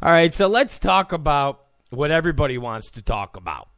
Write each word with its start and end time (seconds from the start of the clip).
All 0.00 0.10
right, 0.10 0.32
so 0.32 0.46
let's 0.46 0.78
talk 0.78 1.12
about 1.12 1.64
what 1.90 2.10
everybody 2.10 2.56
wants 2.56 2.90
to 2.92 3.02
talk 3.02 3.36
about. 3.36 3.68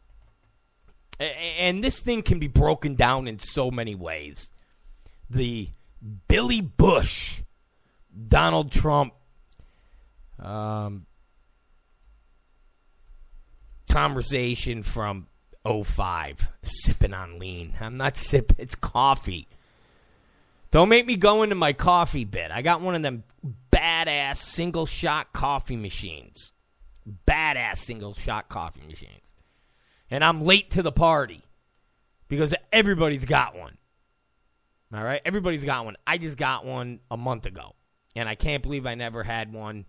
And 1.18 1.82
this 1.82 2.00
thing 2.00 2.22
can 2.22 2.38
be 2.38 2.46
broken 2.46 2.94
down 2.94 3.26
in 3.26 3.38
so 3.38 3.70
many 3.70 3.94
ways. 3.94 4.50
The 5.30 5.68
Billy 6.28 6.60
Bush, 6.60 7.42
Donald 8.28 8.70
Trump, 8.70 9.14
um, 10.38 11.06
conversation 13.90 14.82
from 14.82 15.26
05, 15.64 16.48
sipping 16.62 17.14
on 17.14 17.38
lean. 17.38 17.74
I'm 17.80 17.96
not 17.96 18.16
sipping, 18.16 18.56
it's 18.58 18.74
coffee. 18.74 19.48
Don't 20.70 20.88
make 20.88 21.06
me 21.06 21.16
go 21.16 21.42
into 21.42 21.56
my 21.56 21.72
coffee 21.72 22.24
bit. 22.24 22.50
I 22.50 22.62
got 22.62 22.80
one 22.80 22.94
of 22.94 23.02
them 23.02 23.24
badass 23.72 24.36
single 24.36 24.86
shot 24.86 25.32
coffee 25.32 25.76
machines. 25.76 26.52
Badass 27.26 27.78
single 27.78 28.14
shot 28.14 28.48
coffee 28.48 28.86
machines. 28.86 29.32
And 30.10 30.24
I'm 30.24 30.42
late 30.42 30.70
to 30.72 30.82
the 30.82 30.92
party 30.92 31.42
because 32.28 32.54
everybody's 32.72 33.24
got 33.24 33.56
one. 33.56 33.76
All 34.94 35.02
right? 35.02 35.20
Everybody's 35.24 35.64
got 35.64 35.84
one. 35.84 35.96
I 36.06 36.18
just 36.18 36.36
got 36.36 36.64
one 36.64 37.00
a 37.10 37.16
month 37.16 37.46
ago. 37.46 37.74
And 38.16 38.28
I 38.28 38.34
can't 38.34 38.62
believe 38.62 38.86
I 38.86 38.94
never 38.94 39.22
had 39.22 39.52
one 39.52 39.86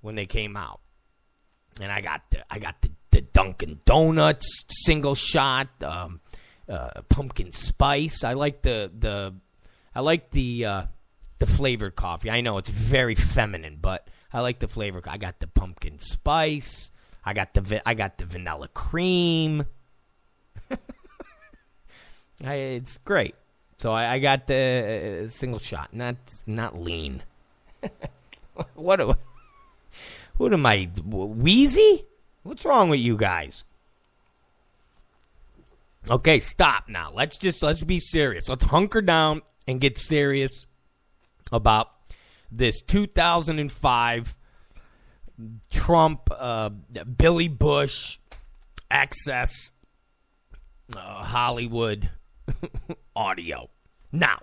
when 0.00 0.14
they 0.14 0.26
came 0.26 0.56
out. 0.56 0.80
And 1.80 1.90
I 1.92 2.00
got 2.00 2.22
the, 2.30 2.44
I 2.50 2.58
got 2.58 2.80
the, 2.82 2.90
the 3.10 3.20
Dunkin' 3.20 3.80
Donuts 3.84 4.64
single 4.68 5.14
shot, 5.14 5.68
um, 5.82 6.20
uh, 6.68 7.02
pumpkin 7.08 7.52
spice. 7.52 8.24
I 8.24 8.32
like 8.32 8.62
the 8.62 8.90
the 8.96 9.34
I 9.96 10.00
like 10.00 10.30
the 10.30 10.66
uh, 10.66 10.82
the 11.38 11.46
flavored 11.46 11.96
coffee. 11.96 12.30
I 12.30 12.42
know 12.42 12.58
it's 12.58 12.68
very 12.68 13.14
feminine, 13.14 13.78
but 13.80 14.06
I 14.30 14.40
like 14.40 14.58
the 14.58 14.68
flavor. 14.68 15.00
I 15.06 15.16
got 15.16 15.40
the 15.40 15.46
pumpkin 15.46 15.98
spice. 16.00 16.90
I 17.24 17.32
got 17.32 17.54
the 17.54 17.80
I 17.88 17.94
got 17.94 18.18
the 18.18 18.26
vanilla 18.26 18.68
cream. 18.68 19.64
I, 22.44 22.54
it's 22.54 22.98
great. 22.98 23.36
So 23.78 23.90
I, 23.90 24.12
I 24.12 24.18
got 24.18 24.46
the 24.46 25.24
uh, 25.24 25.28
single 25.30 25.60
shot, 25.60 25.94
not 25.94 26.16
not 26.46 26.78
lean. 26.78 27.22
what? 28.74 28.96
Do, 28.96 29.14
what 30.36 30.52
am 30.52 30.66
I? 30.66 30.90
Weezy? 31.08 32.04
What's 32.42 32.66
wrong 32.66 32.90
with 32.90 33.00
you 33.00 33.16
guys? 33.16 33.64
Okay, 36.10 36.38
stop 36.38 36.86
now. 36.86 37.12
Let's 37.14 37.38
just 37.38 37.62
let's 37.62 37.82
be 37.82 37.98
serious. 37.98 38.50
Let's 38.50 38.64
hunker 38.64 39.00
down 39.00 39.40
and 39.66 39.80
get 39.80 39.98
serious 39.98 40.66
about 41.52 41.88
this 42.50 42.82
2005 42.82 44.36
Trump, 45.70 46.30
uh, 46.36 46.70
Billy 46.70 47.48
Bush, 47.48 48.18
Access, 48.90 49.72
uh, 50.94 51.24
Hollywood 51.24 52.08
audio. 53.16 53.68
Now, 54.12 54.40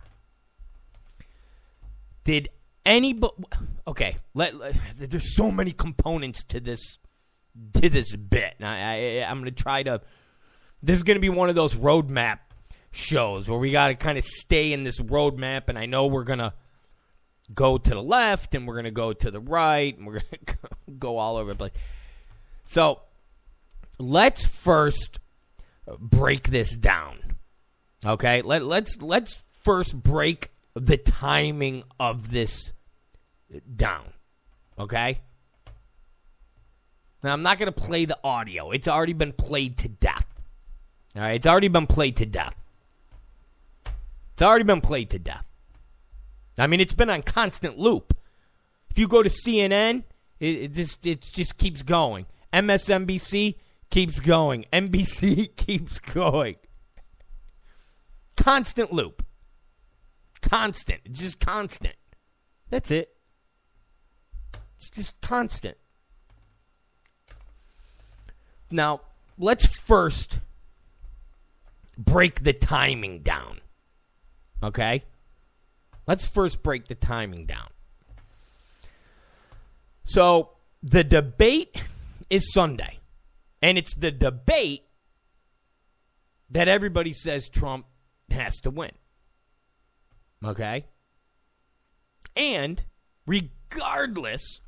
did 2.24 2.50
anybody? 2.86 3.34
Okay, 3.88 4.18
let, 4.34 4.56
let, 4.56 4.76
there's 4.98 5.36
so 5.36 5.52
many 5.52 5.72
components 5.72 6.44
to 6.50 6.60
this 6.60 7.00
to 7.74 7.90
this 7.90 8.16
bit. 8.16 8.56
I, 8.62 9.22
I, 9.22 9.26
I'm 9.28 9.40
going 9.40 9.54
to 9.54 9.64
try 9.64 9.84
to. 9.84 10.02
This 10.82 10.98
is 10.98 11.04
going 11.04 11.16
to 11.16 11.22
be 11.22 11.30
one 11.30 11.50
of 11.50 11.56
those 11.56 11.76
roadmap 11.76 12.40
shows 12.94 13.50
where 13.50 13.60
we 13.60 13.72
got 13.72 13.90
to 13.90 13.96
kind 13.96 14.18
of 14.18 14.24
stay 14.24 14.72
in 14.72 14.84
this 14.84 15.02
roadmap, 15.02 15.64
and 15.68 15.78
I 15.78 15.86
know 15.86 16.06
we're 16.06 16.24
going 16.24 16.40
to 16.40 16.54
go 17.54 17.78
to 17.78 17.90
the 17.90 18.02
left 18.02 18.56
and 18.56 18.68
we're 18.68 18.76
going 18.76 18.86
to 18.86 18.92
go 18.92 19.12
to 19.12 19.30
the 19.30 19.40
right 19.40 19.98
and 19.98 20.08
we're 20.08 20.22
going 20.22 20.26
to 20.46 20.58
go 20.98 21.18
all 21.18 21.36
over 21.36 21.52
the 21.52 21.58
place. 21.58 21.72
So 22.66 23.02
let's 24.00 24.46
first 24.46 25.20
break 26.00 26.50
this 26.50 26.78
down. 26.78 27.38
Okay? 28.06 28.42
Let, 28.42 28.64
let's 28.64 29.02
let's 29.02 29.44
first 29.64 30.02
break 30.02 30.52
the 30.74 30.98
timing 30.98 31.84
of 32.00 32.32
this 32.32 32.74
down. 33.76 34.06
Okay? 34.80 35.20
Now 37.24 37.34
I'm 37.34 37.42
not 37.42 37.60
going 37.60 37.72
to 37.72 37.82
play 37.82 38.06
the 38.06 38.18
audio. 38.24 38.72
It's 38.72 38.88
already 38.88 39.14
been 39.14 39.34
played 39.34 39.78
to 39.80 39.90
death. 39.90 40.26
All 41.16 41.22
right, 41.22 41.36
it's 41.36 41.46
already 41.46 41.68
been 41.68 41.86
played 41.86 42.18
to 42.18 42.26
death. 42.26 42.56
It's 44.34 44.42
already 44.42 44.64
been 44.64 44.82
played 44.82 45.10
to 45.12 45.20
death. 45.20 45.46
I 46.58 46.68
mean, 46.68 46.80
it's 46.80 46.94
been 46.94 47.10
on 47.10 47.22
constant 47.22 47.78
loop. 47.78 48.16
If 48.90 49.00
you 49.00 49.08
go 49.08 49.24
to 49.24 49.30
CNN, 49.30 50.04
it, 50.40 50.56
it 50.56 50.74
just 50.74 51.06
it 51.06 51.22
just 51.22 51.58
keeps 51.58 51.82
going. 51.84 52.26
MSNBC 52.52 53.56
keeps 53.90 54.20
going. 54.20 54.66
NBC 54.74 55.56
keeps 55.56 56.00
going. 56.00 56.56
Constant 58.36 58.92
loop. 58.92 59.26
Constant. 60.42 61.12
Just 61.12 61.40
constant. 61.40 61.96
That's 62.70 62.92
it. 62.92 63.16
It's 64.76 64.90
just 64.90 65.22
constant. 65.22 65.78
Now, 68.70 69.02
let's 69.38 69.68
first 69.68 70.40
break 71.98 72.44
the 72.44 72.54
timing 72.54 73.20
down. 73.20 73.62
Okay? 74.64 75.04
Let's 76.08 76.26
first 76.26 76.64
break 76.64 76.88
the 76.88 76.96
timing 76.96 77.46
down. 77.46 77.70
So, 80.06 80.52
the 80.82 81.04
debate 81.04 81.82
is 82.30 82.52
Sunday. 82.52 83.00
And 83.62 83.78
it's 83.78 83.96
the 83.96 84.12
debate 84.12 84.84
that 86.50 86.68
everybody 86.68 87.14
says 87.14 87.48
Trump 87.48 87.86
has 88.30 88.60
to 88.62 88.70
win. 88.70 88.92
Okay? 90.44 90.86
And 92.36 92.84
regardless 93.26 94.62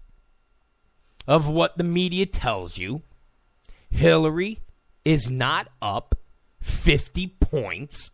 of 1.28 1.50
what 1.50 1.78
the 1.78 1.84
media 1.84 2.25
tells 2.25 2.78
you, 2.78 3.01
Hillary 3.89 4.61
is 5.03 5.29
not 5.29 5.67
up 5.81 6.16
50 6.61 7.28
points 7.39 8.11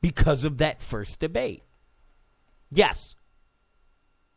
because 0.00 0.44
of 0.44 0.58
that 0.58 0.80
first 0.80 1.20
debate. 1.20 1.62
Yes. 2.70 3.14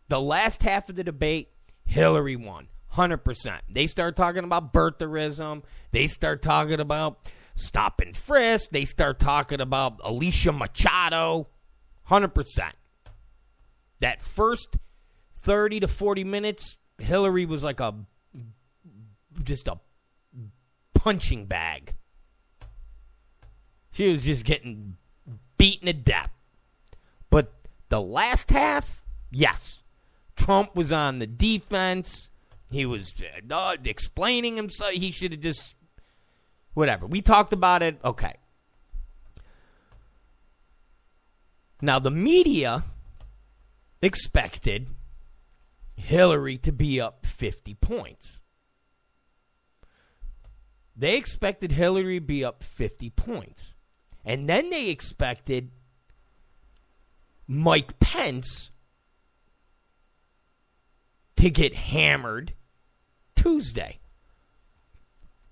The 0.08 0.20
last 0.20 0.64
half 0.64 0.90
of 0.90 0.96
the 0.96 1.04
debate, 1.04 1.50
Hillary 1.86 2.36
won. 2.36 2.68
100%. 2.94 3.60
They 3.70 3.88
start 3.88 4.16
talking 4.16 4.44
about 4.44 4.74
birtherism. 4.74 5.64
They 5.92 6.08
start 6.08 6.42
talking 6.42 6.80
about 6.80 7.20
stop 7.56 8.02
and 8.02 8.16
frisk. 8.16 8.70
They 8.72 8.86
start 8.86 9.20
talking 9.20 9.62
about 9.62 10.02
Alicia 10.04 10.52
Machado. 10.52 11.48
100%. 12.10 12.72
That 14.02 14.22
first 14.22 14.78
30 15.38 15.82
to 15.82 15.88
40 15.88 16.24
minutes, 16.24 16.78
Hillary 16.98 17.46
was 17.46 17.64
like 17.64 17.80
a 17.80 17.94
just 19.44 19.68
a 19.68 19.80
punching 20.94 21.46
bag. 21.46 21.96
She 23.92 24.12
was 24.12 24.24
just 24.24 24.46
getting 24.46 24.98
beaten 25.62 25.86
to 25.86 25.94
death. 25.94 26.32
But 27.30 27.54
the 27.90 28.02
last 28.02 28.50
half, 28.50 29.04
yes. 29.30 29.84
Trump 30.36 30.76
was 30.76 30.92
on 30.92 31.20
the 31.20 31.28
defense. 31.28 32.30
He 32.72 32.86
was 32.86 33.14
uh, 33.52 33.76
explaining 33.84 34.56
himself. 34.56 34.92
He 34.92 35.12
should 35.12 35.34
have 35.34 35.42
just. 35.42 35.76
Whatever. 36.74 37.06
We 37.06 37.22
talked 37.22 37.54
about 37.54 37.84
it. 37.84 38.00
Okay. 38.04 38.34
Now, 41.82 42.00
the 42.00 42.12
media 42.12 42.86
expected 44.02 44.88
Hillary 45.96 46.58
to 46.60 46.72
be 46.72 47.00
up 47.00 47.26
50 47.26 47.76
points. 47.76 48.40
They 50.96 51.18
expected 51.18 51.74
Hillary 51.74 52.20
to 52.20 52.26
be 52.26 52.44
up 52.46 52.64
50 52.64 53.10
points. 53.12 53.74
And 54.24 54.48
then 54.48 54.70
they 54.70 54.90
expected 54.90 55.72
Mike 57.48 58.00
Pence 58.00 58.72
to 61.38 61.50
get 61.50 61.74
hammered 61.76 62.54
Tuesday. 63.36 64.00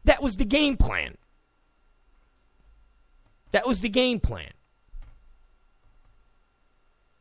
That 0.04 0.22
was 0.22 0.38
the 0.38 0.46
game 0.46 0.78
plan. 0.78 1.18
That 3.52 3.68
was 3.68 3.82
the 3.82 3.90
game 3.90 4.20
plan. 4.20 4.52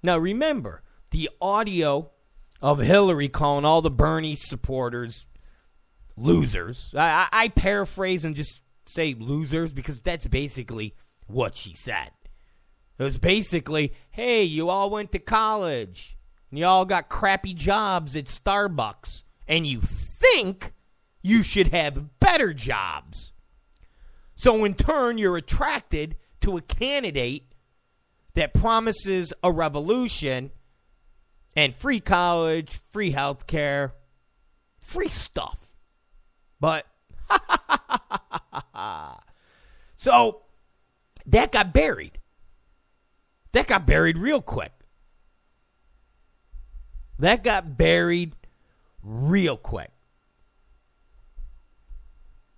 Now 0.03 0.19
remember, 0.19 0.83
the 1.11 1.31
audio 1.41 2.11
of 2.61 2.79
Hillary 2.79 3.29
calling 3.29 3.65
all 3.65 3.83
the 3.83 3.91
Bernie 3.91 4.37
supporters 4.37 5.27
losers. 6.17 6.93
I, 6.97 7.29
I, 7.31 7.49
paraphrase 7.49 8.25
and 8.25 8.35
just 8.37 8.61
say 8.87 9.15
losers 9.19 9.73
because 9.73 10.01
that's 10.01 10.27
basically 10.27 10.95
what 11.29 11.55
she 11.55 11.75
said. 11.75 12.11
It 12.99 13.05
was 13.05 13.19
basically, 13.19 13.95
hey, 14.11 14.43
you 14.43 14.69
all 14.69 14.91
went 14.91 15.13
to 15.13 15.19
college. 15.21 16.19
And 16.51 16.59
you 16.59 16.67
all 16.67 16.85
got 16.85 17.09
crappy 17.09 17.55
jobs 17.55 18.17
at 18.17 18.25
Starbucks, 18.25 19.23
and 19.47 19.67
you 19.67 19.81
think 19.83 20.73
you 21.23 21.43
should 21.43 21.69
have 21.69 22.19
better 22.19 22.55
jobs. 22.55 23.33
So, 24.35 24.65
in 24.65 24.75
turn, 24.75 25.19
you're 25.19 25.37
attracted 25.37 26.17
to 26.41 26.57
a 26.57 26.63
candidate 26.63 27.53
that 28.35 28.55
promises 28.55 29.35
a 29.43 29.53
revolution 29.53 30.53
and 31.55 31.75
free 31.75 32.01
college, 32.01 32.81
free 32.93 33.11
health 33.11 33.47
care, 33.47 33.95
free 34.79 35.09
stuff. 35.09 35.75
But, 36.61 36.87
so 39.97 40.43
that 41.29 41.53
got 41.53 41.73
buried. 41.73 42.19
That 43.53 43.67
got 43.67 43.87
buried 43.87 44.19
real 44.19 44.43
quick. 44.43 44.73
That 47.19 47.43
got 47.43 47.77
buried 47.77 48.35
real 49.03 49.57
quick. 49.57 49.91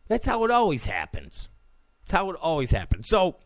That's 0.08 0.26
how 0.26 0.44
it 0.44 0.50
always 0.50 0.84
happens. 0.84 1.48
That's 2.02 2.12
how 2.12 2.30
it 2.30 2.36
always 2.36 2.70
happens. 2.70 3.08
So, 3.08 3.36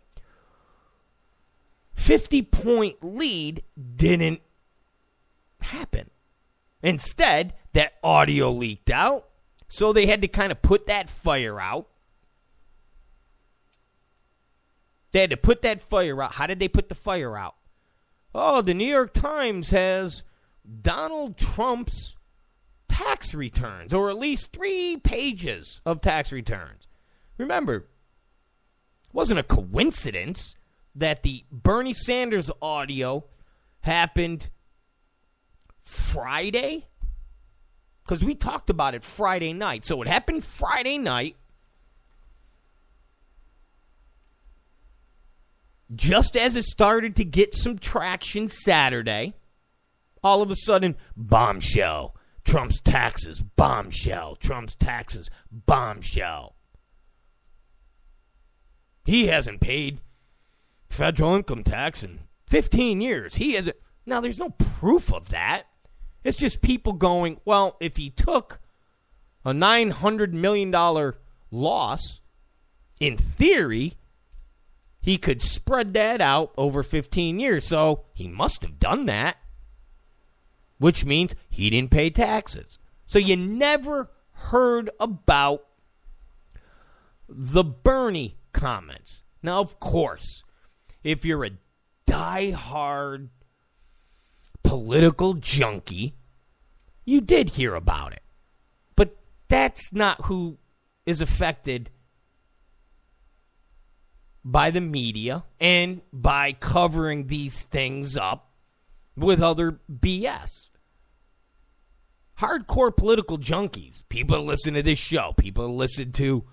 50 1.95 2.43
point 2.43 2.97
lead 3.03 3.63
didn't 3.97 4.41
happen. 5.61 6.11
Instead, 6.83 7.55
that 7.73 7.95
audio 8.03 8.51
leaked 8.51 8.91
out. 8.91 9.29
So 9.69 9.93
they 9.93 10.07
had 10.07 10.23
to 10.23 10.29
kind 10.29 10.53
of 10.53 10.63
put 10.63 10.87
that 10.87 11.09
fire 11.09 11.61
out. 11.61 11.89
They 15.15 15.21
had 15.21 15.31
to 15.31 15.37
put 15.37 15.63
that 15.63 15.81
fire 15.81 16.21
out. 16.21 16.33
How 16.33 16.49
did 16.49 16.59
they 16.59 16.67
put 16.67 16.89
the 16.89 16.97
fire 16.97 17.39
out? 17.39 17.55
Oh, 18.35 18.63
the 18.63 18.75
New 18.75 18.85
York 18.85 19.15
Times 19.15 19.71
has 19.71 20.25
Donald 20.83 21.37
Trump's 21.37 22.17
tax 22.89 23.33
returns, 23.33 23.95
or 23.95 24.11
at 24.11 24.19
least 24.19 24.53
three 24.53 24.97
pages 24.97 25.81
of 25.87 26.01
tax 26.01 26.33
returns. 26.33 26.89
Remember, 27.39 27.77
it 27.77 27.85
wasn't 29.13 29.39
a 29.39 29.45
coincidence 29.45 30.57
that 30.97 31.23
the 31.23 31.45
Bernie 31.53 31.95
Sanders 31.95 32.51
audio 32.61 33.25
happened 33.83 34.51
Friday? 35.81 36.89
Because 38.05 38.25
we 38.25 38.35
talked 38.35 38.69
about 38.69 38.97
it 38.97 39.05
Friday 39.05 39.53
night. 39.53 39.87
So 39.87 40.03
it 40.03 40.09
happened 40.09 40.45
Friday 40.45 40.99
night. 40.99 41.37
Just 45.95 46.37
as 46.37 46.57
it 46.57 46.65
started 46.65 47.17
to 47.17 47.25
get 47.25 47.55
some 47.55 47.79
traction 47.79 48.49
Saturday 48.49 49.35
all 50.25 50.41
of 50.41 50.51
a 50.51 50.57
sudden, 50.57 50.97
bombshell. 51.17 52.17
Trump's 52.45 52.81
taxes, 52.81 53.43
bombshell. 53.43 54.37
Trump's 54.37 54.75
taxes, 54.75 55.31
bombshell. 55.51 56.57
He 59.05 59.27
hasn't 59.27 59.61
paid 59.61 60.01
federal 60.89 61.35
income 61.35 61.63
tax 61.63 62.03
in 62.03 62.21
15 62.47 63.01
years. 63.03 63.35
He 63.35 63.53
has 63.53 63.71
Now, 64.07 64.21
there's 64.21 64.39
no 64.39 64.51
proof 64.51 65.13
of 65.13 65.29
that. 65.29 65.65
It's 66.23 66.39
just 66.39 66.63
people 66.63 66.95
going, 66.95 67.39
well, 67.45 67.77
if 67.81 67.99
he 67.99 68.09
took 68.09 68.61
a 69.45 69.53
$900 69.53 70.33
million 70.33 70.73
loss, 71.51 72.21
in 72.99 73.19
theory, 73.19 73.95
he 75.05 75.19
could 75.19 75.43
spread 75.43 75.93
that 75.93 76.21
out 76.21 76.53
over 76.57 76.83
15 76.83 77.39
years. 77.39 77.65
So 77.67 78.07
he 78.15 78.27
must 78.27 78.63
have 78.63 78.79
done 78.81 79.07
that 79.07 79.37
which 80.79 81.05
means 81.05 81.35
he 81.49 81.71
didn't 81.71 81.91
pay 81.91 82.11
taxes. 82.11 82.79
So 83.07 83.19
you 83.19 83.37
never 83.37 84.11
heard 84.33 84.91
about 84.99 85.65
the 87.29 87.65
Bernie 87.65 88.37
comments. 88.53 89.23
Now, 89.43 89.61
of 89.61 89.79
course, 89.81 90.43
if 91.03 91.25
you're 91.25 91.45
a 91.45 91.53
die-hard 92.07 93.31
political 94.63 95.35
junkie, 95.35 96.17
you 97.05 97.21
did 97.21 97.51
hear 97.51 97.75
about 97.75 98.13
it. 98.13 98.23
But 98.97 99.17
that's 99.49 99.93
not 99.93 100.27
who 100.27 100.59
is 101.07 101.21
affected 101.21 101.91
by 104.45 104.71
the 104.71 104.81
media 104.81 105.45
and 105.59 106.03
by 106.13 106.53
covering 106.53 107.29
these 107.29 107.63
things 107.63 108.17
up 108.17 108.51
with 109.17 109.43
other 109.43 109.79
BS. 109.91 110.67
Hardcore 112.39 112.95
political 112.95 113.39
junkies, 113.39 114.03
people 114.09 114.45
listen 114.45 114.75
to 114.75 114.83
this 114.83 114.99
show, 114.99 115.33
people 115.37 115.77
listen 115.77 116.13
to 116.13 116.45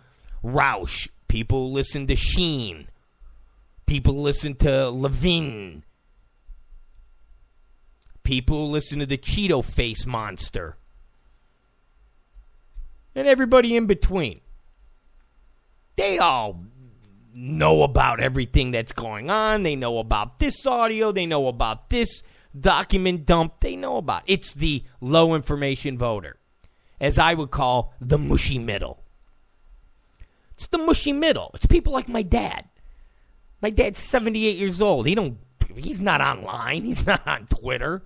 Rush, 0.43 1.09
people 1.27 1.71
listen 1.71 2.07
to 2.07 2.15
Sheen, 2.15 2.88
people 3.85 4.21
listen 4.21 4.55
to 4.57 4.89
Levin, 4.89 5.83
people 8.23 8.69
listen 8.69 8.99
to 8.99 9.07
the 9.07 9.17
Cheeto 9.17 9.65
Face 9.65 10.05
Monster, 10.05 10.77
and 13.15 13.27
everybody 13.27 13.75
in 13.75 13.88
between. 13.88 14.39
They 15.95 16.19
all 16.19 16.63
know 17.33 17.83
about 17.83 18.19
everything 18.19 18.71
that's 18.71 18.91
going 18.91 19.29
on. 19.29 19.63
They 19.63 19.75
know 19.75 19.99
about 19.99 20.39
this 20.39 20.65
audio. 20.65 21.11
They 21.11 21.25
know 21.25 21.47
about 21.47 21.89
this 21.89 22.23
document 22.57 23.25
dump 23.25 23.59
they 23.59 23.75
know 23.75 23.97
about. 23.97 24.23
It's 24.25 24.53
the 24.53 24.83
low 24.99 25.35
information 25.35 25.97
voter, 25.97 26.37
as 26.99 27.17
I 27.17 27.33
would 27.33 27.51
call 27.51 27.93
the 28.01 28.17
mushy 28.17 28.59
middle. 28.59 29.03
It's 30.53 30.67
the 30.67 30.77
mushy 30.77 31.13
middle. 31.13 31.51
It's 31.53 31.65
people 31.65 31.93
like 31.93 32.09
my 32.09 32.21
dad. 32.21 32.65
My 33.61 33.69
dad's 33.69 33.99
78 33.99 34.57
years 34.57 34.81
old. 34.81 35.05
He 35.05 35.15
don't 35.15 35.37
he's 35.75 36.01
not 36.01 36.21
online. 36.21 36.83
He's 36.83 37.05
not 37.07 37.27
on 37.27 37.47
Twitter. 37.47 38.03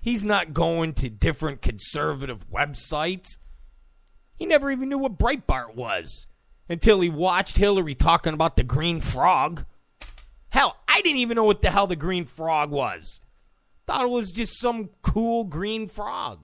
He's 0.00 0.24
not 0.24 0.54
going 0.54 0.94
to 0.94 1.10
different 1.10 1.60
conservative 1.60 2.48
websites. 2.50 3.38
He 4.36 4.46
never 4.46 4.70
even 4.70 4.88
knew 4.88 4.98
what 4.98 5.18
Breitbart 5.18 5.74
was 5.74 6.27
until 6.68 7.00
he 7.00 7.08
watched 7.08 7.56
Hillary 7.56 7.94
talking 7.94 8.34
about 8.34 8.56
the 8.56 8.62
green 8.62 9.00
frog. 9.00 9.64
Hell, 10.50 10.76
I 10.86 11.00
didn't 11.02 11.18
even 11.18 11.36
know 11.36 11.44
what 11.44 11.60
the 11.60 11.70
hell 11.70 11.86
the 11.86 11.96
green 11.96 12.24
frog 12.24 12.70
was. 12.70 13.20
Thought 13.86 14.04
it 14.04 14.10
was 14.10 14.30
just 14.30 14.60
some 14.60 14.90
cool 15.02 15.44
green 15.44 15.88
frog. 15.88 16.40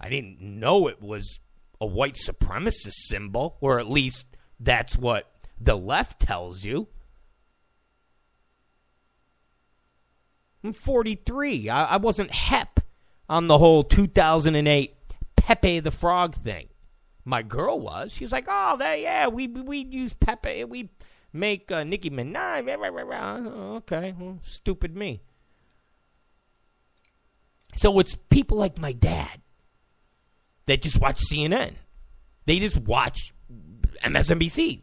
I 0.00 0.08
didn't 0.08 0.40
know 0.40 0.88
it 0.88 1.02
was 1.02 1.40
a 1.80 1.86
white 1.86 2.14
supremacist 2.14 2.94
symbol, 3.08 3.56
or 3.60 3.78
at 3.78 3.88
least 3.88 4.26
that's 4.58 4.96
what 4.96 5.30
the 5.60 5.76
left 5.76 6.20
tells 6.20 6.64
you. 6.64 6.88
I'm 10.62 10.72
43. 10.72 11.68
I, 11.68 11.84
I 11.84 11.96
wasn't 11.98 12.30
hep 12.30 12.80
on 13.28 13.46
the 13.46 13.58
whole 13.58 13.84
2008 13.84 14.94
Pepe 15.36 15.80
the 15.80 15.90
Frog 15.90 16.34
thing. 16.34 16.68
My 17.24 17.42
girl 17.42 17.80
was. 17.80 18.12
She 18.12 18.24
was 18.24 18.32
like, 18.32 18.46
"Oh, 18.48 18.76
that 18.78 19.00
yeah, 19.00 19.28
we 19.28 19.46
we 19.46 19.78
use 19.78 20.12
Pepe. 20.12 20.64
We 20.64 20.90
make 21.32 21.72
uh, 21.72 21.84
Nicki 21.84 22.10
Minaj." 22.10 22.68
Okay, 23.76 24.14
well, 24.18 24.38
stupid 24.42 24.94
me. 24.94 25.20
So 27.76 27.98
it's 27.98 28.16
people 28.30 28.58
like 28.58 28.78
my 28.78 28.92
dad 28.92 29.40
that 30.66 30.82
just 30.82 31.00
watch 31.00 31.20
CNN. 31.20 31.74
They 32.46 32.58
just 32.58 32.78
watch 32.78 33.32
MSNBC. 34.02 34.82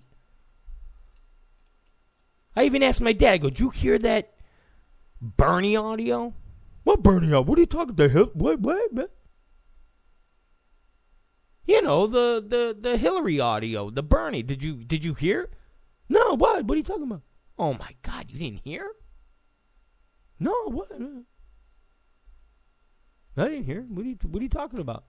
I 2.56 2.64
even 2.64 2.84
asked 2.84 3.02
my 3.02 3.14
dad, 3.14 3.34
I 3.34 3.38
go, 3.38 3.50
Did 3.50 3.60
you 3.60 3.70
hear 3.70 3.98
that 4.00 4.34
Bernie 5.22 5.76
audio? 5.76 6.34
What 6.84 7.02
Bernie 7.02 7.28
audio? 7.28 7.42
What 7.42 7.58
are 7.58 7.62
you 7.62 7.68
talking 7.68 7.92
about? 7.92 8.36
What, 8.36 8.60
what, 8.60 8.94
what? 8.94 9.12
You 11.66 11.82
know, 11.82 12.08
the, 12.08 12.44
the, 12.46 12.76
the 12.80 12.98
Hillary 12.98 13.40
audio, 13.40 13.90
the 13.90 14.04
Bernie. 14.04 14.44
Did 14.44 14.64
you 14.64 14.84
did 14.84 15.06
you 15.06 15.14
hear? 15.14 15.50
No, 16.10 16.36
what? 16.36 16.66
What 16.66 16.76
are 16.76 16.78
you 16.78 16.84
talking 16.84 17.04
about? 17.04 17.22
Oh 17.58 17.74
my 17.74 17.96
god, 18.02 18.26
you 18.30 18.40
didn't 18.40 18.62
hear? 18.64 18.92
No, 20.40 20.54
what? 20.66 20.92
I 23.38 23.48
didn't 23.48 23.66
hear. 23.66 23.84
What 23.84 24.06
are 24.06 24.10
you 24.10 24.18
What 24.24 24.40
are 24.40 24.44
you 24.44 24.50
talking 24.50 24.80
about? 24.80 25.06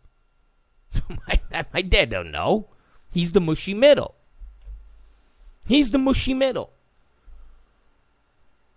My 1.08 1.64
my 1.72 1.82
dad 1.82 2.10
don't 2.10 2.30
know. 2.30 2.68
He's 3.12 3.32
the 3.32 3.40
mushy 3.40 3.74
middle. 3.74 4.14
He's 5.66 5.90
the 5.90 5.98
mushy 5.98 6.34
middle. 6.34 6.72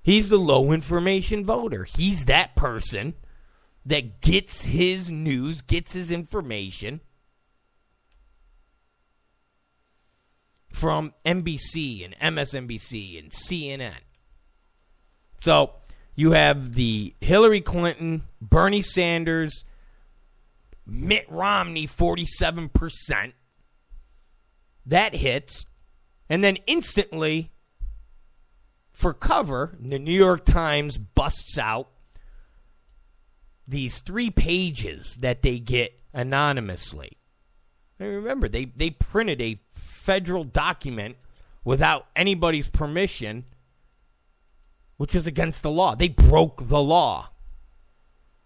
He's 0.01 0.29
the 0.29 0.37
low 0.37 0.71
information 0.71 1.43
voter. 1.43 1.83
He's 1.83 2.25
that 2.25 2.55
person 2.55 3.15
that 3.85 4.21
gets 4.21 4.63
his 4.63 5.09
news, 5.09 5.61
gets 5.61 5.93
his 5.93 6.11
information 6.11 7.01
from 10.75 11.13
NBC 11.25 12.03
and 12.03 12.35
MSNBC 12.35 13.17
and 13.17 13.31
CNN. 13.31 13.93
So 15.41 15.73
You 16.15 16.31
have 16.31 16.73
the 16.73 17.13
Hillary 17.21 17.61
Clinton, 17.61 18.23
Bernie 18.41 18.81
Sanders, 18.81 19.63
Mitt 20.85 21.25
Romney, 21.29 21.87
47%. 21.87 23.33
That 24.85 25.15
hits. 25.15 25.65
And 26.29 26.43
then 26.43 26.57
instantly, 26.67 27.51
for 28.91 29.13
cover, 29.13 29.75
the 29.79 29.99
New 29.99 30.13
York 30.13 30.45
Times 30.45 30.97
busts 30.97 31.57
out 31.57 31.89
these 33.67 33.99
three 33.99 34.29
pages 34.29 35.17
that 35.19 35.41
they 35.41 35.59
get 35.59 35.99
anonymously. 36.13 37.13
And 37.99 38.09
remember, 38.09 38.47
they, 38.47 38.65
they 38.65 38.89
printed 38.89 39.41
a 39.41 39.59
federal 40.05 40.43
document 40.43 41.17
without 41.63 42.05
anybody's 42.15 42.69
permission, 42.69 43.43
which 44.97 45.15
is 45.15 45.25
against 45.25 45.63
the 45.63 45.71
law. 45.71 45.95
They 45.95 46.09
broke 46.09 46.67
the 46.67 46.81
law. 46.81 47.29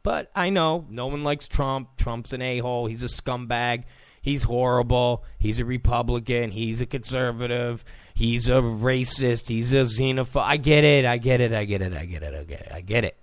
But 0.02 0.32
I 0.34 0.50
know 0.50 0.86
no 0.90 1.08
one 1.08 1.24
likes 1.26 1.48
Trump. 1.48 1.98
Trump's 1.98 2.32
an 2.32 2.42
a 2.42 2.60
hole. 2.60 2.86
He's 2.86 3.04
a 3.04 3.08
scumbag. 3.08 3.84
He's 4.22 4.44
horrible. 4.44 5.26
He's 5.38 5.60
a 5.60 5.66
Republican. 5.66 6.52
He's 6.52 6.80
a 6.80 6.86
conservative. 6.86 7.84
He's 8.14 8.48
a 8.48 8.62
racist. 8.62 9.50
He's 9.50 9.74
a 9.74 9.84
xenophobe. 9.84 10.42
I 10.42 10.58
get 10.58 10.86
it. 10.86 11.06
I 11.06 11.18
get 11.18 11.42
it. 11.42 11.54
I 11.54 11.66
get 11.66 11.82
it. 11.82 11.94
I 11.94 12.06
get 12.06 12.24
it. 12.24 12.34
I 12.34 12.44
get 12.44 12.62
it. 12.62 12.72
I 12.74 12.82
get 12.82 13.04
it. 13.04 13.18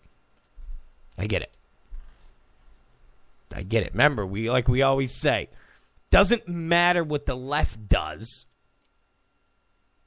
I 1.18 1.26
get 1.26 1.42
it. 1.42 1.56
I 3.54 3.62
get 3.62 3.82
it. 3.82 3.92
Remember, 3.92 4.26
we 4.26 4.50
like 4.50 4.68
we 4.68 4.82
always 4.82 5.14
say, 5.14 5.48
doesn't 6.10 6.48
matter 6.48 7.02
what 7.04 7.26
the 7.26 7.36
left 7.36 7.88
does. 7.88 8.46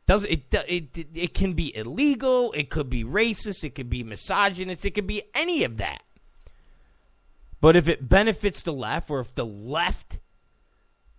Does 0.06 0.25
it, 0.25 0.53
it? 0.53 0.98
It 0.98 1.08
it 1.13 1.34
can 1.36 1.53
be 1.53 1.75
illegal. 1.75 2.51
It 2.53 2.72
could 2.72 2.89
be 2.89 3.03
racist. 3.03 3.63
It 3.63 3.75
could 3.75 3.89
be 3.89 4.03
misogynist. 4.03 4.84
It 4.84 4.91
could 4.96 5.06
be 5.06 5.24
any 5.36 5.63
of 5.63 5.77
that. 5.77 6.01
But 7.62 7.75
if 7.75 7.88
it 7.88 8.10
benefits 8.10 8.62
the 8.62 8.74
left, 8.74 9.12
or 9.12 9.20
if 9.20 9.36
the 9.36 9.46
left 9.46 10.18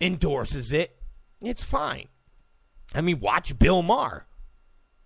endorses 0.00 0.72
it, 0.72 1.00
it's 1.40 1.62
fine. 1.62 2.08
I 2.94 3.00
mean, 3.00 3.20
watch 3.20 3.56
Bill 3.58 3.82
Maher. 3.82 4.26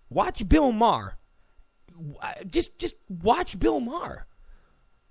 Watch 0.09 0.47
Bill 0.47 0.71
Maher. 0.71 1.17
Uh, 2.21 2.33
just 2.49 2.79
just 2.79 2.95
watch 3.07 3.59
Bill 3.59 3.79
Maher. 3.79 4.25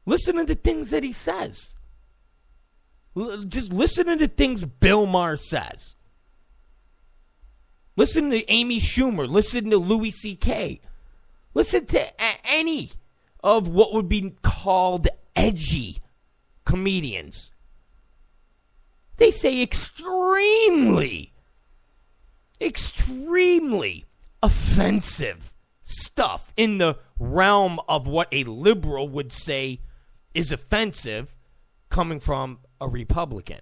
Listen 0.07 0.37
to 0.37 0.45
the 0.45 0.55
things 0.55 0.91
that 0.91 1.03
he 1.03 1.13
says. 1.13 1.74
Just 3.49 3.73
listening 3.73 4.19
to 4.19 4.29
things 4.29 4.65
Bill 4.65 5.07
Maher 5.07 5.37
says. 5.37 5.95
Listen 7.97 8.31
to 8.31 8.51
Amy 8.51 8.81
Schumer. 8.81 9.29
Listen 9.29 9.71
to 9.71 9.79
Louis 9.79 10.11
C.K. 10.11 10.81
Listen 11.55 11.87
to 11.87 12.07
any 12.45 12.91
of 13.43 13.69
what 13.69 13.93
would 13.93 14.09
be 14.09 14.35
called 14.43 15.07
edgy 15.37 15.99
comedians. 16.65 17.53
They 19.17 19.31
say 19.31 19.63
extremely, 19.63 21.33
extremely 22.61 24.07
offensive 24.43 25.53
stuff 25.83 26.53
in 26.57 26.79
the 26.79 26.99
realm 27.19 27.79
of 27.89 28.09
what 28.09 28.27
a 28.33 28.43
liberal 28.43 29.09
would 29.09 29.33
say 29.33 29.81
is 30.35 30.51
offensive 30.51 31.37
coming 31.91 32.19
from 32.19 32.59
a 32.81 32.89
Republican. 32.89 33.61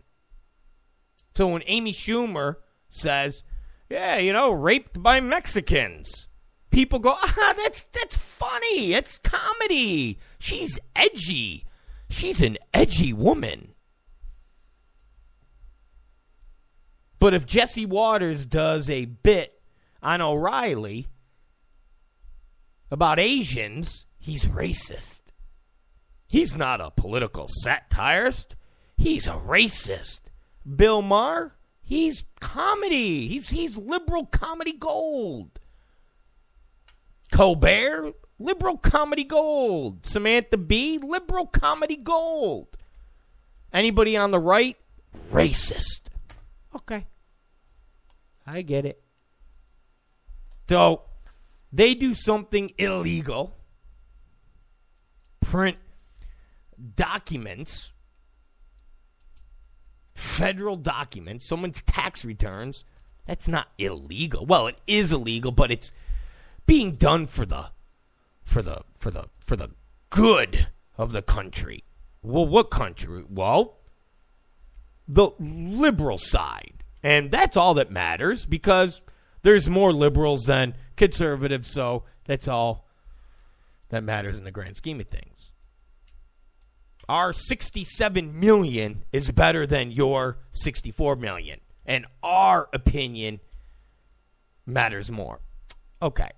So 1.34 1.48
when 1.48 1.62
Amy 1.66 1.92
Schumer 1.92 2.56
says, 2.88 3.42
"Yeah, 3.88 4.18
you 4.18 4.32
know, 4.32 4.50
raped 4.50 5.02
by 5.02 5.20
Mexicans," 5.20 6.28
people 6.70 6.98
go, 6.98 7.16
"Ah, 7.22 7.54
that's 7.56 7.82
that's 7.84 8.16
funny. 8.16 8.94
It's 8.94 9.18
comedy. 9.18 10.18
She's 10.38 10.78
edgy. 10.94 11.66
She's 12.10 12.42
an 12.42 12.58
edgy 12.74 13.12
woman." 13.12 13.74
But 17.18 17.34
if 17.34 17.46
Jesse 17.46 17.86
Watters 17.86 18.46
does 18.46 18.90
a 18.90 19.04
bit 19.04 19.62
on 20.02 20.20
O'Reilly 20.20 21.06
about 22.90 23.20
Asians, 23.20 24.06
he's 24.18 24.46
racist. 24.46 25.20
He's 26.28 26.56
not 26.56 26.80
a 26.80 26.90
political 26.90 27.46
satirist. 27.62 28.56
He's 29.02 29.26
a 29.26 29.32
racist. 29.32 30.20
Bill 30.76 31.02
Maher, 31.02 31.56
he's 31.80 32.24
comedy. 32.38 33.26
He's 33.26 33.48
he's 33.48 33.76
liberal 33.76 34.26
comedy 34.26 34.74
gold. 34.74 35.58
Colbert, 37.32 38.12
liberal 38.38 38.76
comedy 38.76 39.24
gold. 39.24 40.06
Samantha 40.06 40.56
Bee, 40.56 40.98
liberal 40.98 41.46
comedy 41.46 41.96
gold. 41.96 42.76
Anybody 43.72 44.16
on 44.16 44.30
the 44.30 44.38
right, 44.38 44.76
racist. 45.32 46.02
Okay. 46.76 47.04
I 48.46 48.62
get 48.62 48.86
it. 48.86 49.02
So 50.68 51.02
they 51.72 51.94
do 51.94 52.14
something 52.14 52.70
illegal, 52.78 53.52
print 55.40 55.78
documents, 56.94 57.90
federal 60.22 60.76
documents, 60.76 61.46
someone's 61.46 61.82
tax 61.82 62.24
returns. 62.24 62.84
That's 63.26 63.48
not 63.48 63.68
illegal. 63.78 64.46
Well, 64.46 64.66
it 64.68 64.76
is 64.86 65.12
illegal, 65.12 65.52
but 65.52 65.70
it's 65.70 65.92
being 66.66 66.92
done 66.92 67.26
for 67.26 67.44
the 67.44 67.70
for 68.44 68.62
the 68.62 68.82
for 68.96 69.10
the 69.10 69.26
for 69.38 69.56
the 69.56 69.70
good 70.10 70.68
of 70.96 71.12
the 71.12 71.22
country. 71.22 71.84
Well, 72.22 72.46
what 72.46 72.70
country? 72.70 73.24
Well, 73.28 73.78
the 75.08 75.30
liberal 75.38 76.18
side. 76.18 76.84
And 77.02 77.30
that's 77.30 77.56
all 77.56 77.74
that 77.74 77.90
matters 77.90 78.46
because 78.46 79.02
there's 79.42 79.68
more 79.68 79.92
liberals 79.92 80.44
than 80.44 80.74
conservatives, 80.96 81.68
so 81.70 82.04
that's 82.26 82.46
all 82.46 82.88
that 83.88 84.04
matters 84.04 84.38
in 84.38 84.44
the 84.44 84.52
grand 84.52 84.76
scheme 84.76 85.00
of 85.00 85.08
things. 85.08 85.51
Our 87.08 87.32
67 87.32 88.38
million 88.38 89.04
is 89.12 89.30
better 89.32 89.66
than 89.66 89.90
your 89.90 90.38
64 90.52 91.16
million, 91.16 91.60
and 91.84 92.06
our 92.22 92.68
opinion 92.72 93.40
matters 94.66 95.10
more. 95.10 95.40
Okay. 96.00 96.30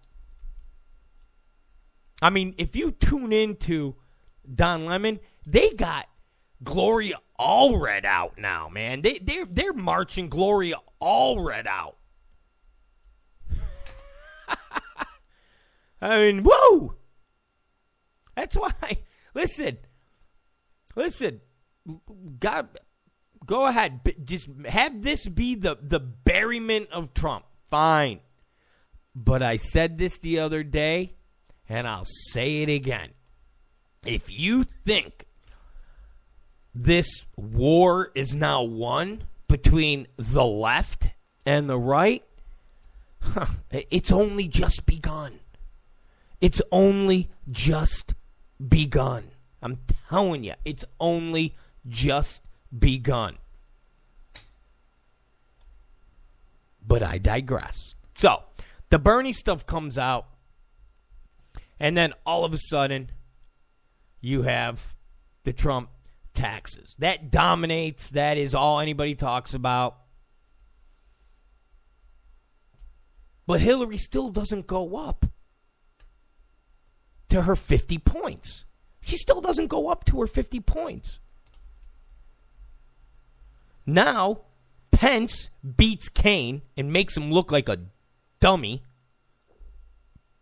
I 2.23 2.31
mean, 2.31 2.55
if 2.59 2.75
you 2.75 2.93
tune 2.93 3.33
into 3.33 3.97
Don 4.53 4.87
Lemon, 4.87 5.21
they 5.47 5.71
got 5.71 6.09
Gloria 6.63 7.17
Allred 7.39 8.05
out 8.05 8.39
now, 8.39 8.69
man. 8.69 9.03
They 9.03 9.19
they're 9.19 9.47
they're 9.47 9.73
marching 9.73 10.29
Gloria 10.29 10.77
Allred 11.03 11.67
out. 11.67 11.97
I 16.01 16.19
mean, 16.19 16.45
whoa! 16.49 16.95
That's 18.37 18.57
why. 18.57 18.73
Listen, 19.35 19.79
listen. 20.97 21.41
God, 22.41 22.69
go 23.45 23.67
ahead. 23.67 24.01
Just 24.25 24.49
have 24.67 25.03
this 25.03 25.27
be 25.27 25.55
the 25.55 25.77
the 25.81 26.01
buryment 26.01 26.91
of 26.91 27.15
Trump. 27.15 27.45
Fine, 27.71 28.21
but 29.15 29.43
I 29.43 29.57
said 29.57 29.99
this 29.99 30.19
the 30.19 30.39
other 30.39 30.63
day, 30.63 31.15
and 31.69 31.87
I'll 31.87 32.07
say 32.07 32.63
it 32.63 32.69
again. 32.69 33.11
If 34.07 34.31
you 34.31 34.65
think 34.65 35.27
this 36.75 37.25
war 37.37 38.11
is 38.15 38.35
now 38.35 38.63
won 38.63 39.25
between 39.49 40.07
the 40.17 40.45
left 40.45 41.11
and 41.47 41.69
the 41.69 41.79
right, 41.79 42.25
huh, 43.21 43.47
it's 43.71 44.13
only 44.13 44.49
just 44.49 44.87
begun. 44.87 45.41
It's 46.41 46.61
only 46.71 47.31
just 47.51 48.15
begun. 48.67 49.31
I'm 49.65 49.79
telling 50.11 50.45
you, 50.45 50.53
it's 50.67 50.85
only 51.01 51.57
just 51.89 52.43
begun. 52.77 53.39
But 56.87 57.03
I 57.03 57.17
digress. 57.17 57.95
So, 58.15 58.43
the 58.91 58.99
Bernie 58.99 59.33
stuff 59.33 59.65
comes 59.65 59.97
out, 59.97 60.27
and 61.81 61.97
then 61.97 62.13
all 62.27 62.45
of 62.45 62.53
a 62.53 62.59
sudden, 62.59 63.11
you 64.21 64.43
have 64.43 64.95
the 65.45 65.55
Trump 65.55 65.89
taxes. 66.35 66.95
That 66.99 67.31
dominates. 67.31 68.11
That 68.11 68.37
is 68.37 68.55
all 68.55 68.81
anybody 68.81 69.15
talks 69.15 69.55
about. 69.55 69.97
But 73.47 73.61
Hillary 73.61 73.99
still 73.99 74.29
doesn't 74.29 74.67
go 74.67 74.97
up 74.97 75.27
to 77.31 77.43
her 77.43 77.57
50 77.57 77.99
points. 77.99 78.65
She 79.05 79.19
still 79.19 79.43
doesn't 79.43 79.67
go 79.67 79.89
up 79.89 80.05
to 80.07 80.21
her 80.21 80.27
50 80.27 80.61
points. 80.61 81.19
Now, 83.85 84.41
Pence 84.91 85.51
beats 85.77 86.09
Kaine 86.09 86.63
and 86.75 86.91
makes 86.91 87.15
him 87.15 87.31
look 87.31 87.53
like 87.53 87.69
a 87.69 87.81
dummy. 88.41 88.83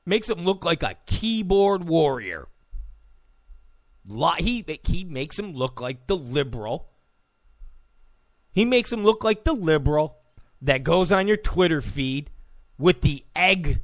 Makes 0.06 0.30
him 0.30 0.44
look 0.44 0.64
like 0.64 0.84
a 0.84 0.94
keyboard 1.06 1.84
warrior. 1.84 2.46
He 4.38 4.64
he 4.84 5.04
makes 5.04 5.38
him 5.38 5.54
look 5.54 5.80
like 5.80 6.06
the 6.06 6.16
liberal. 6.16 6.88
He 8.52 8.64
makes 8.64 8.92
him 8.92 9.02
look 9.02 9.24
like 9.24 9.42
the 9.42 9.54
liberal 9.54 10.18
that 10.60 10.84
goes 10.84 11.10
on 11.10 11.26
your 11.26 11.36
Twitter 11.36 11.80
feed 11.80 12.30
with 12.78 13.00
the 13.00 13.24
egg 13.34 13.80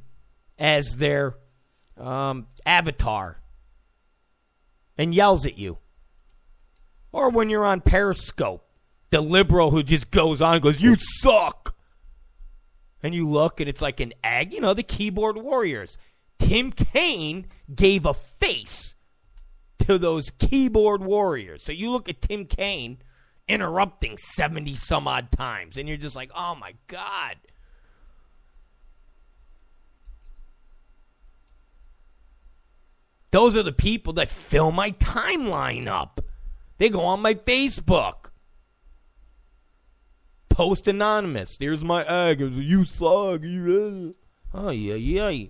as 0.57 0.97
their 0.97 1.35
um, 1.97 2.47
avatar 2.65 3.39
and 4.99 5.15
yells 5.15 5.45
at 5.45 5.57
you. 5.57 5.79
Or 7.11 7.29
when 7.29 7.49
you're 7.49 7.65
on 7.65 7.81
Periscope, 7.81 8.69
the 9.09 9.21
liberal 9.21 9.71
who 9.71 9.81
just 9.81 10.11
goes 10.11 10.41
on 10.41 10.59
goes, 10.59 10.81
You 10.81 10.95
suck. 10.99 11.75
And 13.01 13.15
you 13.15 13.27
look 13.27 13.61
and 13.61 13.69
it's 13.69 13.81
like 13.81 14.01
an 14.01 14.13
egg, 14.23 14.53
you 14.53 14.59
know, 14.59 14.73
the 14.73 14.83
keyboard 14.83 15.37
warriors. 15.37 15.97
Tim 16.37 16.71
Kaine 16.71 17.47
gave 17.73 18.05
a 18.05 18.13
face 18.13 18.93
to 19.87 19.97
those 19.97 20.31
keyboard 20.31 21.01
warriors. 21.01 21.63
So 21.63 21.71
you 21.71 21.91
look 21.91 22.09
at 22.09 22.21
Tim 22.21 22.45
Kaine 22.45 22.97
interrupting 23.47 24.17
70 24.17 24.75
some 24.75 25.07
odd 25.07 25.31
times, 25.31 25.77
and 25.77 25.87
you're 25.87 25.97
just 25.97 26.15
like, 26.15 26.29
oh 26.35 26.55
my 26.55 26.73
God. 26.87 27.37
Those 33.31 33.55
are 33.55 33.63
the 33.63 33.71
people 33.71 34.13
that 34.13 34.29
fill 34.29 34.71
my 34.71 34.91
timeline 34.91 35.87
up. 35.87 36.21
They 36.77 36.89
go 36.89 37.01
on 37.01 37.21
my 37.21 37.35
Facebook. 37.35 38.29
Post 40.49 40.87
anonymous. 40.87 41.57
Here's 41.59 41.83
my 41.83 42.03
egg. 42.03 42.39
You 42.41 42.83
suck. 42.85 43.41
Uh. 43.43 44.13
Oh, 44.53 44.71
yeah, 44.71 44.95
yeah. 44.95 45.47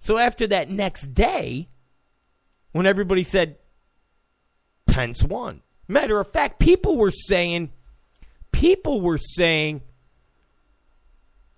So 0.00 0.18
after 0.18 0.46
that 0.46 0.70
next 0.70 1.14
day, 1.14 1.68
when 2.72 2.86
everybody 2.86 3.24
said 3.24 3.56
Pence 4.86 5.24
won, 5.24 5.62
matter 5.88 6.20
of 6.20 6.30
fact, 6.30 6.60
people 6.60 6.96
were 6.96 7.10
saying, 7.10 7.72
people 8.52 9.00
were 9.00 9.18
saying, 9.18 9.82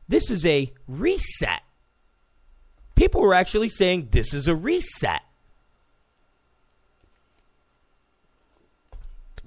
this 0.09 0.31
is 0.31 0.47
a 0.47 0.73
reset. 0.87 1.61
People 2.99 3.21
were 3.21 3.33
actually 3.33 3.69
saying 3.69 4.09
this 4.11 4.35
is 4.35 4.49
a 4.49 4.57
reset. 4.57 5.23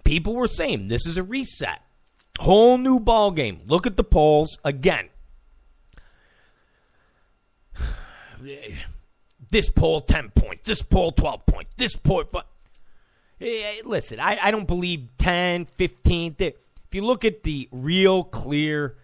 People 0.05 0.35
were 0.35 0.47
saying 0.47 0.87
this 0.87 1.05
is 1.05 1.17
a 1.17 1.23
reset. 1.23 1.81
Whole 2.39 2.77
new 2.77 2.97
ball 2.97 3.31
game. 3.31 3.59
Look 3.67 3.85
at 3.85 3.97
the 3.97 4.05
polls 4.05 4.57
again. 4.63 5.09
This 9.51 9.69
poll 9.69 9.99
10 9.99 10.29
points, 10.29 10.65
this 10.65 10.81
poll 10.81 11.11
12 11.11 11.45
points, 11.45 11.71
this 11.75 11.97
poll 11.97 12.23
listen, 13.83 14.17
I, 14.17 14.39
I 14.41 14.49
don't 14.49 14.65
believe 14.65 15.09
10, 15.17 15.65
15. 15.65 16.35
If 16.39 16.55
you 16.93 17.01
look 17.01 17.25
at 17.25 17.43
the 17.43 17.67
real 17.69 18.23
clear 18.23 18.95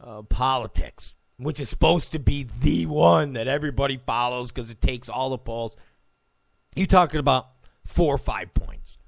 uh, 0.00 0.22
politics, 0.22 1.14
which 1.42 1.60
is 1.60 1.68
supposed 1.68 2.12
to 2.12 2.18
be 2.18 2.46
the 2.60 2.86
one 2.86 3.34
that 3.34 3.48
everybody 3.48 3.96
follows 3.96 4.50
because 4.50 4.70
it 4.70 4.80
takes 4.80 5.08
all 5.08 5.30
the 5.30 5.38
polls. 5.38 5.76
You're 6.74 6.86
talking 6.86 7.20
about 7.20 7.48
four 7.86 8.14
or 8.14 8.18
five 8.18 8.52
points. 8.54 8.98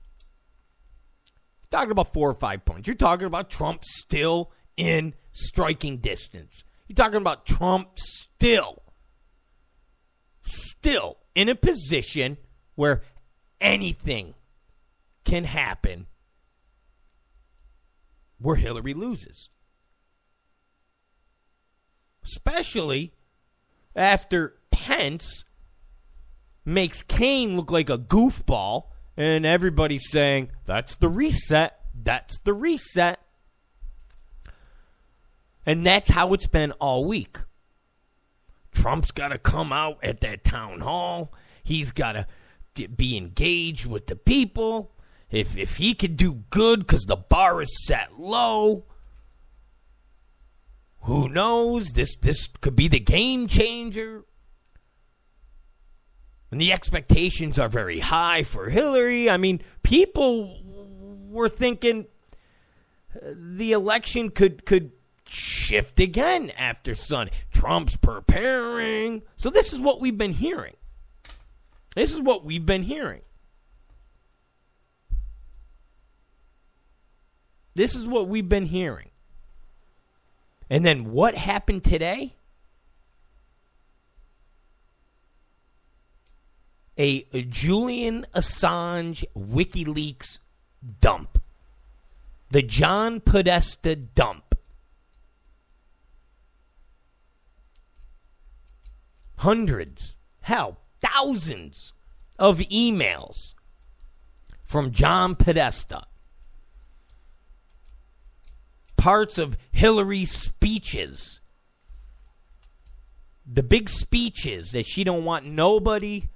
You're 1.63 1.81
talking 1.81 1.93
about 1.93 2.13
four 2.13 2.31
or 2.31 2.35
five 2.35 2.65
points. 2.65 2.87
You're 2.87 2.97
talking 2.97 3.27
about 3.27 3.51
Trump 3.51 3.85
still 3.85 4.51
in 4.77 5.15
striking 5.33 5.99
distance. 5.99 6.65
You're 6.89 6.97
talking 6.97 7.17
about 7.17 7.47
Trump 7.47 7.99
still, 7.99 8.83
still 10.43 11.17
in 11.35 11.49
a 11.49 11.55
position 11.55 12.37
where 12.75 13.03
anything 13.61 14.35
can 15.25 15.45
happen 15.45 16.07
where 18.39 18.57
Hillary 18.57 18.93
loses 18.93 19.49
especially 22.25 23.13
after 23.95 24.57
Pence 24.71 25.45
makes 26.65 27.03
Kaine 27.03 27.57
look 27.57 27.71
like 27.71 27.91
a 27.91 27.99
goofball, 27.99 28.85
and 29.17 29.47
everybody's 29.47 30.11
saying, 30.11 30.51
that's 30.65 30.97
the 30.97 31.09
reset. 31.09 31.79
That's 31.95 32.41
the 32.41 32.53
reset. 32.53 33.21
And 35.67 35.87
that's 35.87 36.11
how 36.11 36.35
it's 36.35 36.47
been 36.47 36.73
all 36.73 37.05
week. 37.05 37.39
Trump's 38.73 39.13
got 39.13 39.29
to 39.29 39.39
come 39.39 39.73
out 39.73 39.99
at 40.03 40.21
that 40.21 40.45
town 40.45 40.81
hall. 40.81 41.33
He's 41.63 41.93
got 41.93 42.13
to 42.75 42.89
be 42.89 43.17
engaged 43.17 43.87
with 43.87 44.07
the 44.07 44.17
people. 44.17 44.91
If, 45.31 45.57
if 45.57 45.77
he 45.77 45.95
could 45.95 46.17
do 46.17 46.45
good 46.51 46.81
because 46.81 47.03
the 47.03 47.17
bar 47.17 47.63
is 47.63 47.87
set 47.87 48.19
low, 48.19 48.85
who 51.05 51.29
knows? 51.29 51.93
This 51.93 52.17
this 52.17 52.49
could 52.61 52.75
be 52.75 52.89
the 52.89 53.01
game 53.01 53.47
changer. 53.47 54.25
And 56.51 56.61
the 56.61 56.73
expectations 56.73 57.59
are 57.59 57.69
very 57.69 58.01
high 58.01 58.43
for 58.43 58.71
Hillary. 58.71 59.29
I 59.29 59.37
mean, 59.37 59.61
people 59.83 60.63
were 61.29 61.49
thinking 61.49 62.07
uh, 63.15 63.33
the 63.37 63.73
election 63.73 64.31
could 64.31 64.65
could 64.65 64.93
shift 65.27 66.01
again 66.01 66.51
after 66.57 66.95
Sunday. 66.95 67.33
Trump's 67.51 67.97
preparing. 67.97 69.23
So 69.37 69.51
this 69.51 69.73
is 69.73 69.81
what 69.81 70.01
we've 70.01 70.17
been 70.17 70.33
hearing. 70.33 70.77
This 71.95 72.15
is 72.15 72.21
what 72.21 72.45
we've 72.45 72.65
been 72.65 72.83
hearing. 72.83 73.23
This 77.75 77.95
is 77.95 78.07
what 78.07 78.29
we've 78.29 78.49
been 78.49 78.67
hearing. 78.67 79.11
And 80.75 80.85
then 80.85 81.13
what 81.13 81.37
happened 81.37 81.85
today? 81.85 82.35
A, 86.99 87.23
Julian 87.45 88.27
Assange 88.35 89.23
WikiLeaks 89.39 90.41
dump. 91.01 91.41
The 92.51 92.63
John 92.63 93.21
Podesta 93.21 93.95
dump. 93.95 94.57
Hundreds, 99.37 100.17
hell, 100.41 100.79
thousands 101.01 101.93
of 102.37 102.59
emails 102.59 103.55
from 104.65 104.91
John 104.91 105.37
Podesta 105.37 106.09
parts 109.05 109.37
of 109.37 109.55
Hillary's 109.71 110.31
speeches. 110.31 111.43
The 113.45 113.63
big 113.63 113.91
speeches 113.91 114.73
that 114.73 114.87
she 114.87 115.05
don't 115.05 115.27
want 115.27 115.45
nobody 115.45 116.31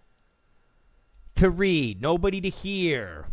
to 1.37 1.49
read, 1.49 2.03
nobody 2.03 2.43
to 2.43 2.51
hear. 2.51 3.29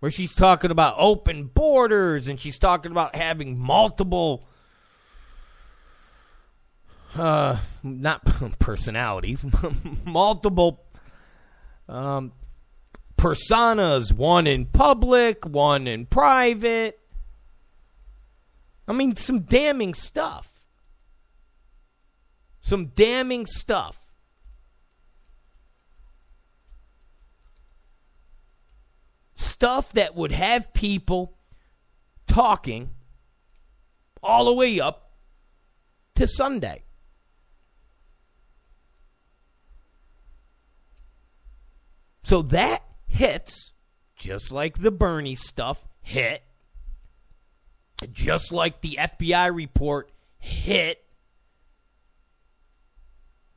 Where 0.00 0.10
she's 0.10 0.34
talking 0.34 0.72
about 0.72 0.96
open 0.98 1.44
borders 1.44 2.28
and 2.28 2.40
she's 2.40 2.58
talking 2.58 2.90
about 2.90 3.14
having 3.14 3.56
multiple 3.56 4.44
uh 7.14 7.58
not 7.84 8.24
personalities, 8.58 9.46
multiple 10.04 10.82
um 11.88 12.32
personas, 13.16 14.12
one 14.12 14.48
in 14.48 14.66
public, 14.66 15.46
one 15.46 15.86
in 15.86 16.06
private. 16.06 16.98
I 18.92 18.94
mean, 18.94 19.16
some 19.16 19.40
damning 19.40 19.94
stuff. 19.94 20.60
Some 22.60 22.88
damning 22.88 23.46
stuff. 23.46 24.12
Stuff 29.34 29.92
that 29.94 30.14
would 30.14 30.32
have 30.32 30.74
people 30.74 31.38
talking 32.26 32.90
all 34.22 34.44
the 34.44 34.52
way 34.52 34.78
up 34.78 35.12
to 36.16 36.28
Sunday. 36.28 36.82
So 42.24 42.42
that 42.42 42.82
hits 43.06 43.72
just 44.16 44.52
like 44.52 44.82
the 44.82 44.90
Bernie 44.90 45.34
stuff 45.34 45.86
hit 46.02 46.42
just 48.10 48.52
like 48.52 48.80
the 48.80 48.98
FBI 49.00 49.54
report 49.54 50.10
hit 50.38 51.04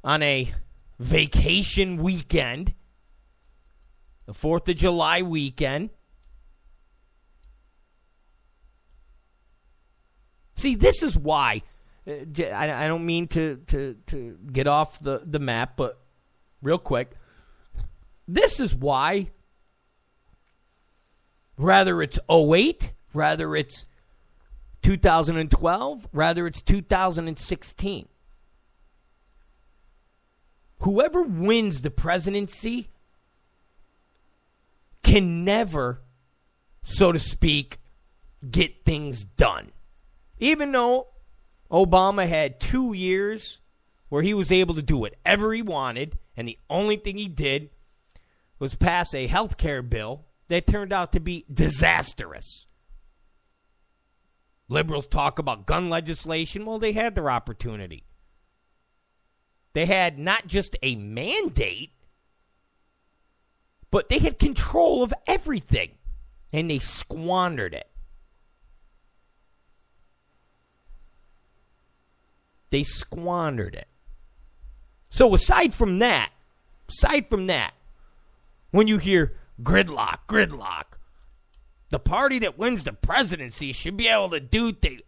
on 0.04 0.22
a 0.22 0.54
vacation 1.00 1.98
weekend, 1.98 2.74
the 4.26 4.34
4th 4.34 4.70
of 4.70 4.76
July 4.76 5.22
weekend. 5.22 5.90
See, 10.56 10.76
this 10.76 11.04
is 11.04 11.18
why. 11.18 11.64
Uh, 12.08 12.14
I 12.54 12.88
don't 12.88 13.06
mean 13.06 13.28
to, 13.30 13.58
to, 13.68 13.96
to 14.08 14.38
get 14.52 14.68
off 14.68 15.00
the, 15.00 15.22
the 15.26 15.40
map, 15.40 15.76
but 15.76 16.00
real 16.62 16.78
quick. 16.78 17.12
this 18.28 18.60
is 18.60 18.76
why, 18.76 19.30
rather 21.58 22.02
it's 22.02 22.20
08, 22.30 22.92
rather 23.14 23.56
it's 23.56 23.86
2012, 24.86 26.08
rather 26.14 26.46
it's 26.46 26.62
2016, 26.62 28.08
whoever 30.82 31.24
wins 31.24 31.82
the 31.82 31.90
presidency 31.90 32.92
can 35.02 35.44
never, 35.44 36.04
so 36.84 37.12
to 37.12 37.18
speak, 37.18 37.80
get 38.48 38.86
things 38.86 39.26
done. 39.26 39.72
Even 40.38 40.72
though 40.72 41.08
Obama 41.72 42.28
had 42.28 42.60
two 42.60 42.94
years 42.94 43.62
where 44.10 44.22
he 44.22 44.36
was 44.36 44.52
able 44.52 44.76
to 44.76 44.84
do 44.84 44.98
whatever 44.98 45.52
he 45.52 45.64
wanted, 45.64 46.20
and 46.38 46.48
the 46.48 46.60
only 46.70 46.98
thing 46.98 47.18
he 47.18 47.28
did 47.28 47.72
was 48.60 48.76
pass 48.76 49.16
a 49.16 49.26
health 49.26 49.58
care 49.58 49.82
bill 49.82 50.26
that 50.48 50.68
turned 50.68 50.94
out 50.94 51.12
to 51.14 51.20
be 51.20 51.44
disastrous. 51.52 52.65
Liberals 54.68 55.08
talk 55.08 55.38
about 55.38 55.66
gun 55.66 55.90
legislation. 55.90 56.66
Well, 56.66 56.80
they 56.80 56.94
had 56.94 57.16
their 57.16 57.30
opportunity. 57.30 58.04
They 59.74 59.86
had 59.86 60.18
not 60.18 60.48
just 60.48 60.76
a 60.82 60.96
mandate, 60.96 61.92
but 63.92 64.10
they 64.10 64.20
had 64.20 64.40
control 64.40 65.04
of 65.04 65.14
everything, 65.28 65.92
and 66.54 66.72
they 66.72 66.80
squandered 66.80 67.74
it. 67.74 67.90
They 72.72 72.84
squandered 72.84 73.76
it. 73.76 73.88
So, 75.10 75.34
aside 75.36 75.74
from 75.74 76.00
that, 76.00 76.32
aside 76.90 77.30
from 77.30 77.48
that, 77.48 77.74
when 78.72 78.88
you 78.88 78.98
hear 78.98 79.38
gridlock, 79.62 80.20
gridlock, 80.28 80.95
the 81.96 82.00
party 82.00 82.40
that 82.40 82.60
wins 82.60 82.84
the 82.84 82.92
presidency 82.92 83.72
should 83.72 83.96
be 83.96 84.10
able 84.10 84.30
to 84.30 84.42
do 84.42 84.74
things. 84.74 85.00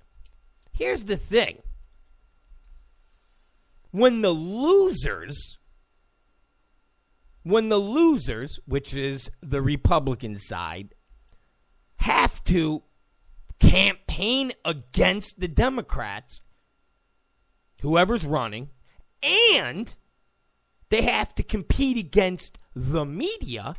Here's 0.72 1.04
the 1.04 1.18
thing 1.18 1.62
when 3.92 4.22
the 4.22 4.30
losers, 4.30 5.58
when 7.44 7.68
the 7.68 7.78
losers, 7.78 8.58
which 8.66 8.94
is 8.94 9.30
the 9.42 9.62
Republican 9.62 10.38
side, 10.38 10.96
have 11.98 12.42
to 12.46 12.84
campaign 13.60 14.54
against 14.64 15.42
the 15.42 15.50
Democrats, 15.50 16.42
whoever's 17.82 18.24
running, 18.24 18.70
and 19.22 19.94
they 20.88 21.02
have 21.02 21.36
to 21.36 21.44
compete 21.44 21.98
against 21.98 22.58
the 22.74 23.06
media 23.06 23.76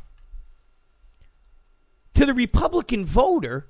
to 2.19 2.25
the 2.25 2.33
Republican 2.33 3.05
voter, 3.05 3.69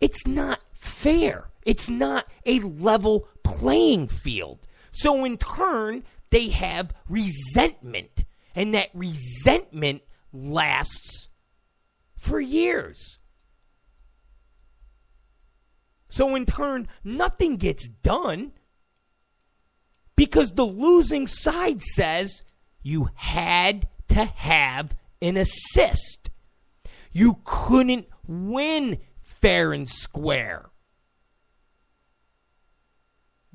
it's 0.00 0.24
not 0.24 0.60
fair. 0.72 1.50
It's 1.66 1.90
not 1.90 2.26
a 2.46 2.60
level 2.60 3.26
playing 3.42 4.06
field. 4.06 4.68
So, 4.92 5.24
in 5.24 5.36
turn, 5.36 6.04
they 6.30 6.50
have 6.50 6.94
resentment, 7.08 8.24
and 8.54 8.72
that 8.74 8.90
resentment 8.94 10.02
lasts 10.32 11.28
for 12.16 12.38
years. 12.38 13.18
So, 16.08 16.36
in 16.36 16.46
turn, 16.46 16.86
nothing 17.02 17.56
gets 17.56 17.88
done 17.88 18.52
because 20.14 20.52
the 20.52 20.64
losing 20.64 21.26
side 21.26 21.82
says 21.82 22.44
you 22.80 23.08
had 23.16 23.88
to 24.10 24.24
have 24.24 24.94
an 25.20 25.36
assist. 25.36 26.30
You 27.12 27.38
couldn't 27.44 28.06
win 28.26 28.98
fair 29.20 29.72
and 29.72 29.88
square. 29.88 30.70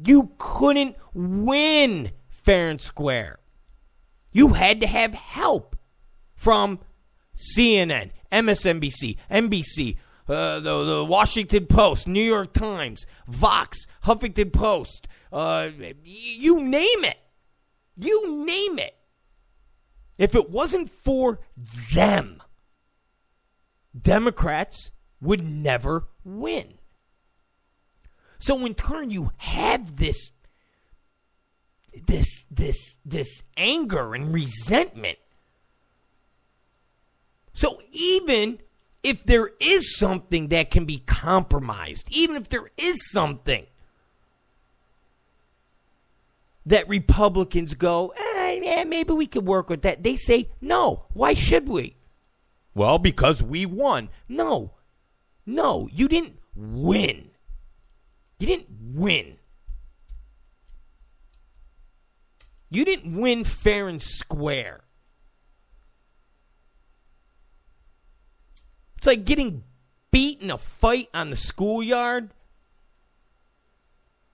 You 0.06 0.32
couldn't 0.38 0.96
win 1.14 2.12
fair 2.30 2.70
and 2.70 2.82
square. 2.82 3.40
You 4.32 4.50
had 4.50 4.82
to 4.82 4.88
have 4.88 5.14
help 5.14 5.76
from 6.36 6.80
CNN, 7.36 8.12
MSNBC, 8.32 9.18
NBC, 9.32 9.98
uh, 10.28 10.60
the, 10.60 10.84
the 10.84 11.06
Washington 11.06 11.66
Post, 11.66 12.08
New 12.08 12.24
York 12.24 12.54
Times, 12.54 13.06
Vox, 13.28 13.88
Huffington 14.06 14.52
Post, 14.52 15.08
uh, 15.32 15.70
you 16.04 16.62
name 16.62 17.04
it. 17.04 17.18
You 17.96 18.46
name 18.46 18.80
it. 18.80 18.96
If 20.18 20.36
it 20.36 20.50
wasn't 20.50 20.90
for 20.90 21.40
them, 21.94 22.42
Democrats 24.00 24.92
would 25.22 25.44
never 25.44 26.08
win. 26.24 26.76
So 28.40 28.66
in 28.66 28.76
turn, 28.76 29.10
you 29.10 29.32
have 29.38 29.98
this 29.98 30.32
this 32.08 32.46
this 32.52 32.96
this 33.06 33.44
anger 33.56 34.16
and 34.16 34.34
resentment. 34.34 35.18
So 37.54 37.80
even 37.92 38.60
if 39.04 39.24
there 39.24 39.52
is 39.60 39.96
something 39.96 40.48
that 40.50 40.72
can 40.72 40.86
be 40.86 41.00
compromised, 41.00 42.08
even 42.10 42.36
if 42.36 42.50
there 42.50 42.72
is 42.78 43.12
something 43.12 43.68
that 46.66 46.88
Republicans 46.88 47.74
go, 47.74 48.14
eh, 48.18 48.60
yeah, 48.64 48.84
maybe 48.86 49.14
we 49.14 49.28
could 49.28 49.46
work 49.46 49.70
with 49.70 49.82
that. 49.82 50.04
They 50.04 50.16
say, 50.16 50.50
no, 50.62 51.06
why 51.14 51.34
should 51.34 51.68
we? 51.68 51.98
Well, 52.76 52.98
because 52.98 53.42
we 53.44 53.66
won. 53.66 54.10
No, 54.28 54.74
no, 55.46 55.90
you 55.92 56.08
didn't 56.08 56.40
win. 56.56 57.30
You 58.40 58.48
didn't 58.48 58.68
win. 58.96 59.38
You 62.70 62.86
didn't 62.86 63.16
win 63.16 63.44
fair 63.44 63.88
and 63.88 64.02
square. 64.02 64.82
It's 68.98 69.08
like 69.08 69.26
getting 69.26 69.64
beat 70.12 70.42
in 70.42 70.50
a 70.50 70.58
fight 70.58 71.08
on 71.14 71.30
the 71.30 71.36
schoolyard 71.36 72.30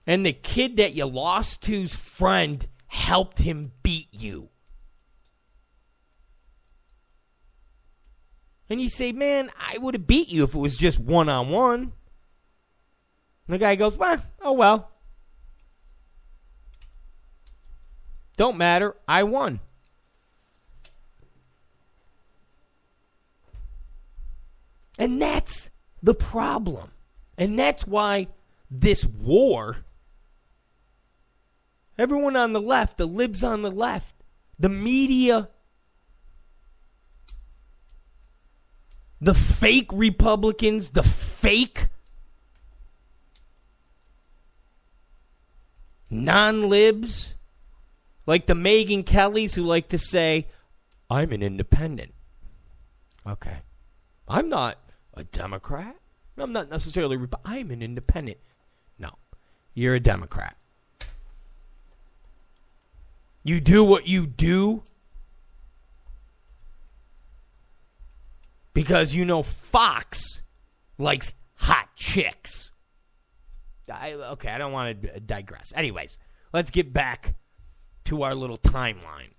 and 0.06 0.24
the 0.24 0.32
kid 0.32 0.76
that 0.76 0.94
you 0.94 1.06
lost 1.06 1.62
to's 1.62 1.94
friend 1.94 2.66
helped 2.86 3.40
him 3.40 3.72
beat 3.82 4.08
you. 4.12 4.49
And 8.70 8.80
you 8.80 8.88
say, 8.88 9.12
man, 9.12 9.50
I 9.58 9.78
would 9.78 9.94
have 9.94 10.06
beat 10.06 10.28
you 10.28 10.44
if 10.44 10.54
it 10.54 10.58
was 10.58 10.76
just 10.76 10.98
one 10.98 11.28
on 11.28 11.50
one. 11.50 11.92
The 13.48 13.58
guy 13.58 13.74
goes, 13.74 13.96
well, 13.96 14.22
oh 14.40 14.52
well. 14.52 14.90
Don't 18.36 18.56
matter. 18.56 18.96
I 19.06 19.24
won. 19.24 19.60
And 24.98 25.20
that's 25.20 25.70
the 26.02 26.14
problem. 26.14 26.92
And 27.36 27.58
that's 27.58 27.86
why 27.86 28.28
this 28.70 29.04
war 29.04 29.84
Everyone 32.00 32.34
on 32.34 32.54
the 32.54 32.62
left, 32.62 32.96
the 32.96 33.04
libs 33.04 33.44
on 33.44 33.60
the 33.60 33.70
left, 33.70 34.14
the 34.58 34.70
media, 34.70 35.50
the 39.20 39.34
fake 39.34 39.90
Republicans, 39.92 40.90
the 40.90 41.02
fake 41.02 41.88
non 46.08 46.68
libs, 46.68 47.34
like 48.26 48.46
the 48.46 48.54
Megyn 48.54 49.04
Kellys 49.04 49.54
who 49.54 49.64
like 49.64 49.88
to 49.88 49.98
say, 49.98 50.46
I'm 51.08 51.32
an 51.32 51.42
independent. 51.42 52.14
Okay. 53.26 53.58
I'm 54.28 54.48
not 54.48 54.78
a 55.14 55.24
Democrat. 55.24 55.96
I'm 56.38 56.52
not 56.52 56.70
necessarily, 56.70 57.18
I'm 57.44 57.70
an 57.70 57.82
independent. 57.82 58.38
No, 58.98 59.10
you're 59.74 59.94
a 59.94 60.00
Democrat. 60.00 60.56
You 63.42 63.60
do 63.60 63.84
what 63.84 64.06
you 64.06 64.26
do 64.26 64.82
because 68.72 69.14
you 69.14 69.24
know 69.24 69.42
Fox 69.42 70.42
likes 70.98 71.34
hot 71.54 71.88
chicks. 71.96 72.72
I, 73.92 74.12
okay, 74.12 74.50
I 74.50 74.58
don't 74.58 74.72
want 74.72 75.02
to 75.02 75.20
digress. 75.20 75.72
Anyways, 75.74 76.18
let's 76.52 76.70
get 76.70 76.92
back 76.92 77.34
to 78.04 78.22
our 78.22 78.34
little 78.34 78.58
timeline. 78.58 79.32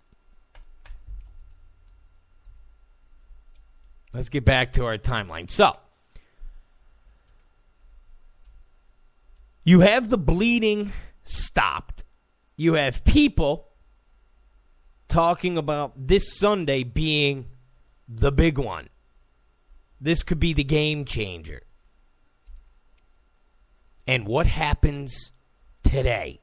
Let's 4.13 4.29
get 4.29 4.43
back 4.43 4.73
to 4.73 4.85
our 4.85 4.97
timeline. 4.97 5.49
So, 5.49 5.71
you 9.63 9.81
have 9.81 10.09
the 10.09 10.17
bleeding 10.17 10.91
stopped. 11.23 12.03
You 12.57 12.73
have 12.73 13.05
people 13.05 13.69
talking 15.07 15.57
about 15.57 15.93
this 15.95 16.37
Sunday 16.37 16.83
being 16.83 17.45
the 18.07 18.31
big 18.31 18.57
one. 18.57 18.89
This 20.01 20.23
could 20.23 20.39
be 20.39 20.53
the 20.53 20.63
game 20.63 21.05
changer. 21.05 21.61
And 24.07 24.25
what 24.25 24.47
happens 24.47 25.31
today? 25.83 26.41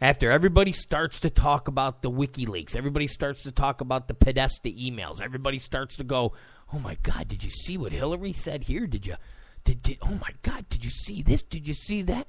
After 0.00 0.32
everybody 0.32 0.72
starts 0.72 1.20
to 1.20 1.30
talk 1.30 1.68
about 1.68 2.02
the 2.02 2.10
WikiLeaks, 2.10 2.74
everybody 2.74 3.06
starts 3.06 3.44
to 3.44 3.52
talk 3.52 3.80
about 3.80 4.08
the 4.08 4.14
Podesta 4.14 4.68
emails, 4.68 5.22
everybody 5.22 5.60
starts 5.60 5.96
to 5.96 6.04
go, 6.04 6.34
"Oh 6.72 6.80
my 6.80 6.96
God, 7.04 7.28
did 7.28 7.44
you 7.44 7.50
see 7.50 7.78
what 7.78 7.92
Hillary 7.92 8.32
said 8.32 8.64
here? 8.64 8.88
Did 8.88 9.06
you? 9.06 9.14
Did, 9.62 9.82
did 9.82 9.98
oh 10.02 10.18
my 10.20 10.30
God, 10.42 10.68
did 10.68 10.84
you 10.84 10.90
see 10.90 11.22
this? 11.22 11.42
Did 11.42 11.68
you 11.68 11.74
see 11.74 12.02
that?" 12.02 12.28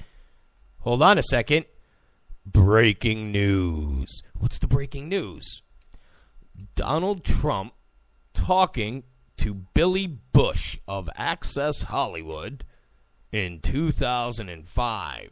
Hold 0.81 1.01
on 1.01 1.17
a 1.17 1.23
second. 1.23 1.65
Breaking 2.45 3.31
news. 3.31 4.21
What's 4.35 4.59
the 4.59 4.67
breaking 4.67 5.09
news? 5.09 5.63
Donald 6.75 7.23
Trump 7.23 7.73
talking 8.35 9.03
to 9.37 9.55
Billy 9.73 10.05
Bush 10.05 10.77
of 10.87 11.09
Access 11.15 11.83
Hollywood 11.83 12.63
in 13.31 13.59
2005. 13.59 15.31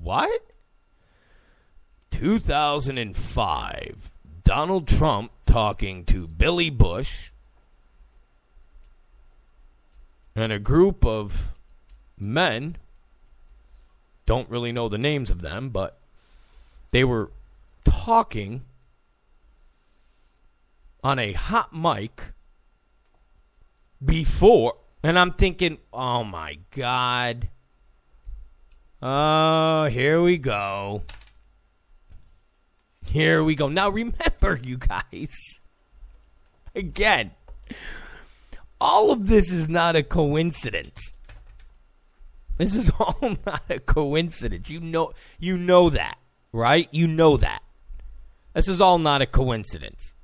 What? 0.00 0.42
2005. 2.10 4.12
Donald 4.44 4.86
Trump 4.86 5.32
talking 5.44 6.04
to 6.04 6.28
Billy 6.28 6.70
Bush 6.70 7.30
and 10.36 10.52
a 10.52 10.58
group 10.58 11.04
of 11.04 11.52
men. 12.18 12.76
Don't 14.24 14.48
really 14.48 14.72
know 14.72 14.88
the 14.88 14.98
names 14.98 15.30
of 15.30 15.40
them, 15.40 15.70
but 15.70 15.98
they 16.90 17.04
were 17.04 17.30
talking 17.84 18.62
on 21.06 21.20
a 21.20 21.32
hot 21.34 21.72
mic 21.72 22.20
before, 24.04 24.74
and 25.04 25.16
I'm 25.16 25.34
thinking, 25.34 25.78
oh 25.92 26.24
my 26.24 26.58
God. 26.72 27.48
Oh, 29.00 29.84
here 29.84 30.20
we 30.20 30.36
go. 30.36 31.02
Here 33.08 33.44
we 33.44 33.54
go. 33.54 33.68
Now 33.68 33.88
remember, 33.88 34.58
you 34.64 34.78
guys, 34.78 35.32
again, 36.74 37.30
all 38.80 39.12
of 39.12 39.28
this 39.28 39.52
is 39.52 39.68
not 39.68 39.94
a 39.94 40.02
coincidence. 40.02 41.12
This 42.58 42.74
is 42.74 42.90
all 42.98 43.36
not 43.46 43.62
a 43.68 43.78
coincidence. 43.78 44.68
You 44.70 44.80
know 44.80 45.12
you 45.38 45.56
know 45.56 45.88
that, 45.88 46.18
right? 46.50 46.88
You 46.90 47.06
know 47.06 47.36
that. 47.36 47.62
This 48.54 48.66
is 48.66 48.80
all 48.80 48.98
not 48.98 49.22
a 49.22 49.26
coincidence. 49.26 50.15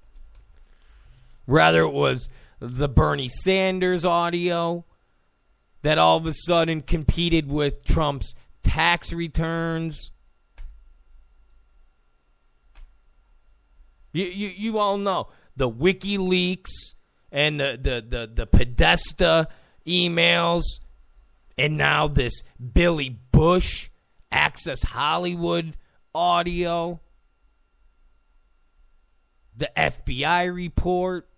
Rather, 1.47 1.83
it 1.83 1.93
was 1.93 2.29
the 2.61 2.89
Bernie 2.89 3.29
Sanders 3.29 4.05
audio 4.05 4.85
that 5.83 5.99
all 5.99 6.17
of 6.17 6.27
a 6.27 6.33
sudden 6.33 6.81
competed 6.81 7.51
with 7.51 7.85
Trump's 7.85 8.35
tax 8.63 9.13
returns. 9.13 10.11
You, 14.13 14.25
you, 14.27 14.49
you 14.49 14.79
all 14.79 14.97
know 14.99 15.29
the 15.57 15.71
WikiLeaks 15.71 16.71
and 17.31 17.59
the, 17.59 17.79
the, 17.81 18.05
the, 18.07 18.31
the 18.33 18.47
Podesta 18.47 19.49
emails, 19.87 20.63
and 21.59 21.77
now 21.77 22.09
this 22.09 22.43
Billy 22.73 23.19
Bush 23.33 23.89
Access 24.31 24.83
Hollywood 24.83 25.77
audio, 26.15 27.01
the 29.57 29.71
FBI 29.77 30.55
report 30.55 31.29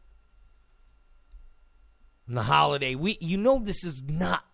the 2.29 2.43
holiday 2.43 2.95
week. 2.95 3.19
You 3.21 3.37
know 3.37 3.59
this 3.59 3.85
is 3.85 4.03
not 4.07 4.45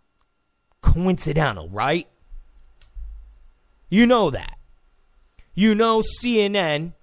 coincidental, 0.82 1.68
right? 1.68 2.08
You 3.88 4.06
know 4.06 4.30
that. 4.30 4.58
You 5.54 5.74
know 5.74 6.02
CNN 6.22 6.94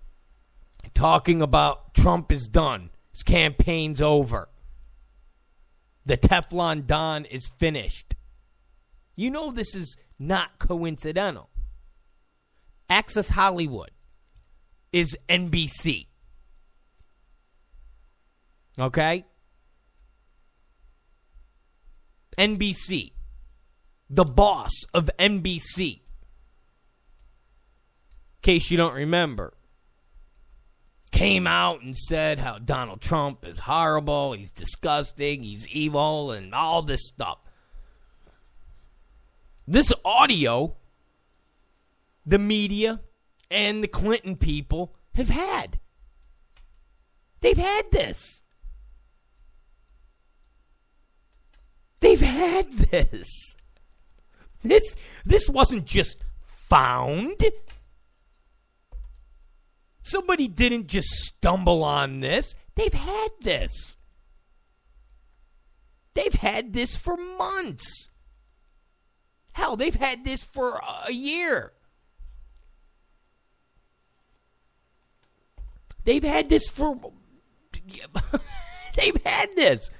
talking 0.93 1.41
about 1.41 1.93
Trump 1.93 2.31
is 2.31 2.47
done. 2.47 2.89
His 3.11 3.23
campaign's 3.23 4.01
over. 4.01 4.49
The 6.05 6.17
Teflon 6.17 6.87
Don 6.87 7.25
is 7.25 7.51
finished. 7.57 8.15
You 9.15 9.29
know 9.29 9.51
this 9.51 9.75
is 9.75 9.97
not 10.17 10.59
coincidental. 10.59 11.49
Access 12.89 13.29
Hollywood 13.29 13.91
is 14.93 15.17
NBC. 15.27 16.07
Okay? 18.79 19.25
NBC, 22.37 23.11
the 24.09 24.25
boss 24.25 24.71
of 24.93 25.09
NBC. 25.17 25.93
In 25.95 26.01
case 28.41 28.69
you 28.71 28.77
don't 28.77 28.93
remember, 28.93 29.53
came 31.11 31.47
out 31.47 31.81
and 31.81 31.97
said 31.97 32.39
how 32.39 32.59
Donald 32.59 33.01
Trump 33.01 33.45
is 33.45 33.59
horrible, 33.59 34.33
he's 34.33 34.51
disgusting, 34.51 35.43
he's 35.43 35.67
evil, 35.69 36.31
and 36.31 36.53
all 36.53 36.81
this 36.81 37.07
stuff. 37.07 37.39
This 39.67 39.91
audio, 40.05 40.75
the 42.25 42.39
media 42.39 43.01
and 43.49 43.83
the 43.83 43.87
Clinton 43.87 44.35
people 44.35 44.95
have 45.15 45.29
had. 45.29 45.79
They've 47.41 47.57
had 47.57 47.91
this. 47.91 48.43
They've 51.99 52.21
had 52.21 52.71
this. 52.73 53.55
This 54.63 54.95
this 55.25 55.49
wasn't 55.49 55.85
just 55.85 56.17
found. 56.45 57.43
Somebody 60.03 60.47
didn't 60.47 60.87
just 60.87 61.09
stumble 61.09 61.83
on 61.83 62.21
this. 62.21 62.55
They've 62.75 62.93
had 62.93 63.29
this. 63.41 63.97
They've 66.13 66.33
had 66.33 66.73
this 66.73 66.95
for 66.95 67.17
months. 67.17 68.09
Hell, 69.51 69.75
they've 69.75 69.95
had 69.95 70.23
this 70.23 70.43
for 70.45 70.81
a 71.07 71.11
year. 71.11 71.73
They've 76.03 76.23
had 76.23 76.49
this 76.49 76.69
for. 76.69 76.97
they've 78.95 79.21
had 79.25 79.49
this. 79.55 79.91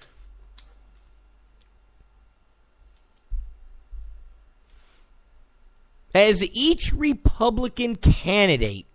As 6.13 6.43
each 6.43 6.93
Republican 6.93 7.96
candidate 7.96 8.88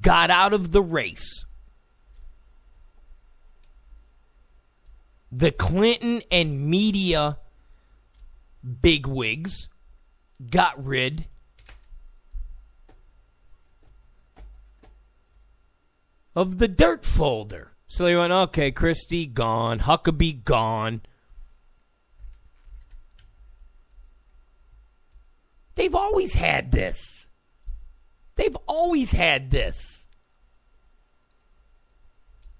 got 0.00 0.30
out 0.30 0.52
of 0.52 0.72
the 0.72 0.82
race, 0.82 1.44
the 5.30 5.50
Clinton 5.50 6.22
and 6.30 6.68
media 6.68 7.38
bigwigs 8.82 9.68
got 10.50 10.82
rid 10.84 11.26
of 16.34 16.58
the 16.58 16.68
dirt 16.68 17.04
folder. 17.04 17.72
So 17.88 18.04
they 18.04 18.14
went, 18.14 18.32
okay, 18.32 18.70
Christie 18.70 19.26
gone, 19.26 19.80
Huckabee 19.80 20.44
gone. 20.44 21.02
They've 25.78 25.94
always 25.94 26.34
had 26.34 26.72
this. 26.72 27.28
They've 28.34 28.56
always 28.66 29.12
had 29.12 29.52
this. 29.52 30.08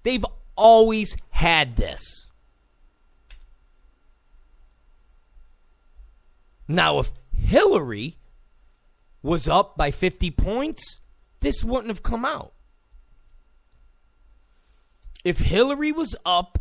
They've 0.03 0.23
always 0.55 1.17
had 1.31 1.75
this. 1.75 2.27
Now, 6.65 6.99
if 6.99 7.11
Hillary 7.37 8.15
was 9.21 9.49
up 9.49 9.75
by 9.75 9.91
50 9.91 10.31
points, 10.31 11.01
this 11.41 11.61
wouldn't 11.61 11.89
have 11.89 12.01
come 12.01 12.23
out. 12.23 12.53
If 15.25 15.39
Hillary 15.39 15.91
was 15.91 16.15
up 16.25 16.57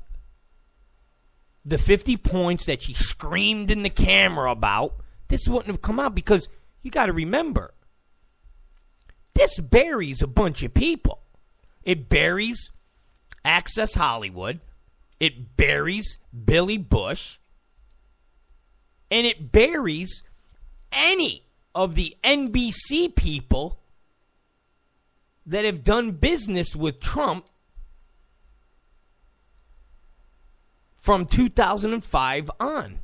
the 1.64 1.78
50 1.78 2.16
points 2.16 2.66
that 2.66 2.82
she 2.82 2.94
screamed 2.94 3.70
in 3.70 3.84
the 3.84 3.90
camera 3.90 4.50
about, 4.50 4.96
this 5.28 5.46
wouldn't 5.46 5.68
have 5.68 5.82
come 5.82 6.00
out 6.00 6.14
because 6.14 6.48
you 6.82 6.90
got 6.90 7.06
to 7.06 7.12
remember 7.12 7.74
this 9.34 9.60
buries 9.60 10.20
a 10.20 10.26
bunch 10.26 10.64
of 10.64 10.74
people. 10.74 11.20
It 11.84 12.08
buries 12.08 12.72
Access 13.44 13.94
Hollywood, 13.94 14.60
it 15.20 15.56
buries 15.56 16.18
Billy 16.44 16.76
Bush, 16.76 17.38
and 19.10 19.26
it 19.26 19.52
buries 19.52 20.22
any 20.90 21.44
of 21.74 21.94
the 21.94 22.16
NBC 22.24 23.14
people 23.14 23.78
that 25.46 25.64
have 25.64 25.84
done 25.84 26.10
business 26.12 26.74
with 26.74 27.00
Trump 27.00 27.46
from 31.00 31.24
2005 31.24 32.50
on. 32.58 32.98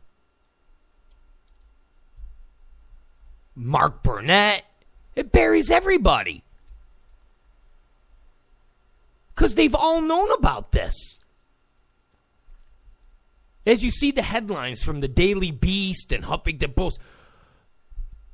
Mark 3.55 4.03
Burnett. 4.03 4.64
It 5.14 5.33
buries 5.33 5.71
everybody. 5.71 6.43
Because 9.35 9.55
they've 9.55 9.75
all 9.75 10.01
known 10.01 10.31
about 10.33 10.73
this. 10.73 11.19
As 13.67 13.83
you 13.83 13.90
see 13.90 14.11
the 14.11 14.23
headlines 14.23 14.83
from 14.83 15.01
the 15.01 15.09
Daily 15.09 15.51
Beast 15.51 16.12
and 16.12 16.25
Huffington 16.25 16.75
Post, 16.75 17.01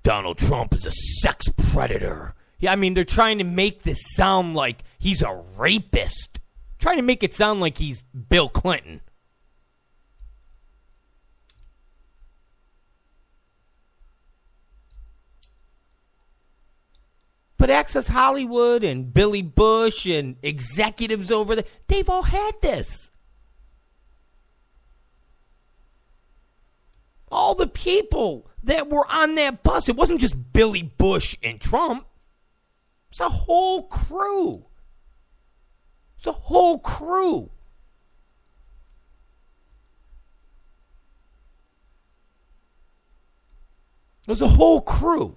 Donald 0.03 0.39
Trump 0.39 0.75
is 0.75 0.87
a 0.87 0.91
sex 0.91 1.47
predator. 1.71 2.35
Yeah, 2.59 2.73
I 2.73 2.77
mean, 2.77 2.95
they're 2.95 3.05
trying 3.05 3.39
to 3.39 3.45
make 3.45 3.83
this 3.83 4.01
sound 4.15 4.55
like 4.55 4.83
he's 4.99 5.23
a 5.23 5.43
rapist. 5.57 6.41
Trying 6.79 6.97
to 6.97 7.03
make 7.03 7.23
it 7.23 7.35
sound 7.35 7.61
like 7.61 7.79
he's 7.79 8.03
Bill 8.03 8.49
Clinton. 8.49 9.01
But 17.61 17.69
Access 17.69 18.09
Hollywood 18.09 18.83
and 18.83 19.13
Billy 19.13 19.43
Bush 19.43 20.07
and 20.07 20.37
executives 20.43 21.31
over 21.31 21.55
there, 21.55 21.67
they've 21.89 22.09
all 22.09 22.23
had 22.23 22.53
this. 22.63 23.11
All 27.31 27.55
the 27.55 27.67
people 27.67 28.49
that 28.63 28.89
were 28.89 29.07
on 29.13 29.35
that 29.35 29.63
bus, 29.63 29.91
it 29.91 29.97
wasn't 29.97 30.23
just 30.23 30.55
Billy 30.55 30.85
Bush 30.97 31.37
and 31.43 31.61
Trump. 31.61 32.07
It's 33.11 33.21
a 33.21 33.29
whole 33.29 33.83
crew. 33.83 34.65
It's 36.17 36.27
a 36.27 36.33
whole 36.33 36.79
crew. 36.79 37.51
It 44.23 44.29
was 44.29 44.41
a 44.41 44.49
whole 44.49 44.81
crew. 44.81 45.37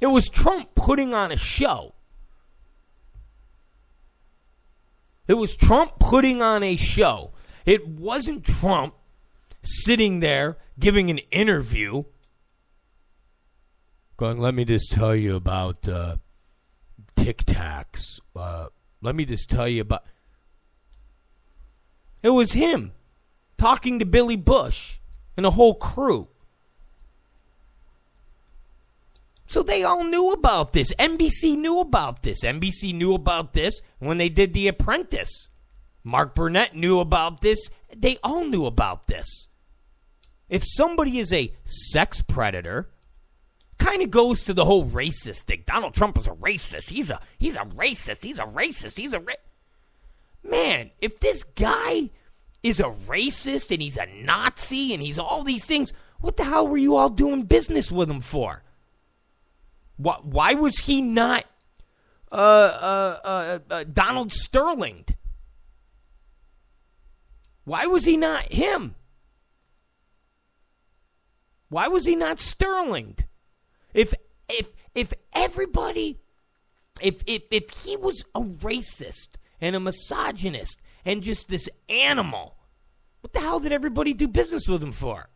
It 0.00 0.06
was 0.06 0.28
Trump 0.28 0.74
putting 0.74 1.14
on 1.14 1.32
a 1.32 1.36
show. 1.36 1.94
It 5.26 5.34
was 5.34 5.56
Trump 5.56 5.98
putting 5.98 6.42
on 6.42 6.62
a 6.62 6.76
show. 6.76 7.32
It 7.64 7.88
wasn't 7.88 8.44
Trump 8.44 8.94
sitting 9.62 10.20
there 10.20 10.58
giving 10.78 11.10
an 11.10 11.18
interview 11.30 12.04
going, 14.16 14.38
let 14.38 14.54
me 14.54 14.64
just 14.64 14.92
tell 14.92 15.14
you 15.14 15.36
about 15.36 15.88
uh, 15.88 16.16
Tic 17.16 17.44
Tacs. 17.44 18.20
Uh, 18.34 18.68
let 19.02 19.14
me 19.14 19.24
just 19.24 19.50
tell 19.50 19.68
you 19.68 19.82
about. 19.82 20.04
It 22.22 22.30
was 22.30 22.52
him 22.52 22.92
talking 23.58 23.98
to 23.98 24.04
Billy 24.04 24.36
Bush 24.36 24.98
and 25.36 25.44
the 25.44 25.50
whole 25.52 25.74
crew. 25.74 26.28
So 29.56 29.62
they 29.62 29.84
all 29.84 30.04
knew 30.04 30.32
about 30.32 30.74
this. 30.74 30.92
NBC 30.98 31.56
knew 31.56 31.80
about 31.80 32.22
this. 32.22 32.44
NBC 32.44 32.92
knew 32.92 33.14
about 33.14 33.54
this 33.54 33.80
when 33.98 34.18
they 34.18 34.28
did 34.28 34.52
The 34.52 34.68
Apprentice. 34.68 35.48
Mark 36.04 36.34
Burnett 36.34 36.76
knew 36.76 37.00
about 37.00 37.40
this. 37.40 37.70
They 37.96 38.18
all 38.22 38.44
knew 38.44 38.66
about 38.66 39.06
this. 39.06 39.48
If 40.50 40.62
somebody 40.62 41.18
is 41.18 41.32
a 41.32 41.54
sex 41.64 42.20
predator, 42.20 42.90
kind 43.78 44.02
of 44.02 44.10
goes 44.10 44.44
to 44.44 44.52
the 44.52 44.66
whole 44.66 44.84
racist 44.84 45.44
thing. 45.44 45.64
Donald 45.66 45.94
Trump 45.94 46.18
is 46.18 46.26
a 46.26 46.32
racist. 46.32 46.90
He's 46.90 47.08
a 47.08 47.18
he's 47.38 47.56
a 47.56 47.60
racist. 47.60 48.24
He's 48.24 48.38
a 48.38 48.44
racist. 48.44 48.98
He's 48.98 49.14
a 49.14 49.20
ra- 49.20 49.32
man. 50.44 50.90
If 51.00 51.20
this 51.20 51.44
guy 51.44 52.10
is 52.62 52.78
a 52.78 52.90
racist 52.90 53.70
and 53.70 53.80
he's 53.80 53.96
a 53.96 54.04
Nazi 54.04 54.92
and 54.92 55.02
he's 55.02 55.18
all 55.18 55.42
these 55.42 55.64
things, 55.64 55.94
what 56.20 56.36
the 56.36 56.44
hell 56.44 56.68
were 56.68 56.76
you 56.76 56.94
all 56.96 57.08
doing 57.08 57.44
business 57.44 57.90
with 57.90 58.10
him 58.10 58.20
for? 58.20 58.62
Why, 59.96 60.18
why 60.22 60.54
was 60.54 60.78
he 60.78 61.00
not 61.02 61.44
uh, 62.30 62.34
uh, 62.34 63.18
uh, 63.24 63.58
uh, 63.70 63.84
Donald 63.84 64.32
Sterling? 64.32 65.06
Why 67.64 67.86
was 67.86 68.04
he 68.04 68.16
not 68.16 68.52
him? 68.52 68.94
Why 71.68 71.88
was 71.88 72.06
he 72.06 72.14
not 72.14 72.38
Sterling? 72.38 73.16
If 73.92 74.14
if 74.48 74.68
if 74.94 75.12
everybody 75.34 76.20
if 77.00 77.22
if 77.26 77.42
if 77.50 77.70
he 77.84 77.96
was 77.96 78.24
a 78.34 78.40
racist 78.40 79.28
and 79.60 79.74
a 79.74 79.80
misogynist 79.80 80.80
and 81.04 81.22
just 81.22 81.48
this 81.48 81.68
animal, 81.88 82.56
what 83.20 83.32
the 83.32 83.40
hell 83.40 83.58
did 83.58 83.72
everybody 83.72 84.12
do 84.12 84.28
business 84.28 84.68
with 84.68 84.82
him 84.82 84.92
for? 84.92 85.28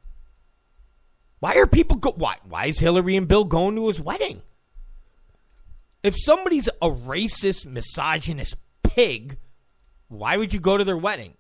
Why 1.41 1.55
are 1.55 1.67
people 1.67 1.97
go 1.97 2.13
why 2.13 2.37
why 2.49 2.67
is 2.67 2.79
Hillary 2.79 3.17
and 3.17 3.27
Bill 3.27 3.45
going 3.45 3.75
to 3.77 3.89
his 3.89 4.01
wedding? 4.01 4.43
If 6.03 6.15
somebody's 6.19 6.69
a 6.81 6.91
racist, 6.91 7.67
misogynist 7.67 8.57
pig, 8.83 9.39
why 10.09 10.37
would 10.37 10.53
you 10.53 10.61
go 10.61 10.77
to 10.77 10.85
their 10.85 10.97
wedding? 10.97 11.35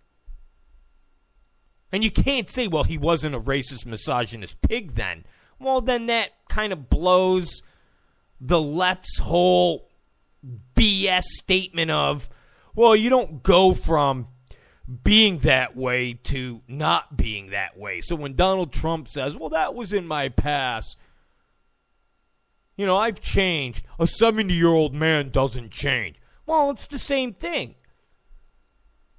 And 1.93 2.05
you 2.05 2.11
can't 2.11 2.51
say, 2.51 2.69
well, 2.69 2.85
he 2.85 2.99
wasn't 2.99 3.35
a 3.35 3.41
racist, 3.41 3.87
misogynist 3.87 4.61
pig 4.63 4.95
then. 4.95 5.25
Well, 5.59 5.81
then 5.81 6.07
that 6.07 6.31
kind 6.49 6.73
of 6.73 6.89
blows 6.89 7.63
the 8.41 8.61
left's 8.61 9.19
whole 9.19 9.89
BS 10.75 11.23
statement 11.23 11.91
of, 11.91 12.29
well, 12.75 12.95
you 12.95 13.11
don't 13.11 13.43
go 13.43 13.75
from 13.75 14.29
being 15.05 15.39
that 15.39 15.77
way 15.77 16.15
to 16.15 16.63
not 16.67 17.17
being 17.17 17.51
that 17.51 17.77
way. 17.77 18.01
So 18.01 18.17
when 18.17 18.35
Donald 18.35 18.73
Trump 18.73 19.09
says, 19.09 19.37
well, 19.37 19.51
that 19.51 19.75
was 19.75 19.93
in 19.93 20.07
my 20.07 20.29
past, 20.29 20.97
you 22.81 22.87
know, 22.87 22.97
I've 22.97 23.21
changed. 23.21 23.85
A 23.99 24.07
70 24.07 24.55
year 24.55 24.69
old 24.69 24.95
man 24.95 25.29
doesn't 25.29 25.71
change. 25.71 26.17
Well, 26.47 26.71
it's 26.71 26.87
the 26.87 26.99
same 26.99 27.35
thing. 27.35 27.75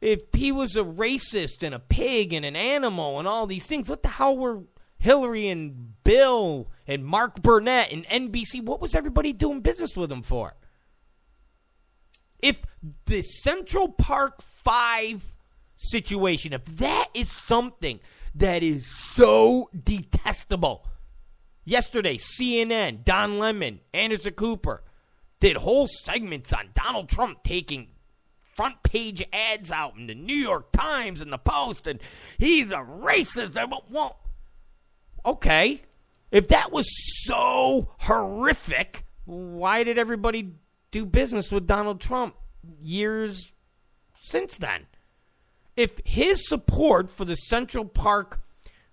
If 0.01 0.21
he 0.33 0.51
was 0.51 0.75
a 0.75 0.83
racist 0.83 1.61
and 1.61 1.75
a 1.75 1.79
pig 1.79 2.33
and 2.33 2.43
an 2.43 2.55
animal 2.55 3.19
and 3.19 3.27
all 3.27 3.45
these 3.45 3.67
things, 3.67 3.87
what 3.87 4.01
the 4.01 4.09
hell 4.09 4.35
were 4.35 4.63
Hillary 4.97 5.47
and 5.47 5.93
Bill 6.03 6.71
and 6.87 7.05
Mark 7.05 7.43
Burnett 7.43 7.91
and 7.91 8.03
NBC? 8.07 8.65
What 8.65 8.81
was 8.81 8.95
everybody 8.95 9.31
doing 9.31 9.61
business 9.61 9.95
with 9.95 10.09
them 10.09 10.23
for? 10.23 10.55
If 12.39 12.63
the 13.05 13.21
Central 13.21 13.89
Park 13.89 14.41
5 14.41 15.35
situation, 15.75 16.53
if 16.53 16.65
that 16.77 17.09
is 17.13 17.31
something 17.31 17.99
that 18.33 18.63
is 18.63 18.87
so 18.87 19.69
detestable, 19.83 20.87
Yesterday, 21.63 22.17
CNN, 22.17 23.03
Don 23.03 23.37
Lemon, 23.37 23.81
Anderson 23.93 24.33
Cooper 24.33 24.83
did 25.39 25.57
whole 25.57 25.87
segments 25.87 26.53
on 26.53 26.69
Donald 26.73 27.09
Trump 27.09 27.43
taking 27.43 27.87
front 28.55 28.83
page 28.83 29.23
ads 29.31 29.71
out 29.71 29.95
in 29.97 30.07
the 30.07 30.15
New 30.15 30.35
York 30.35 30.71
Times 30.71 31.21
and 31.21 31.31
the 31.31 31.37
Post, 31.37 31.87
and 31.87 31.99
he's 32.37 32.67
a 32.67 32.85
racist. 32.85 33.57
Well, 33.89 34.19
okay. 35.25 35.81
If 36.31 36.47
that 36.47 36.71
was 36.71 36.87
so 37.25 37.93
horrific, 37.99 39.05
why 39.25 39.83
did 39.83 39.97
everybody 39.97 40.53
do 40.91 41.05
business 41.05 41.51
with 41.51 41.67
Donald 41.67 41.99
Trump 41.99 42.35
years 42.81 43.51
since 44.19 44.57
then? 44.57 44.87
If 45.75 45.99
his 46.05 46.47
support 46.47 47.09
for 47.09 47.25
the 47.25 47.35
Central 47.35 47.85
Park 47.85 48.41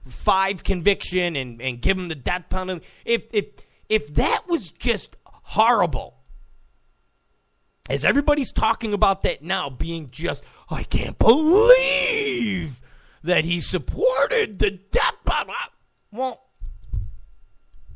five 0.09 0.65
conviction 0.65 1.37
and, 1.37 1.61
and 1.61 1.81
give 1.81 1.99
him 1.99 2.09
the 2.09 2.15
death 2.15 2.45
penalty. 2.49 2.85
If 3.05 3.23
if 3.33 3.47
if 3.89 4.15
that 4.15 4.49
was 4.49 4.71
just 4.71 5.17
horrible, 5.25 6.15
as 7.89 8.05
everybody's 8.05 8.53
talking 8.53 8.93
about 8.93 9.23
that 9.23 9.43
now 9.43 9.71
being 9.71 10.11
just, 10.11 10.43
I 10.71 10.83
can't 10.83 11.19
believe 11.19 12.81
that 13.23 13.45
he 13.45 13.61
supported 13.61 14.59
the 14.59 14.73
death 14.73 15.17
penalty. 15.25 15.53
Well, 16.11 16.43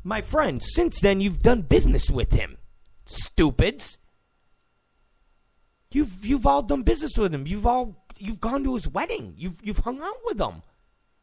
my 0.03 0.21
friend, 0.21 0.61
since 0.61 0.99
then 0.99 1.21
you've 1.21 1.41
done 1.41 1.61
business 1.61 2.09
with 2.09 2.31
him, 2.31 2.57
stupids. 3.05 3.99
You've 5.91 6.25
you've 6.25 6.47
all 6.47 6.63
done 6.63 6.81
business 6.81 7.17
with 7.17 7.33
him. 7.33 7.45
You've 7.45 7.67
all 7.67 8.03
you've 8.17 8.41
gone 8.41 8.63
to 8.63 8.73
his 8.73 8.87
wedding. 8.87 9.35
You've 9.37 9.63
you've 9.63 9.79
hung 9.79 10.01
out 10.01 10.17
with 10.25 10.39
him. 10.39 10.63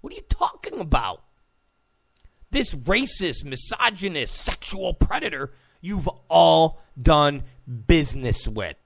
What 0.00 0.12
are 0.12 0.16
you 0.16 0.22
talking 0.28 0.80
about? 0.80 1.22
This 2.50 2.74
racist, 2.74 3.44
misogynist, 3.44 4.34
sexual 4.34 4.94
predator 4.94 5.52
you've 5.80 6.08
all 6.28 6.80
done 7.00 7.44
business 7.86 8.46
with. 8.46 8.76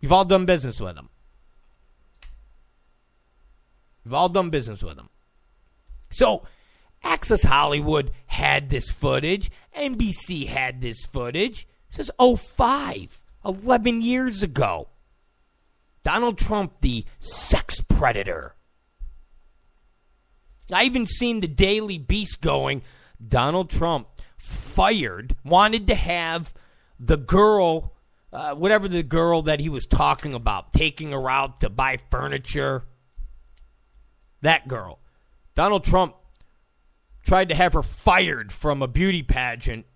You've 0.00 0.12
all 0.12 0.24
done 0.24 0.46
business 0.46 0.80
with 0.80 0.96
him. 0.96 1.08
You've 4.04 4.14
all 4.14 4.28
done 4.28 4.50
business 4.50 4.82
with 4.82 4.98
him. 4.98 5.08
So, 6.10 6.44
Access 7.02 7.42
Hollywood 7.42 8.12
had 8.26 8.70
this 8.70 8.90
footage. 8.90 9.50
NBC 9.76 10.46
had 10.46 10.80
this 10.80 11.04
footage. 11.04 11.66
This 11.90 12.08
is 12.08 12.38
05, 12.40 13.22
11 13.44 14.02
years 14.02 14.42
ago. 14.42 14.88
Donald 16.02 16.38
Trump, 16.38 16.74
the 16.80 17.04
sex 17.18 17.80
predator. 17.80 18.54
I 20.72 20.84
even 20.84 21.06
seen 21.06 21.40
the 21.40 21.48
Daily 21.48 21.98
Beast 21.98 22.40
going, 22.40 22.82
Donald 23.26 23.70
Trump 23.70 24.08
fired, 24.36 25.36
wanted 25.44 25.86
to 25.88 25.94
have 25.94 26.52
the 26.98 27.16
girl, 27.16 27.94
uh, 28.32 28.54
whatever 28.54 28.88
the 28.88 29.02
girl 29.02 29.42
that 29.42 29.60
he 29.60 29.68
was 29.68 29.86
talking 29.86 30.34
about, 30.34 30.72
taking 30.72 31.12
her 31.12 31.30
out 31.30 31.60
to 31.60 31.70
buy 31.70 31.98
furniture. 32.10 32.84
That 34.42 34.68
girl. 34.68 34.98
Donald 35.54 35.84
Trump 35.84 36.14
tried 37.24 37.48
to 37.48 37.54
have 37.54 37.72
her 37.72 37.82
fired 37.82 38.52
from 38.52 38.82
a 38.82 38.88
beauty 38.88 39.22
pageant 39.22 39.86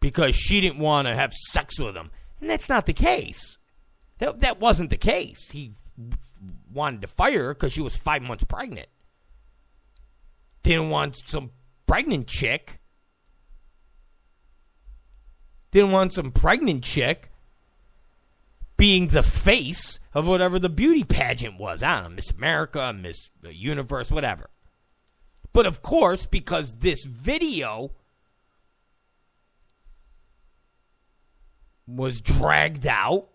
because 0.00 0.34
she 0.34 0.60
didn't 0.60 0.78
want 0.78 1.08
to 1.08 1.14
have 1.14 1.32
sex 1.32 1.78
with 1.78 1.96
him. 1.96 2.10
And 2.40 2.48
that's 2.48 2.68
not 2.68 2.86
the 2.86 2.92
case. 2.92 3.58
That, 4.18 4.40
that 4.40 4.60
wasn't 4.60 4.90
the 4.90 4.96
case. 4.96 5.50
He 5.50 5.72
wanted 6.72 7.02
to 7.02 7.06
fire 7.06 7.44
her 7.44 7.54
because 7.54 7.72
she 7.72 7.82
was 7.82 7.96
five 7.96 8.22
months 8.22 8.44
pregnant. 8.44 8.88
Didn't 10.62 10.90
want 10.90 11.16
some 11.28 11.50
pregnant 11.86 12.26
chick. 12.26 12.80
Didn't 15.70 15.92
want 15.92 16.12
some 16.12 16.32
pregnant 16.32 16.84
chick 16.84 17.30
being 18.76 19.08
the 19.08 19.22
face 19.22 19.98
of 20.14 20.26
whatever 20.26 20.58
the 20.58 20.68
beauty 20.68 21.04
pageant 21.04 21.58
was. 21.58 21.82
I 21.82 21.96
don't 21.96 22.10
know, 22.10 22.16
Miss 22.16 22.30
America, 22.30 22.92
Miss 22.92 23.28
uh, 23.44 23.50
Universe, 23.50 24.10
whatever. 24.10 24.50
But 25.52 25.66
of 25.66 25.82
course, 25.82 26.26
because 26.26 26.76
this 26.78 27.04
video 27.04 27.92
was 31.86 32.20
dragged 32.20 32.86
out, 32.86 33.28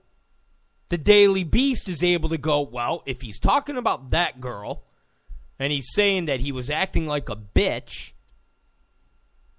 the 0.89 0.97
Daily 0.97 1.43
Beast 1.43 1.89
is 1.89 2.03
able 2.03 2.29
to 2.29 2.37
go, 2.37 2.61
well, 2.61 3.03
if 3.05 3.21
he's 3.21 3.39
talking 3.39 3.77
about 3.77 4.11
that 4.11 4.39
girl 4.39 4.83
and 5.59 5.71
he's 5.71 5.91
saying 5.93 6.25
that 6.25 6.41
he 6.41 6.51
was 6.51 6.69
acting 6.69 7.05
like 7.05 7.29
a 7.29 7.35
bitch 7.35 8.13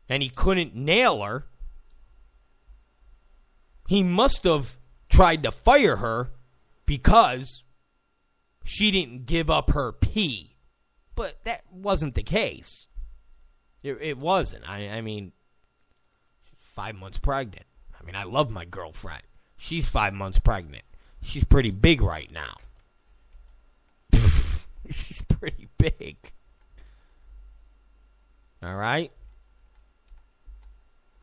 and 0.08 0.22
he 0.22 0.28
couldn't 0.28 0.74
nail 0.74 1.22
her, 1.22 1.46
he 3.88 4.02
must 4.02 4.44
have 4.44 4.76
tried 5.08 5.42
to 5.42 5.50
fire 5.50 5.96
her 5.96 6.30
because 6.84 7.64
she 8.64 8.90
didn't 8.90 9.26
give 9.26 9.50
up 9.50 9.70
her 9.70 9.92
pee. 9.92 10.56
But 11.14 11.42
that 11.44 11.62
wasn't 11.70 12.14
the 12.14 12.22
case. 12.22 12.86
It, 13.82 13.98
it 14.00 14.18
wasn't. 14.18 14.68
I, 14.68 14.88
I 14.88 15.00
mean, 15.00 15.32
five 16.58 16.94
months 16.94 17.18
pregnant. 17.18 17.66
I 17.98 18.04
mean, 18.04 18.16
I 18.16 18.24
love 18.24 18.50
my 18.50 18.64
girlfriend. 18.64 19.22
She's 19.56 19.88
five 19.88 20.12
months 20.12 20.38
pregnant. 20.38 20.84
She's 21.22 21.44
pretty 21.44 21.70
big 21.70 22.02
right 22.02 22.30
now. 22.30 22.56
She's 24.90 25.22
pretty 25.22 25.68
big. 25.98 26.16
All 28.62 28.74
right. 28.74 29.12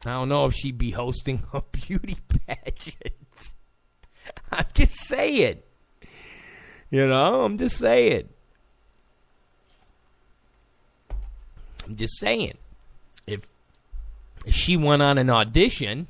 I 0.06 0.12
don't 0.12 0.30
know 0.30 0.46
if 0.46 0.54
she'd 0.54 0.78
be 0.78 0.92
hosting 0.92 1.44
a 1.54 1.62
beauty 1.62 2.18
pageant. 2.48 3.14
I'm 4.52 4.66
just 4.74 4.96
saying. 4.96 5.60
You 6.90 7.08
know, 7.08 7.44
I'm 7.44 7.58
just 7.58 7.78
saying. 7.78 8.30
I'm 11.86 11.96
just 11.96 12.20
saying. 12.20 12.58
If 13.26 13.48
she 14.48 14.78
went 14.78 15.02
on 15.02 15.18
an 15.18 15.30
audition 15.30 16.08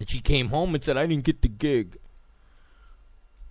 and 0.00 0.08
she 0.08 0.20
came 0.20 0.48
home 0.48 0.74
and 0.74 0.82
said, 0.82 0.96
I 0.96 1.06
didn't 1.06 1.24
get 1.24 1.42
the 1.42 1.48
gig. 1.48 1.98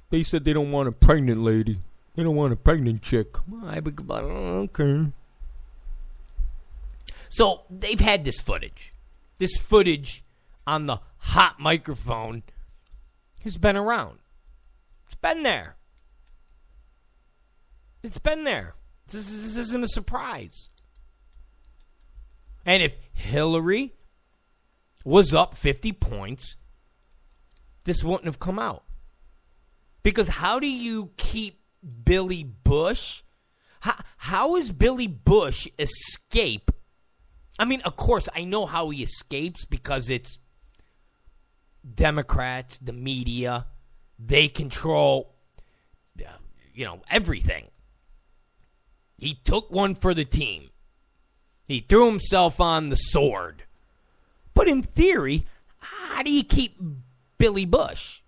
They 0.10 0.24
said 0.24 0.46
they 0.46 0.54
don't 0.54 0.72
want 0.72 0.88
a 0.88 0.92
pregnant 0.92 1.42
lady. 1.42 1.80
They 2.16 2.24
don't 2.24 2.36
want 2.36 2.54
a 2.54 2.56
pregnant 2.56 3.02
chick. 3.02 3.36
I 3.66 3.82
okay. 3.82 5.12
So 7.30 7.64
they've 7.70 8.00
had 8.00 8.24
this 8.24 8.40
footage. 8.40 8.94
This 9.38 9.58
footage 9.58 10.24
on 10.66 10.86
the 10.86 11.00
hot 11.18 11.60
microphone 11.60 12.44
has 13.44 13.58
been 13.58 13.76
around. 13.76 14.20
It's 15.08 15.16
been 15.16 15.44
there. 15.44 15.76
It's 18.02 18.18
been 18.18 18.46
there. 18.46 18.76
This, 19.08 19.30
this 19.30 19.58
isn't 19.58 19.84
a 19.84 19.88
surprise. 19.88 20.70
And 22.66 22.82
if 22.82 22.98
Hillary 23.14 23.94
was 25.04 25.34
up 25.34 25.56
50 25.56 25.92
points, 25.92 26.56
this 27.84 28.04
wouldn't 28.04 28.26
have 28.26 28.40
come 28.40 28.58
out. 28.58 28.84
Because 30.02 30.28
how 30.28 30.60
do 30.60 30.68
you 30.68 31.12
keep 31.18 31.60
Billy 32.04 32.44
Bush? 32.44 33.22
How, 33.82 33.96
how 34.18 34.56
is 34.56 34.72
Billy 34.72 35.08
Bush 35.08 35.68
escape? 35.78 36.72
I 37.58 37.66
mean, 37.66 37.82
of 37.82 37.96
course, 37.96 38.28
I 38.36 38.44
know 38.44 38.66
how 38.66 38.90
he 38.90 39.04
escapes 39.04 39.66
because 39.66 40.10
it's 40.10 40.40
Democrats, 41.94 42.78
the 42.80 42.94
media, 42.94 43.68
they 44.18 44.48
control, 44.48 45.36
you 46.74 46.86
know, 46.86 47.02
everything. 47.10 47.68
He 49.18 49.36
took 49.36 49.72
one 49.72 49.96
for 49.96 50.14
the 50.14 50.26
team. 50.26 50.70
He 51.68 51.80
threw 51.80 52.08
himself 52.08 52.60
on 52.60 52.90
the 52.90 52.96
sword. 52.96 53.64
But 54.54 54.68
in 54.68 54.84
theory, 54.84 55.46
how 55.78 56.24
do 56.24 56.32
you 56.32 56.44
keep 56.44 56.78
Billy 57.38 57.66
Bush? 57.66 58.22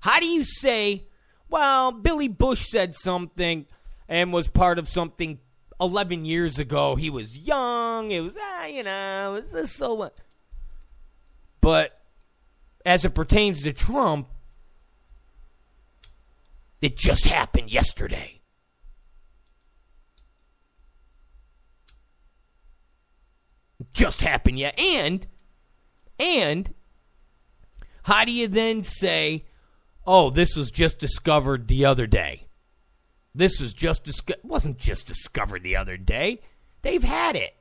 How 0.00 0.20
do 0.20 0.26
you 0.26 0.44
say, 0.44 1.07
well, 1.48 1.92
Billy 1.92 2.28
Bush 2.28 2.66
said 2.68 2.94
something 2.94 3.66
and 4.08 4.32
was 4.32 4.48
part 4.48 4.78
of 4.78 4.88
something 4.88 5.38
11 5.80 6.24
years 6.24 6.58
ago? 6.58 6.96
He 6.96 7.10
was 7.10 7.38
young. 7.38 8.10
It 8.10 8.20
was, 8.20 8.34
ah, 8.40 8.66
you 8.66 8.82
know, 8.82 9.34
it 9.34 9.40
was 9.40 9.50
this 9.50 9.72
so 9.72 9.94
what? 9.94 10.16
But 11.60 12.00
as 12.84 13.04
it 13.04 13.14
pertains 13.14 13.62
to 13.62 13.72
Trump, 13.72 14.28
it 16.80 16.96
just 16.96 17.24
happened 17.26 17.72
yesterday. 17.72 18.40
Just 23.92 24.22
happened 24.22 24.58
yet. 24.58 24.78
And 24.78 25.26
and 26.18 26.72
how 28.04 28.24
do 28.24 28.32
you 28.32 28.48
then 28.48 28.84
say, 28.84 29.44
"Oh, 30.08 30.30
this 30.30 30.56
was 30.56 30.70
just 30.70 30.98
discovered 30.98 31.68
the 31.68 31.84
other 31.84 32.06
day"? 32.06 32.48
This 33.34 33.60
was 33.60 33.74
just 33.74 34.04
disco- 34.04 34.34
wasn't 34.42 34.78
just 34.78 35.06
discovered 35.06 35.62
the 35.62 35.76
other 35.76 35.96
day. 35.96 36.40
They've 36.82 37.02
had 37.02 37.36
it. 37.36 37.54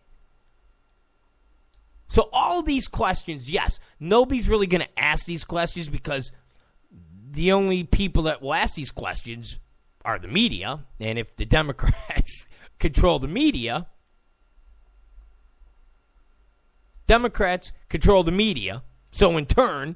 So 2.08 2.30
all 2.32 2.64
these 2.64 2.88
questions, 2.88 3.50
yes, 3.50 3.80
nobody's 4.00 4.48
really 4.48 4.68
going 4.68 4.82
to 4.82 5.00
ask 5.00 5.26
these 5.26 5.43
questions 5.43 5.89
because 5.89 6.32
the 7.30 7.52
only 7.52 7.84
people 7.84 8.24
that 8.24 8.41
will 8.41 8.54
ask 8.54 8.76
these 8.76 8.91
questions 8.91 9.60
are 10.06 10.18
the 10.18 10.28
media, 10.28 10.86
and 11.00 11.20
if 11.20 11.36
the 11.36 11.45
Democrats 11.60 12.48
control 12.80 13.20
the 13.20 13.28
media, 13.28 13.88
Democrats 17.08 17.72
control 17.89 18.24
the 18.24 18.32
media. 18.32 18.84
So, 19.12 19.38
in 19.38 19.45
turn, 19.45 19.95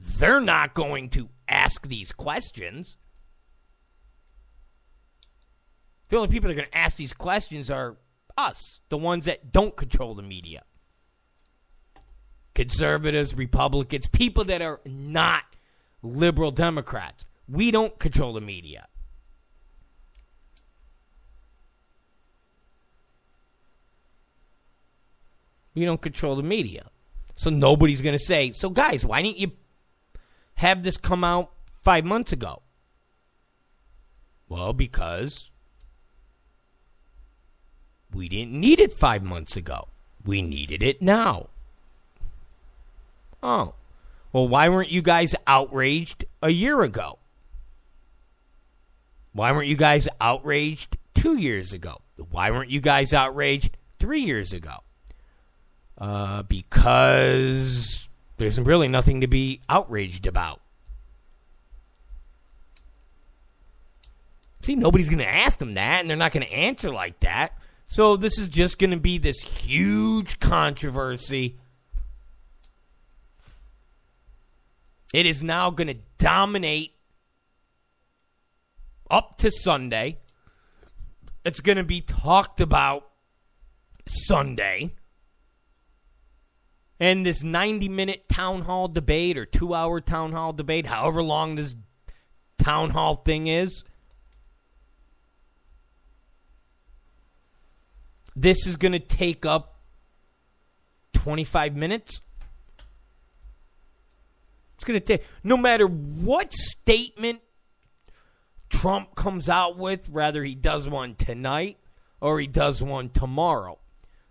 they're 0.00 0.40
not 0.40 0.74
going 0.74 1.10
to 1.10 1.28
ask 1.48 1.86
these 1.86 2.12
questions. 2.12 2.96
The 6.08 6.16
only 6.16 6.28
people 6.28 6.48
that 6.48 6.54
are 6.54 6.60
going 6.60 6.70
to 6.70 6.76
ask 6.76 6.96
these 6.96 7.12
questions 7.12 7.70
are 7.70 7.96
us, 8.36 8.80
the 8.88 8.96
ones 8.96 9.26
that 9.26 9.52
don't 9.52 9.76
control 9.76 10.14
the 10.14 10.22
media. 10.22 10.62
Conservatives, 12.54 13.34
Republicans, 13.34 14.08
people 14.08 14.44
that 14.44 14.62
are 14.62 14.80
not 14.84 15.44
liberal 16.02 16.50
Democrats. 16.50 17.26
We 17.48 17.70
don't 17.70 17.98
control 17.98 18.32
the 18.32 18.40
media. 18.40 18.86
We 25.74 25.84
don't 25.84 26.00
control 26.00 26.36
the 26.36 26.42
media. 26.42 26.90
So 27.36 27.50
nobody's 27.50 28.02
going 28.02 28.18
to 28.18 28.24
say, 28.24 28.52
so 28.52 28.68
guys, 28.68 29.04
why 29.04 29.22
didn't 29.22 29.38
you 29.38 29.52
have 30.60 30.82
this 30.82 30.98
come 30.98 31.24
out 31.24 31.50
five 31.82 32.04
months 32.04 32.32
ago? 32.32 32.60
Well, 34.46 34.74
because 34.74 35.50
we 38.12 38.28
didn't 38.28 38.52
need 38.52 38.78
it 38.78 38.92
five 38.92 39.22
months 39.22 39.56
ago. 39.56 39.88
We 40.22 40.42
needed 40.42 40.82
it 40.82 41.00
now. 41.00 41.48
Oh. 43.42 43.72
Well, 44.34 44.48
why 44.48 44.68
weren't 44.68 44.90
you 44.90 45.00
guys 45.00 45.34
outraged 45.46 46.26
a 46.42 46.50
year 46.50 46.82
ago? 46.82 47.18
Why 49.32 49.52
weren't 49.52 49.68
you 49.68 49.76
guys 49.76 50.08
outraged 50.20 50.98
two 51.14 51.38
years 51.38 51.72
ago? 51.72 52.02
Why 52.30 52.50
weren't 52.50 52.70
you 52.70 52.82
guys 52.82 53.14
outraged 53.14 53.78
three 53.98 54.20
years 54.20 54.52
ago? 54.52 54.74
Uh, 55.96 56.42
because 56.42 58.09
there's 58.40 58.58
really 58.58 58.88
nothing 58.88 59.20
to 59.20 59.26
be 59.26 59.60
outraged 59.68 60.26
about. 60.26 60.60
See, 64.62 64.76
nobody's 64.76 65.08
going 65.08 65.18
to 65.18 65.28
ask 65.28 65.58
them 65.58 65.74
that, 65.74 66.00
and 66.00 66.08
they're 66.08 66.16
not 66.16 66.32
going 66.32 66.46
to 66.46 66.52
answer 66.52 66.90
like 66.90 67.20
that. 67.20 67.52
So 67.86 68.16
this 68.16 68.38
is 68.38 68.48
just 68.48 68.78
going 68.78 68.92
to 68.92 68.96
be 68.96 69.18
this 69.18 69.40
huge 69.40 70.40
controversy. 70.40 71.58
It 75.12 75.26
is 75.26 75.42
now 75.42 75.70
going 75.70 75.88
to 75.88 75.98
dominate 76.18 76.94
up 79.10 79.36
to 79.38 79.50
Sunday. 79.50 80.18
It's 81.44 81.60
going 81.60 81.78
to 81.78 81.84
be 81.84 82.00
talked 82.00 82.60
about 82.60 83.08
Sunday. 84.06 84.94
And 87.00 87.24
this 87.24 87.42
90 87.42 87.88
minute 87.88 88.28
town 88.28 88.60
hall 88.60 88.86
debate 88.86 89.38
or 89.38 89.46
two 89.46 89.74
hour 89.74 90.02
town 90.02 90.32
hall 90.32 90.52
debate, 90.52 90.84
however 90.84 91.22
long 91.22 91.54
this 91.54 91.74
town 92.58 92.90
hall 92.90 93.14
thing 93.14 93.46
is, 93.46 93.84
this 98.36 98.66
is 98.66 98.76
going 98.76 98.92
to 98.92 98.98
take 98.98 99.46
up 99.46 99.80
25 101.14 101.74
minutes. 101.74 102.20
It's 104.74 104.84
going 104.84 105.00
to 105.00 105.04
take, 105.04 105.24
no 105.42 105.56
matter 105.56 105.86
what 105.86 106.52
statement 106.52 107.40
Trump 108.68 109.14
comes 109.14 109.48
out 109.48 109.76
with, 109.76 110.08
whether 110.08 110.44
he 110.44 110.54
does 110.54 110.88
one 110.88 111.14
tonight 111.14 111.78
or 112.20 112.40
he 112.40 112.46
does 112.46 112.82
one 112.82 113.10
tomorrow, 113.10 113.78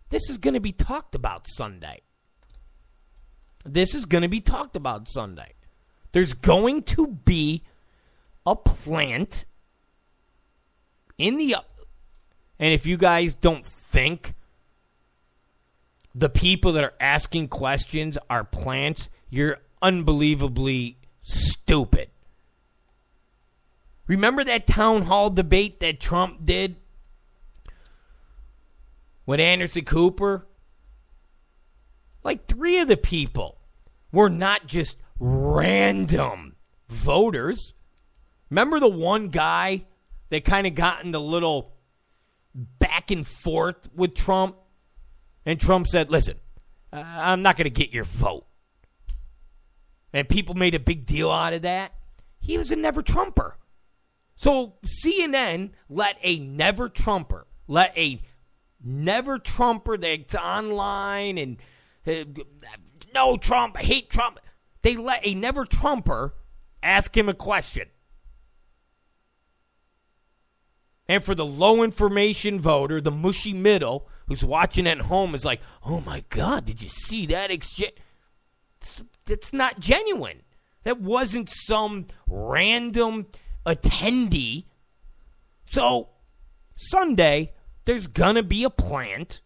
this 0.09 0.29
is 0.29 0.37
going 0.37 0.55
to 0.55 0.59
be 0.59 0.71
talked 0.71 1.13
about 1.13 1.47
Sunday. 1.47 2.01
This 3.65 3.93
is 3.93 4.05
going 4.05 4.21
to 4.21 4.27
be 4.29 4.41
talked 4.41 4.75
about 4.75 5.09
Sunday. 5.09 5.53
There's 6.11 6.33
going 6.33 6.83
to 6.83 7.07
be 7.07 7.63
a 8.45 8.55
plant 8.55 9.45
in 11.17 11.37
the 11.37 11.55
and 12.59 12.73
if 12.73 12.85
you 12.85 12.97
guys 12.97 13.33
don't 13.33 13.65
think 13.65 14.33
the 16.13 16.29
people 16.29 16.73
that 16.73 16.83
are 16.83 16.93
asking 16.99 17.47
questions 17.47 18.17
are 18.29 18.43
plants, 18.43 19.09
you're 19.29 19.59
unbelievably 19.81 20.97
stupid. 21.21 22.09
Remember 24.07 24.43
that 24.43 24.67
town 24.67 25.03
hall 25.03 25.29
debate 25.29 25.79
that 25.79 25.99
Trump 25.99 26.45
did 26.45 26.75
with 29.25 29.39
Anderson 29.39 29.85
Cooper? 29.85 30.45
Like 32.23 32.47
three 32.47 32.79
of 32.79 32.87
the 32.87 32.97
people 32.97 33.57
were 34.11 34.29
not 34.29 34.65
just 34.65 34.97
random 35.19 36.55
voters. 36.87 37.73
Remember 38.49 38.79
the 38.79 38.87
one 38.87 39.29
guy 39.29 39.85
that 40.29 40.45
kind 40.45 40.67
of 40.67 40.75
got 40.75 41.03
in 41.03 41.11
the 41.11 41.21
little 41.21 41.73
back 42.53 43.11
and 43.11 43.25
forth 43.25 43.87
with 43.93 44.15
Trump? 44.15 44.55
And 45.45 45.59
Trump 45.59 45.87
said, 45.87 46.09
listen, 46.09 46.37
uh, 46.91 47.03
I'm 47.05 47.41
not 47.41 47.57
going 47.57 47.65
to 47.65 47.69
get 47.69 47.93
your 47.93 48.03
vote. 48.03 48.45
And 50.11 50.27
people 50.27 50.55
made 50.55 50.75
a 50.75 50.79
big 50.79 51.05
deal 51.05 51.31
out 51.31 51.53
of 51.53 51.61
that. 51.61 51.93
He 52.39 52.57
was 52.57 52.71
a 52.71 52.75
never 52.75 53.01
Trumper. 53.01 53.57
So 54.35 54.75
CNN 54.85 55.71
let 55.89 56.17
a 56.23 56.39
never 56.39 56.89
Trumper, 56.89 57.45
let 57.67 57.95
a 57.97 58.21
never 58.83 59.37
Trumper 59.37 59.97
that's 59.97 60.33
online 60.33 61.37
and 61.37 61.57
no 63.13 63.37
Trump, 63.37 63.77
I 63.77 63.83
hate 63.83 64.09
Trump. 64.09 64.39
They 64.81 64.95
let 64.95 65.25
a 65.25 65.35
never 65.35 65.65
Trumper 65.65 66.33
ask 66.81 67.15
him 67.15 67.29
a 67.29 67.33
question. 67.33 67.87
And 71.07 71.23
for 71.23 71.33
the 71.33 71.45
low 71.45 71.83
information 71.83 72.59
voter, 72.59 73.01
the 73.01 73.11
mushy 73.11 73.51
middle 73.51 74.07
who's 74.27 74.43
watching 74.43 74.85
at 74.85 75.01
home 75.01 75.33
is 75.33 75.43
like, 75.43 75.59
oh 75.83 76.01
my 76.01 76.23
God, 76.29 76.65
did 76.65 76.83
you 76.83 76.89
see 76.89 77.25
that 77.27 77.49
exchange? 77.49 77.93
It's 79.27 79.51
not 79.51 79.79
genuine. 79.79 80.43
That 80.83 81.01
wasn't 81.01 81.49
some 81.49 82.05
random 82.27 83.25
attendee. 83.65 84.65
So, 85.65 86.09
Sunday, 86.75 87.53
there's 87.85 88.07
going 88.07 88.35
to 88.35 88.43
be 88.43 88.63
a 88.63 88.69
plant, 88.69 89.41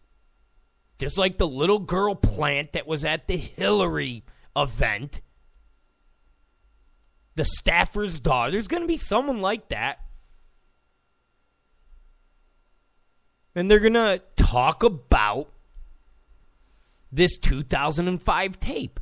just 1.04 1.18
like 1.18 1.36
the 1.36 1.46
little 1.46 1.80
girl 1.80 2.14
plant 2.14 2.72
that 2.72 2.86
was 2.86 3.04
at 3.04 3.28
the 3.28 3.36
Hillary 3.36 4.24
event, 4.56 5.20
the 7.34 7.44
staffer's 7.44 8.18
daughter. 8.18 8.52
There's 8.52 8.68
going 8.68 8.82
to 8.82 8.88
be 8.88 8.96
someone 8.96 9.42
like 9.42 9.68
that 9.68 9.98
and 13.54 13.70
they're 13.70 13.80
going 13.80 13.92
to 13.92 14.22
talk 14.36 14.82
about 14.82 15.50
this 17.12 17.36
2005 17.36 18.58
tape. 18.58 18.98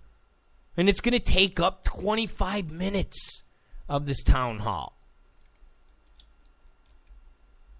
And 0.76 0.88
it's 0.88 1.00
going 1.00 1.12
to 1.12 1.20
take 1.20 1.60
up 1.60 1.84
25 1.84 2.72
minutes 2.72 3.44
of 3.88 4.06
this 4.06 4.24
town 4.24 4.58
hall. 4.58 4.98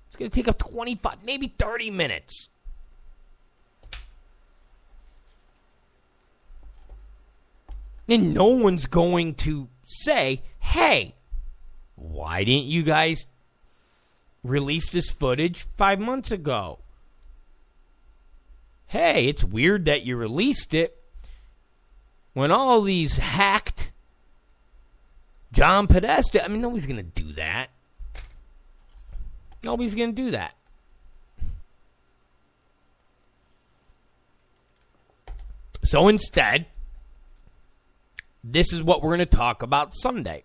It's 0.07 0.15
going 0.15 0.31
to 0.31 0.35
take 0.35 0.47
up 0.47 0.59
25, 0.59 1.25
maybe 1.25 1.49
30 1.49 1.91
minutes. 1.91 2.49
And 8.09 8.35
no 8.35 8.47
one's 8.47 8.87
going 8.87 9.35
to 9.37 9.69
say, 9.85 10.43
hey, 10.59 11.15
why 11.95 12.45
didn't 12.45 12.67
you 12.67 12.83
guys 12.83 13.27
release 14.43 14.91
this 14.91 15.09
footage 15.11 15.67
five 15.77 16.01
months 16.01 16.31
ago. 16.31 16.79
Hey, 18.87 19.29
it's 19.29 19.45
weird 19.45 19.85
that 19.87 20.03
you 20.03 20.17
released 20.17 20.75
it 20.75 20.99
when 22.35 22.51
all 22.51 22.83
these 22.83 23.19
hacked 23.19 23.91
John 25.53 25.87
Podesta. 25.87 26.45
I 26.45 26.49
mean, 26.49 26.61
nobody's 26.61 26.87
going 26.87 26.97
to 26.97 27.03
do 27.03 27.33
that. 27.35 27.71
Nobody's 29.63 29.95
going 29.95 30.15
to 30.15 30.23
do 30.23 30.31
that. 30.33 30.55
So 35.85 36.09
instead, 36.09 36.67
this 38.45 38.73
is 38.73 38.83
what 38.83 39.03
we're 39.03 39.11
going 39.11 39.21
to 39.21 39.27
talk 39.27 39.63
about 39.63 39.95
Sunday. 39.95 40.45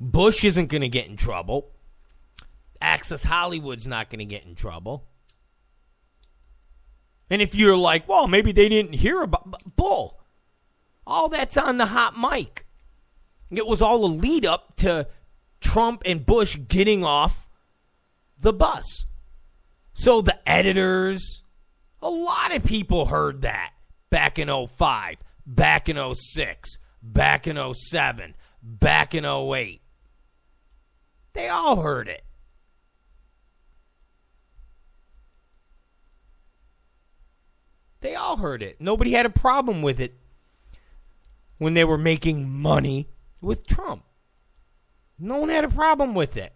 Bush 0.00 0.44
isn't 0.44 0.66
going 0.66 0.82
to 0.82 0.88
get 0.88 1.06
in 1.06 1.16
trouble. 1.16 1.70
Access 2.80 3.24
Hollywood's 3.24 3.86
not 3.86 4.10
going 4.10 4.18
to 4.18 4.24
get 4.24 4.44
in 4.44 4.54
trouble. 4.54 5.04
And 7.30 7.40
if 7.40 7.54
you're 7.54 7.76
like, 7.76 8.08
well, 8.08 8.28
maybe 8.28 8.52
they 8.52 8.68
didn't 8.68 8.94
hear 8.94 9.22
about 9.22 9.76
bull. 9.76 10.20
All 11.06 11.28
that's 11.28 11.56
on 11.56 11.78
the 11.78 11.86
hot 11.86 12.18
mic. 12.18 12.66
It 13.50 13.66
was 13.66 13.82
all 13.82 14.04
a 14.04 14.06
lead 14.06 14.44
up 14.44 14.76
to 14.76 15.06
Trump 15.60 16.02
and 16.04 16.24
Bush 16.24 16.58
getting 16.68 17.04
off 17.04 17.48
the 18.38 18.52
bus. 18.52 19.06
So 19.92 20.22
the 20.22 20.36
editors, 20.48 21.42
a 22.02 22.10
lot 22.10 22.54
of 22.54 22.64
people 22.64 23.06
heard 23.06 23.42
that 23.42 23.73
back 24.14 24.38
in 24.38 24.48
05, 24.48 25.16
back 25.44 25.88
in 25.88 26.14
06, 26.14 26.78
back 27.02 27.48
in 27.48 27.74
07, 27.74 28.36
back 28.62 29.12
in 29.12 29.24
08. 29.24 29.82
They 31.32 31.48
all 31.48 31.82
heard 31.82 32.06
it. 32.06 32.22
They 38.02 38.14
all 38.14 38.36
heard 38.36 38.62
it. 38.62 38.80
Nobody 38.80 39.10
had 39.10 39.26
a 39.26 39.30
problem 39.30 39.82
with 39.82 39.98
it 39.98 40.14
when 41.58 41.74
they 41.74 41.82
were 41.82 41.98
making 41.98 42.48
money 42.48 43.08
with 43.40 43.66
Trump. 43.66 44.04
No 45.18 45.38
one 45.38 45.48
had 45.48 45.64
a 45.64 45.68
problem 45.68 46.14
with 46.14 46.36
it. 46.36 46.52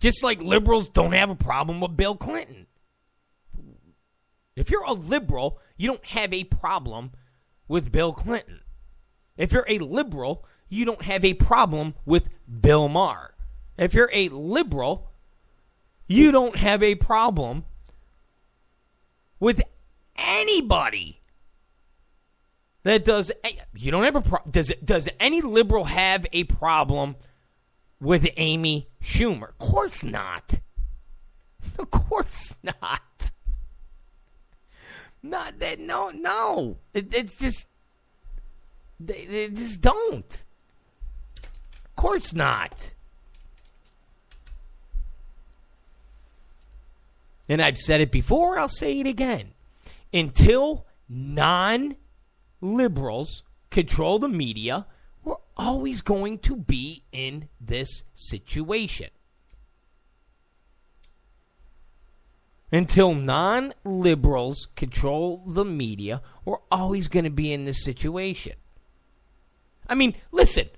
Just 0.00 0.24
like 0.24 0.42
liberals 0.42 0.88
don't 0.88 1.12
have 1.12 1.30
a 1.30 1.36
problem 1.36 1.80
with 1.80 1.96
Bill 1.96 2.16
Clinton. 2.16 2.66
If 4.56 4.70
you're 4.70 4.84
a 4.84 4.92
liberal, 4.92 5.58
you 5.76 5.88
don't 5.88 6.04
have 6.06 6.32
a 6.32 6.44
problem 6.44 7.12
with 7.68 7.92
Bill 7.92 8.12
Clinton. 8.12 8.60
If 9.36 9.52
you're 9.52 9.66
a 9.68 9.78
liberal, 9.78 10.44
you 10.68 10.84
don't 10.84 11.02
have 11.02 11.24
a 11.24 11.34
problem 11.34 11.94
with 12.04 12.28
Bill 12.60 12.88
Maher. 12.88 13.34
If 13.78 13.94
you're 13.94 14.10
a 14.12 14.28
liberal, 14.28 15.10
you 16.06 16.30
don't 16.32 16.56
have 16.56 16.82
a 16.82 16.94
problem 16.94 17.64
with 19.40 19.62
anybody 20.16 21.20
that 22.84 23.04
does 23.04 23.32
you 23.74 23.90
don't 23.90 24.04
have 24.04 24.16
a 24.16 24.20
pro- 24.20 24.50
does 24.50 24.72
does 24.84 25.08
any 25.18 25.40
liberal 25.40 25.84
have 25.84 26.26
a 26.32 26.44
problem 26.44 27.16
with 28.00 28.28
Amy 28.36 28.88
Schumer. 29.02 29.50
Of 29.50 29.58
course 29.58 30.04
not. 30.04 30.54
Of 31.78 31.90
course 31.90 32.56
not. 32.62 33.30
Not 35.22 35.58
that. 35.60 35.78
No, 35.78 36.10
no. 36.10 36.78
It, 36.94 37.14
it's 37.14 37.38
just 37.38 37.68
they, 38.98 39.26
they 39.26 39.48
just 39.48 39.80
don't. 39.80 40.44
Of 41.84 41.96
course 41.96 42.32
not. 42.32 42.94
And 47.48 47.60
I've 47.60 47.78
said 47.78 48.00
it 48.00 48.10
before, 48.10 48.58
I'll 48.58 48.68
say 48.68 49.00
it 49.00 49.06
again. 49.06 49.52
Until 50.12 50.86
non 51.08 51.96
liberals 52.60 53.42
control 53.70 54.18
the 54.18 54.28
media, 54.28 54.86
we're 55.24 55.36
always 55.56 56.00
going 56.00 56.38
to 56.38 56.56
be 56.56 57.02
in 57.12 57.48
this 57.60 58.04
situation. 58.14 59.10
Until 62.72 63.14
non 63.14 63.74
liberals 63.84 64.66
control 64.74 65.44
the 65.46 65.64
media, 65.64 66.22
we're 66.46 66.56
always 66.70 67.08
going 67.08 67.24
to 67.24 67.30
be 67.30 67.52
in 67.52 67.66
this 67.66 67.84
situation. 67.84 68.54
I 69.86 69.94
mean, 69.94 70.14
listen, 70.30 70.70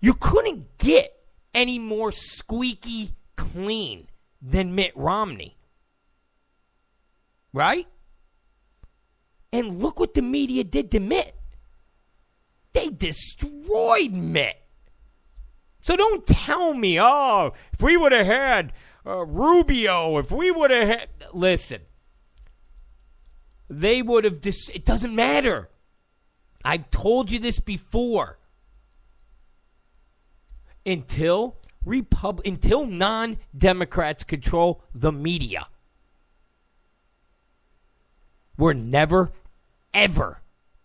you 0.00 0.14
couldn't 0.14 0.78
get 0.78 1.12
any 1.52 1.80
more 1.80 2.12
squeaky 2.12 3.14
clean 3.36 4.06
than 4.40 4.76
Mitt 4.76 4.92
Romney. 4.94 5.56
Right? 7.52 7.88
And 9.52 9.80
look 9.80 9.98
what 9.98 10.14
the 10.14 10.22
media 10.22 10.62
did 10.62 10.90
to 10.92 11.00
Mitt. 11.00 11.34
They 12.72 12.90
destroyed 12.90 14.12
Mitt. 14.12 14.60
So 15.82 15.96
don't 15.96 16.26
tell 16.26 16.74
me, 16.74 17.00
oh, 17.00 17.52
if 17.72 17.82
we 17.82 17.96
would 17.96 18.12
have 18.12 18.26
had 18.26 18.72
uh, 19.06 19.24
Rubio, 19.24 20.18
if 20.18 20.32
we 20.32 20.50
would 20.50 20.70
have 20.70 20.88
had. 20.88 21.08
Listen, 21.32 21.82
they 23.68 24.02
would 24.02 24.24
have. 24.24 24.40
Dis- 24.40 24.70
it 24.70 24.84
doesn't 24.84 25.14
matter. 25.14 25.68
I've 26.64 26.90
told 26.90 27.30
you 27.30 27.38
this 27.38 27.60
before. 27.60 28.38
Until 30.86 31.56
Repub- 31.84 32.42
until 32.46 32.86
non-Democrats 32.86 34.24
control 34.24 34.82
the 34.94 35.12
media, 35.12 35.66
we're 38.56 38.72
never, 38.72 39.32
ever 39.92 40.40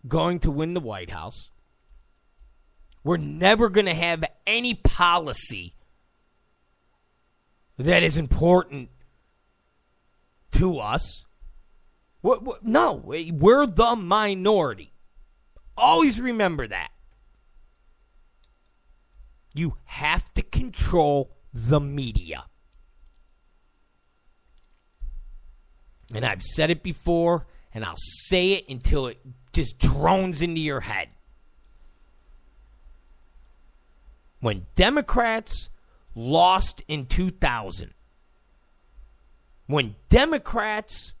going 0.06 0.40
to 0.40 0.50
win 0.50 0.74
the 0.74 0.80
White 0.80 1.10
House. 1.10 1.50
We're 3.02 3.16
never 3.16 3.70
going 3.70 3.86
to 3.86 3.94
have 3.94 4.24
any 4.46 4.74
policy 4.74 5.74
that 7.84 8.02
is 8.02 8.18
important 8.18 8.90
to 10.52 10.78
us. 10.78 11.24
What, 12.20 12.42
what, 12.42 12.64
no, 12.64 13.02
we're 13.04 13.66
the 13.66 13.96
minority. 13.96 14.92
Always 15.76 16.20
remember 16.20 16.66
that. 16.68 16.90
You 19.54 19.76
have 19.84 20.32
to 20.34 20.42
control 20.42 21.34
the 21.54 21.80
media. 21.80 22.44
And 26.14 26.24
I've 26.24 26.42
said 26.42 26.70
it 26.70 26.82
before, 26.82 27.46
and 27.72 27.84
I'll 27.84 27.94
say 27.96 28.52
it 28.52 28.68
until 28.68 29.06
it 29.06 29.18
just 29.52 29.78
drones 29.78 30.42
into 30.42 30.60
your 30.60 30.80
head. 30.80 31.08
When 34.40 34.66
Democrats 34.74 35.69
lost 36.14 36.82
in 36.88 37.06
2000, 37.06 37.94
when 39.66 39.94
Democrats 40.08 41.14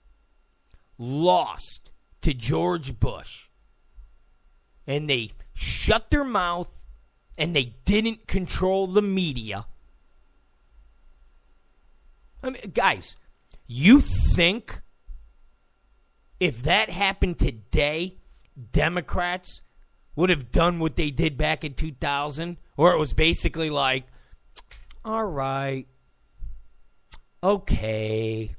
lost 0.98 1.90
to 2.20 2.34
George 2.34 2.98
Bush, 3.00 3.48
and 4.86 5.08
they 5.08 5.32
shut 5.54 6.10
their 6.10 6.24
mouth 6.24 6.84
and 7.38 7.54
they 7.54 7.76
didn't 7.84 8.26
control 8.26 8.86
the 8.86 9.02
media. 9.02 9.66
I 12.42 12.50
mean, 12.50 12.70
guys, 12.74 13.16
you 13.66 14.00
think 14.00 14.80
if 16.40 16.62
that 16.62 16.90
happened 16.90 17.38
today, 17.38 18.16
Democrats 18.72 19.62
would 20.16 20.30
have 20.30 20.50
done 20.50 20.78
what 20.78 20.96
they 20.96 21.10
did 21.10 21.36
back 21.36 21.64
in 21.64 21.74
2000? 21.74 22.56
Or 22.76 22.92
it 22.92 22.98
was 22.98 23.12
basically 23.12 23.70
like, 23.70 24.04
all 25.04 25.24
right, 25.24 25.86
okay, 27.42 28.56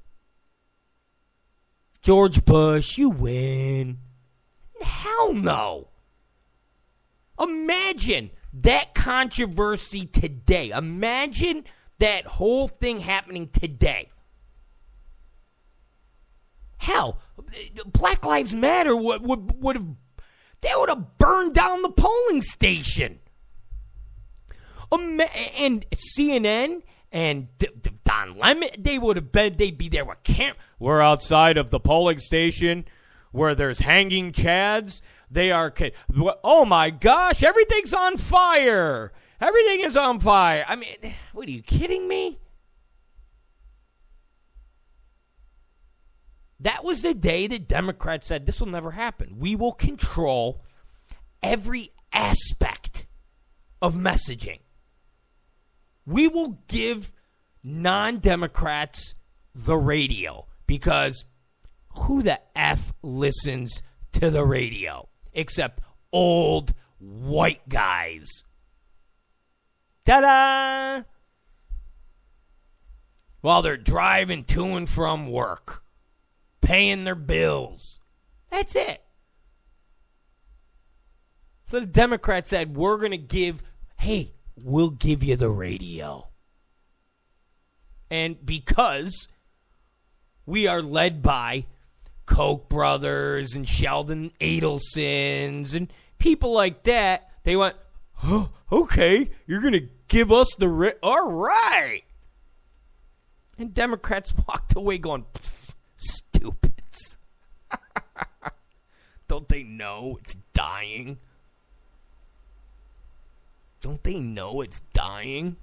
George 2.02 2.44
Bush, 2.46 2.98
you 2.98 3.10
win. 3.10 4.00
Hell 4.82 5.34
no. 5.34 5.88
Imagine 7.40 8.32
that 8.54 8.94
controversy 8.94 10.06
today. 10.06 10.70
Imagine 10.70 11.64
that 12.00 12.26
whole 12.26 12.68
thing 12.68 13.00
happening 13.00 13.50
today. 13.50 14.10
Hell, 16.78 17.20
Black 17.86 18.26
Lives 18.26 18.56
Matter 18.56 18.96
would 18.96 19.22
would 19.22 19.62
would 19.62 19.76
have 19.76 19.88
they 20.62 20.72
would 20.76 20.90
have 20.90 21.18
burned 21.20 21.54
down 21.54 21.84
the 21.84 21.92
polling 21.92 22.42
station. 22.42 23.20
And 24.92 25.86
CNN 25.92 26.82
and 27.12 27.48
Don 28.04 28.38
Lemon, 28.38 28.70
they 28.78 28.98
would 28.98 29.16
have 29.16 29.32
been 29.32 29.58
they'd 29.58 29.78
be 29.78 29.90
there 29.90 30.06
with 30.06 30.24
camp. 30.24 30.58
We're 30.80 31.02
outside 31.02 31.58
of 31.58 31.70
the 31.70 31.80
polling 31.80 32.20
station 32.20 32.86
where 33.32 33.56
there's 33.56 33.80
hanging 33.80 34.32
chads 34.32 35.02
they 35.30 35.52
are. 35.52 35.74
Oh 36.44 36.66
my 36.66 36.90
gosh, 36.90 37.44
everything's 37.44 37.94
on 37.94 38.18
fire. 38.18 39.14
Everything 39.40 39.82
is 39.82 39.96
on 39.98 40.20
fire. 40.20 40.66
I 40.68 40.76
mean, 40.76 41.16
what 41.34 41.48
are 41.48 41.52
you 41.52 41.64
kidding 41.64 42.08
me? 42.08 42.40
That 46.60 46.84
was 46.84 47.02
the 47.02 47.16
day 47.16 47.48
that 47.48 47.68
Democrats 47.68 48.28
said 48.28 48.46
this 48.46 48.60
will 48.60 48.68
never 48.68 48.92
happen. 48.92 49.40
We 49.40 49.56
will 49.56 49.72
control 49.72 50.64
every 51.42 51.90
aspect 52.14 53.08
of 53.82 53.96
messaging. 53.96 54.60
We 56.06 56.28
will 56.28 56.60
give 56.68 57.12
non 57.64 58.20
Democrats 58.20 59.16
the 59.54 59.78
radio 59.78 60.48
because 60.68 61.26
who 62.00 62.24
the 62.24 62.40
F 62.56 62.94
listens 63.02 63.82
to 64.14 64.30
the 64.30 64.46
radio? 64.46 65.08
except 65.34 65.82
old 66.12 66.74
white 67.00 67.68
guys. 67.70 68.44
Ta 70.06 70.22
da! 70.22 71.04
While 73.42 73.62
they're 73.62 73.78
driving 73.78 74.44
to 74.46 74.76
and 74.76 74.88
from 74.88 75.28
work, 75.28 75.84
paying 76.62 77.04
their 77.06 77.16
bills. 77.16 78.00
That's 78.50 78.76
it. 78.76 79.04
So 81.66 81.80
the 81.80 81.86
Democrats 81.86 82.50
said, 82.50 82.76
we're 82.76 82.98
going 82.98 83.12
to 83.12 83.18
give, 83.18 83.64
hey, 83.98 84.34
we'll 84.64 84.90
give 84.90 85.24
you 85.24 85.36
the 85.36 85.50
radio. 85.50 86.28
And 88.10 88.46
because 88.46 89.28
we 90.46 90.68
are 90.68 90.82
led 90.82 91.22
by 91.22 91.66
Koch 92.26 92.68
brothers 92.70 93.56
and 93.56 93.68
Sheldon 93.68 94.32
Adelsons 94.42 95.74
and 95.76 95.92
people 96.20 96.54
like 96.54 96.84
that, 96.84 97.32
they 97.44 97.56
went, 97.56 97.76
oh, 98.24 98.50
okay, 98.72 99.30
you're 99.48 99.62
going 99.62 99.74
to 99.74 99.88
give 100.08 100.32
us 100.32 100.54
the. 100.58 100.68
Ri- 100.68 100.94
All 101.02 101.32
right. 101.32 102.04
And 103.58 103.74
Democrats 103.74 104.34
walked 104.48 104.76
away 104.76 104.98
going, 104.98 105.26
stupids. 105.96 107.18
Don't 109.28 109.48
they 109.48 109.64
know 109.64 110.18
it's 110.20 110.36
dying? 110.54 111.18
Don't 113.82 114.04
they 114.04 114.20
know 114.20 114.62
it's 114.62 114.82
dying? 114.94 115.58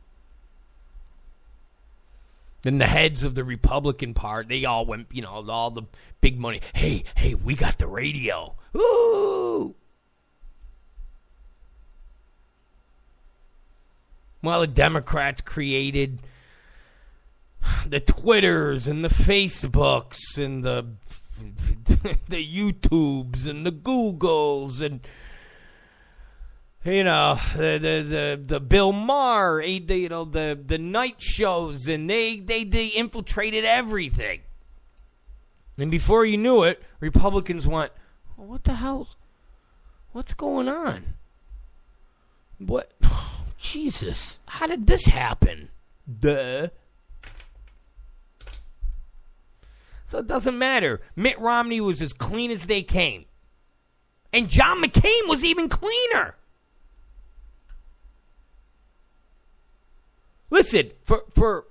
Then 2.63 2.79
the 2.79 2.87
heads 2.87 3.23
of 3.23 3.37
the 3.37 3.45
Republican 3.45 4.15
part, 4.15 4.49
they 4.49 4.65
all 4.65 4.85
went, 4.85 5.07
you 5.13 5.23
know, 5.23 5.49
all 5.49 5.71
the 5.71 5.85
big 6.21 6.39
money. 6.39 6.61
Hey, 6.75 7.05
hey, 7.15 7.35
we 7.35 7.55
got 7.55 7.79
the 7.79 7.87
radio. 7.87 8.57
Ooh. 8.77 9.77
Well, 14.43 14.61
the 14.61 14.67
Democrats 14.67 15.41
created 15.41 16.21
the 17.87 18.01
Twitters 18.01 18.89
and 18.89 19.05
the 19.05 19.09
Facebooks 19.09 20.37
and 20.37 20.65
the 20.65 20.87
the 22.29 22.45
YouTubes 22.45 23.49
and 23.49 23.65
the 23.65 23.73
Googles 23.73 24.81
and 24.81 25.01
you 26.85 27.05
know 27.05 27.39
the 27.55 27.79
the 27.79 28.03
the, 28.09 28.43
the 28.45 28.61
Bill 28.61 28.93
Maher, 28.93 29.61
the, 29.61 29.97
you 29.97 30.09
know 30.09 30.25
the 30.25 30.59
the 30.65 30.79
night 30.79 31.17
shows, 31.21 31.89
and 31.89 32.09
they 32.09 32.37
they 32.37 32.65
they 32.65 32.87
infiltrated 32.87 33.65
everything. 33.65 34.41
And 35.77 35.91
before 35.91 36.25
you 36.25 36.37
knew 36.37 36.63
it, 36.63 36.83
Republicans 37.01 37.67
went, 37.67 37.93
"What 38.37 38.65
the 38.65 38.75
hell? 38.75 39.09
What's 40.13 40.35
going 40.35 40.69
on? 40.69 41.15
What? 42.59 42.93
Jesus! 43.59 44.39
How 44.47 44.67
did 44.67 44.87
this 44.87 45.07
happen?" 45.07 45.71
Duh. 46.09 46.69
So 50.05 50.19
it 50.19 50.27
doesn't 50.27 50.57
matter. 50.57 51.03
Mitt 51.15 51.39
Romney 51.39 51.83
was 51.83 52.01
as 52.01 52.15
clean 52.15 52.51
as 52.51 52.67
they 52.67 52.83
came. 52.83 53.27
And 54.33 54.49
John 54.49 54.83
McCain 54.83 55.29
was 55.29 55.45
even 55.45 55.69
cleaner. 55.69 56.35
Listen, 60.51 60.91
for 61.03 61.25
for 61.35 61.67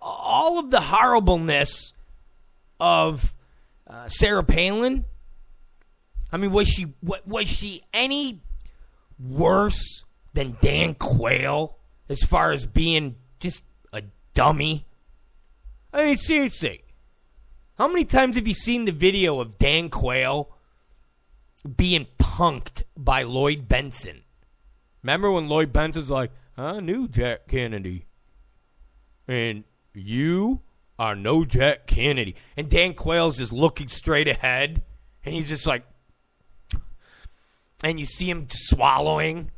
all 0.00 0.58
of 0.58 0.70
the 0.70 0.80
horribleness 0.80 1.92
of 2.78 3.34
uh, 3.86 4.08
Sarah 4.08 4.44
Palin, 4.44 5.04
I 6.30 6.36
mean, 6.36 6.52
was 6.52 6.68
she 6.68 6.94
was 7.02 7.48
she 7.48 7.82
any 7.92 8.40
worse 9.18 10.04
than 10.34 10.56
Dan 10.60 10.94
Quayle 10.94 11.76
as 12.08 12.22
far 12.22 12.52
as 12.52 12.66
being 12.66 13.16
just 13.40 13.62
a 13.92 14.02
dummy? 14.34 14.86
I 15.92 16.06
mean, 16.06 16.16
seriously, 16.16 16.84
how 17.76 17.88
many 17.88 18.04
times 18.04 18.36
have 18.36 18.48
you 18.48 18.54
seen 18.54 18.86
the 18.86 18.92
video 18.92 19.40
of 19.40 19.58
Dan 19.58 19.90
Quayle 19.90 20.48
being 21.76 22.06
punked 22.18 22.84
by 22.96 23.24
Lloyd 23.24 23.68
Bentsen? 23.68 24.22
Remember 25.02 25.30
when 25.30 25.48
Lloyd 25.48 25.72
Bentsen's 25.72 26.10
like, 26.10 26.30
I 26.56 26.80
knew 26.80 27.08
Jack 27.08 27.48
Kennedy. 27.48 28.06
And 29.28 29.64
you 29.94 30.60
are 30.98 31.14
no 31.14 31.44
Jack 31.44 31.86
Kennedy. 31.86 32.36
And 32.56 32.68
Dan 32.68 32.94
Quayle's 32.94 33.38
just 33.38 33.52
looking 33.52 33.88
straight 33.88 34.28
ahead. 34.28 34.82
And 35.24 35.34
he's 35.34 35.48
just 35.48 35.66
like, 35.66 35.84
and 37.82 37.98
you 37.98 38.06
see 38.06 38.30
him 38.30 38.46
swallowing 38.50 39.50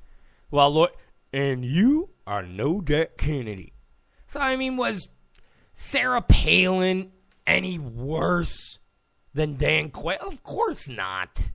while 0.51 0.71
Lloyd, 0.71 0.91
and 1.33 1.65
you 1.65 2.11
are 2.27 2.43
no 2.43 2.81
Jack 2.81 3.17
Kennedy. 3.19 3.73
So, 4.29 4.41
I 4.41 4.57
mean, 4.57 4.77
was 4.77 5.09
Sarah 5.75 6.23
Palin 6.23 7.13
any 7.47 7.79
worse 7.79 8.79
than 9.35 9.57
Dan 9.57 9.91
Quayle? 9.91 10.19
Of 10.21 10.43
course 10.43 10.89
not. 10.89 11.51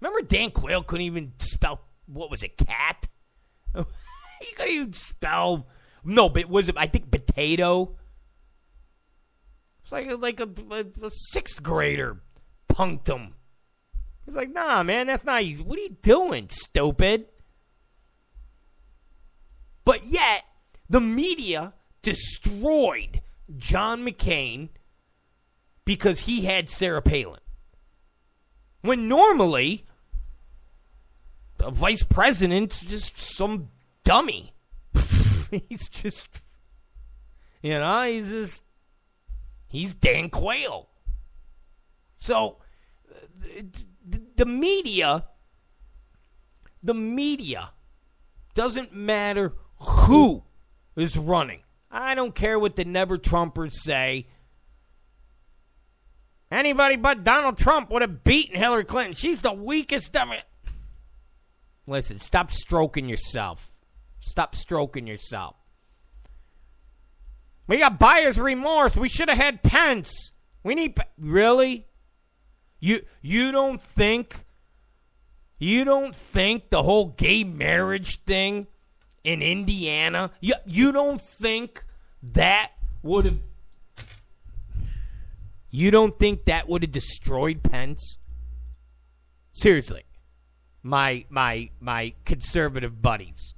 Remember, 0.00 0.22
Dan 0.22 0.50
Quayle 0.50 0.82
couldn't 0.82 1.06
even 1.06 1.32
spell, 1.38 1.80
what 2.06 2.30
was 2.30 2.42
it, 2.42 2.56
cat? 2.56 3.06
he 3.74 4.54
couldn't 4.56 4.74
even 4.74 4.92
spell 4.92 5.68
no, 6.04 6.28
but 6.28 6.48
was 6.48 6.68
it? 6.68 6.76
I 6.78 6.86
think 6.86 7.10
potato. 7.10 7.96
It's 9.82 9.92
like 9.92 10.10
like 10.18 10.40
a, 10.40 10.48
a, 10.70 11.06
a 11.06 11.10
sixth 11.10 11.62
grader 11.62 12.20
punked 12.68 13.08
him. 13.08 13.34
He's 14.24 14.34
like, 14.34 14.50
nah, 14.50 14.82
man, 14.82 15.06
that's 15.06 15.24
not 15.24 15.42
easy. 15.42 15.62
What 15.62 15.78
are 15.78 15.82
you 15.82 15.96
doing, 16.02 16.48
stupid? 16.50 17.26
But 19.84 20.04
yet, 20.06 20.44
the 20.88 21.00
media 21.00 21.72
destroyed 22.02 23.20
John 23.56 24.06
McCain 24.06 24.68
because 25.84 26.20
he 26.20 26.42
had 26.42 26.70
Sarah 26.70 27.02
Palin. 27.02 27.40
When 28.82 29.08
normally, 29.08 29.86
the 31.58 31.70
vice 31.70 32.02
president's 32.02 32.80
just 32.80 33.18
some 33.18 33.68
dummy. 34.04 34.52
he's 35.68 35.88
just, 35.88 36.40
you 37.62 37.78
know, 37.78 38.02
he's 38.04 38.28
just, 38.28 38.62
he's 39.68 39.94
Dan 39.94 40.30
Quayle. 40.30 40.88
So, 42.18 42.58
uh, 43.10 43.62
the, 44.04 44.22
the 44.36 44.46
media, 44.46 45.26
the 46.82 46.94
media 46.94 47.70
doesn't 48.54 48.94
matter 48.94 49.52
who 49.76 50.44
is 50.96 51.16
running. 51.16 51.60
I 51.90 52.14
don't 52.14 52.34
care 52.34 52.58
what 52.58 52.76
the 52.76 52.84
never 52.84 53.18
Trumpers 53.18 53.72
say. 53.72 54.26
Anybody 56.50 56.96
but 56.96 57.24
Donald 57.24 57.58
Trump 57.58 57.90
would 57.90 58.02
have 58.02 58.24
beaten 58.24 58.56
Hillary 58.56 58.84
Clinton. 58.84 59.14
She's 59.14 59.40
the 59.40 59.52
weakest 59.52 60.16
of 60.16 60.30
it. 60.32 60.44
Listen, 61.86 62.18
stop 62.18 62.50
stroking 62.50 63.08
yourself. 63.08 63.71
Stop 64.22 64.54
stroking 64.54 65.06
yourself. 65.08 65.56
We 67.66 67.78
got 67.78 67.98
buyer's 67.98 68.38
remorse. 68.38 68.96
We 68.96 69.08
should 69.08 69.28
have 69.28 69.36
had 69.36 69.62
Pence. 69.62 70.32
We 70.62 70.74
need 70.74 70.96
really. 71.18 71.86
You 72.78 73.00
you 73.20 73.50
don't 73.50 73.80
think 73.80 74.44
you 75.58 75.84
don't 75.84 76.14
think 76.14 76.70
the 76.70 76.82
whole 76.82 77.06
gay 77.06 77.42
marriage 77.42 78.22
thing 78.24 78.68
in 79.24 79.42
Indiana? 79.42 80.30
You 80.40 80.54
you 80.66 80.92
don't 80.92 81.20
think 81.20 81.84
that 82.22 82.70
would 83.02 83.24
have 83.24 83.38
you 85.70 85.90
don't 85.90 86.16
think 86.16 86.44
that 86.44 86.68
would 86.68 86.82
have 86.82 86.92
destroyed 86.92 87.64
Pence? 87.64 88.18
Seriously. 89.52 90.04
My 90.84 91.24
my 91.28 91.70
my 91.80 92.14
conservative 92.24 93.02
buddies. 93.02 93.54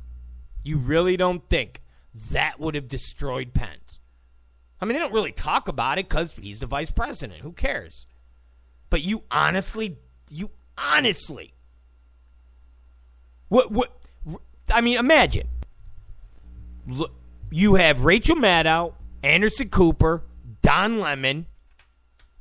You 0.64 0.78
really 0.78 1.16
don't 1.16 1.48
think 1.48 1.82
that 2.32 2.58
would 2.58 2.74
have 2.74 2.88
destroyed 2.88 3.54
Pence? 3.54 4.00
I 4.80 4.86
mean, 4.86 4.94
they 4.94 4.98
don't 4.98 5.12
really 5.12 5.32
talk 5.32 5.68
about 5.68 5.98
it 5.98 6.08
because 6.08 6.34
he's 6.34 6.58
the 6.58 6.66
vice 6.66 6.90
president. 6.90 7.40
Who 7.40 7.52
cares? 7.52 8.06
But 8.90 9.02
you 9.02 9.22
honestly, 9.30 9.98
you 10.28 10.50
honestly, 10.76 11.54
what, 13.48 13.70
what, 13.70 13.96
I 14.72 14.80
mean, 14.80 14.96
imagine. 14.96 15.48
Look, 16.86 17.12
you 17.50 17.76
have 17.76 18.04
Rachel 18.04 18.36
Maddow, 18.36 18.94
Anderson 19.22 19.68
Cooper, 19.68 20.24
Don 20.62 20.98
Lemon. 20.98 21.46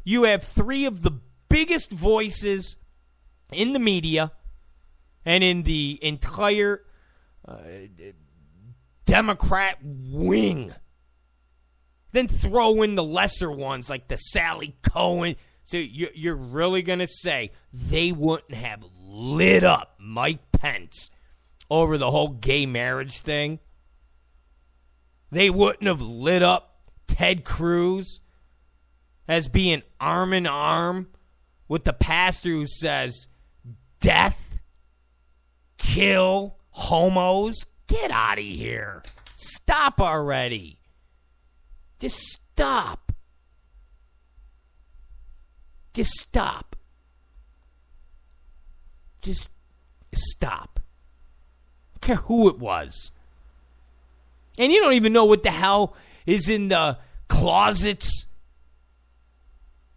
You 0.03 0.23
have 0.23 0.43
three 0.43 0.85
of 0.85 1.01
the 1.01 1.11
biggest 1.49 1.91
voices 1.91 2.77
in 3.51 3.73
the 3.73 3.79
media 3.79 4.31
and 5.25 5.43
in 5.43 5.63
the 5.63 5.99
entire 6.01 6.81
uh, 7.47 7.57
Democrat 9.05 9.77
wing. 9.83 10.73
Then 12.11 12.27
throw 12.27 12.83
in 12.83 12.95
the 12.95 13.03
lesser 13.03 13.51
ones 13.51 13.89
like 13.89 14.07
the 14.07 14.17
Sally 14.17 14.75
Kohn. 14.83 15.35
So 15.65 15.77
you're 15.77 16.35
really 16.35 16.81
going 16.81 16.99
to 16.99 17.07
say 17.07 17.51
they 17.73 18.11
wouldn't 18.11 18.53
have 18.53 18.83
lit 19.07 19.63
up 19.63 19.95
Mike 19.99 20.51
Pence 20.51 21.09
over 21.69 21.97
the 21.97 22.11
whole 22.11 22.29
gay 22.29 22.65
marriage 22.65 23.19
thing? 23.19 23.59
They 25.31 25.49
wouldn't 25.49 25.87
have 25.87 26.01
lit 26.01 26.43
up 26.43 26.91
Ted 27.07 27.43
Cruz 27.43 28.21
as 29.27 29.47
being 29.47 29.81
arm 29.99 30.33
in 30.33 30.45
arm 30.45 31.07
with 31.67 31.85
the 31.85 31.93
pastor 31.93 32.49
who 32.49 32.67
says, 32.67 33.27
death, 33.99 34.59
kill, 35.77 36.57
homos. 36.73 37.55
Get 37.87 38.11
out 38.11 38.37
of 38.37 38.43
here. 38.43 39.03
Stop 39.35 39.99
already. 39.99 40.79
Just 41.99 42.17
stop. 42.17 43.11
Just 45.93 46.11
stop. 46.19 46.75
Just 49.21 49.49
stop. 50.13 50.79
I 50.79 51.93
don't 51.93 52.01
care 52.01 52.15
who 52.27 52.49
it 52.49 52.59
was. 52.59 53.11
And 54.57 54.71
you 54.71 54.81
don't 54.81 54.93
even 54.93 55.13
know 55.13 55.25
what 55.25 55.43
the 55.43 55.51
hell 55.51 55.95
is 56.25 56.49
in 56.49 56.67
the 56.69 56.97
closets. 57.27 58.25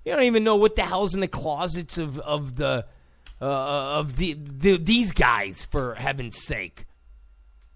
You 0.04 0.12
don't 0.12 0.24
even 0.24 0.44
know 0.44 0.56
what 0.56 0.76
the 0.76 0.82
hell's 0.82 1.14
in 1.14 1.20
the 1.20 1.28
closets 1.28 1.98
of, 1.98 2.18
of 2.20 2.56
the 2.56 2.86
uh, 3.40 3.98
of 3.98 4.16
the, 4.16 4.34
the 4.34 4.76
these 4.78 5.12
guys 5.12 5.64
for 5.64 5.94
heaven's 5.94 6.42
sake. 6.42 6.86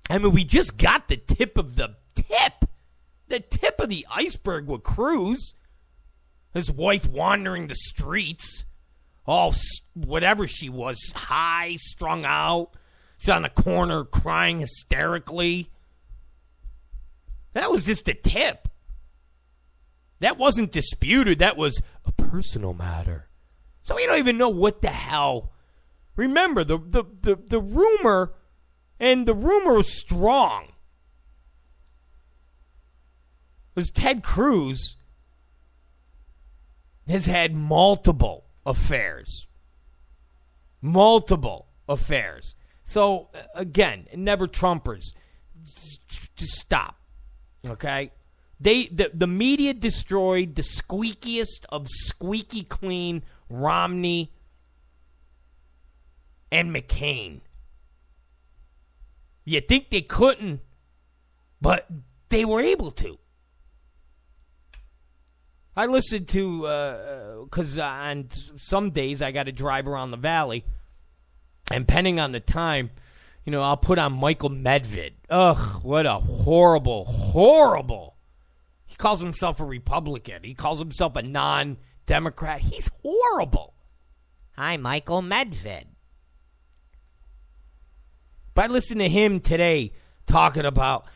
I 0.09 0.19
mean, 0.19 0.33
we 0.33 0.45
just 0.45 0.77
got 0.77 1.09
the 1.09 1.17
tip 1.17 1.57
of 1.57 1.77
the 1.77 1.97
tip, 2.15 2.65
the 3.29 3.41
tip 3.41 3.81
of 3.81 3.89
the 3.89 4.07
iceberg 4.11 4.67
with 4.67 4.83
Cruz. 4.83 5.55
His 6.53 6.71
wife 6.71 7.09
wandering 7.09 7.69
the 7.69 7.77
streets, 7.77 8.65
all 9.25 9.55
whatever 9.95 10.49
she 10.49 10.69
was, 10.69 11.13
high, 11.15 11.77
strung 11.77 12.25
out. 12.25 12.71
She's 13.19 13.29
on 13.29 13.43
the 13.43 13.51
corner 13.51 14.05
crying 14.05 14.59
hysterically. 14.59 15.71
That 17.53 17.71
was 17.71 17.85
just 17.85 18.05
the 18.05 18.15
tip. 18.15 18.69
That 20.21 20.39
wasn't 20.39 20.73
disputed. 20.73 21.39
That 21.39 21.57
was 21.57 21.83
a 22.05 22.13
personal 22.13 22.75
matter. 22.75 23.30
So 23.91 23.97
we 23.97 24.07
don't 24.07 24.19
even 24.19 24.39
know 24.39 24.51
what 24.51 24.83
the 24.83 24.91
hell. 24.91 25.51
Remember, 26.15 26.63
the, 26.63 26.79
the, 26.79 27.03
the, 27.25 27.35
the 27.35 27.59
rumor 27.59 28.35
And 29.01 29.27
the 29.27 29.35
rumor 29.35 29.75
was 29.75 29.93
strong. 29.93 30.67
it 30.67 30.71
Was 33.75 33.91
Ted 33.91 34.23
Cruz 34.23 34.95
has 37.09 37.27
had 37.27 37.53
multiple 37.53 38.45
affairs. 38.65 39.49
Multiple 40.81 41.67
affairs. 41.89 42.55
So, 42.85 43.31
uh, 43.35 43.39
again, 43.57 44.07
never 44.15 44.47
Trumpers. 44.47 45.07
Just 45.65 46.53
stop. 46.53 46.95
Okay? 47.67 48.13
They 48.61 48.87
the, 48.87 49.11
the 49.13 49.27
media 49.27 49.75
destroyed 49.75 50.55
the 50.55 50.63
squeakiest 50.63 51.65
of 51.71 51.89
squeaky 51.89 52.63
clean 52.63 53.25
Romney 53.51 54.33
and 56.51 56.75
McCain. 56.75 57.41
You 59.45 59.61
think 59.61 59.91
they 59.91 60.03
couldn't, 60.03 60.61
but 61.61 61.87
they 62.29 62.45
were 62.45 62.61
able 62.61 62.93
to. 62.93 63.19
I 65.77 65.87
listened 65.87 66.29
to 66.29 67.45
because 67.45 67.79
uh, 67.79 67.83
on 67.83 68.29
some 68.57 68.91
days 68.91 69.23
I 69.23 69.31
got 69.33 69.45
to 69.45 69.53
drive 69.53 69.89
around 69.89 70.11
the 70.11 70.17
valley, 70.17 70.65
and 71.71 71.87
depending 71.87 72.21
on 72.21 72.33
the 72.33 72.41
time, 72.41 72.91
you 73.45 73.53
know, 73.53 73.63
I'll 73.63 73.77
put 73.77 73.99
on 73.99 74.13
Michael 74.13 74.51
Medved. 74.51 75.13
Ugh, 75.31 75.83
what 75.83 76.07
a 76.07 76.15
horrible, 76.15 77.05
horrible. 77.07 78.17
He 78.85 78.97
calls 78.97 79.21
himself 79.21 79.61
a 79.61 79.65
Republican. 79.65 80.45
He 80.45 80.55
calls 80.55 80.79
himself 80.79 81.17
a 81.17 81.23
non-Democrat. 82.11 82.61
He's 82.61 82.91
horrible. 83.03 83.75
Hi, 84.57 84.77
Michael 84.77 85.23
Medved. 85.23 85.87
But 88.55 88.65
I 88.65 88.73
listened 88.73 89.01
to 89.01 89.09
him 89.09 89.41
today 89.41 89.93
talking 90.27 90.67
about 90.67 91.07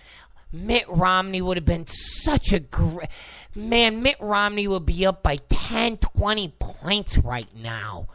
Mitt 0.52 0.84
Romney 0.88 1.42
would 1.42 1.56
have 1.56 1.64
been 1.64 1.86
such 1.86 2.52
a 2.52 2.60
great 2.60 3.08
man. 3.54 4.02
Mitt 4.02 4.16
Romney 4.20 4.68
would 4.68 4.86
be 4.86 5.04
up 5.04 5.22
by 5.22 5.36
10, 5.48 5.98
20 5.98 6.54
points 6.58 7.18
right 7.18 7.48
now. 7.56 8.06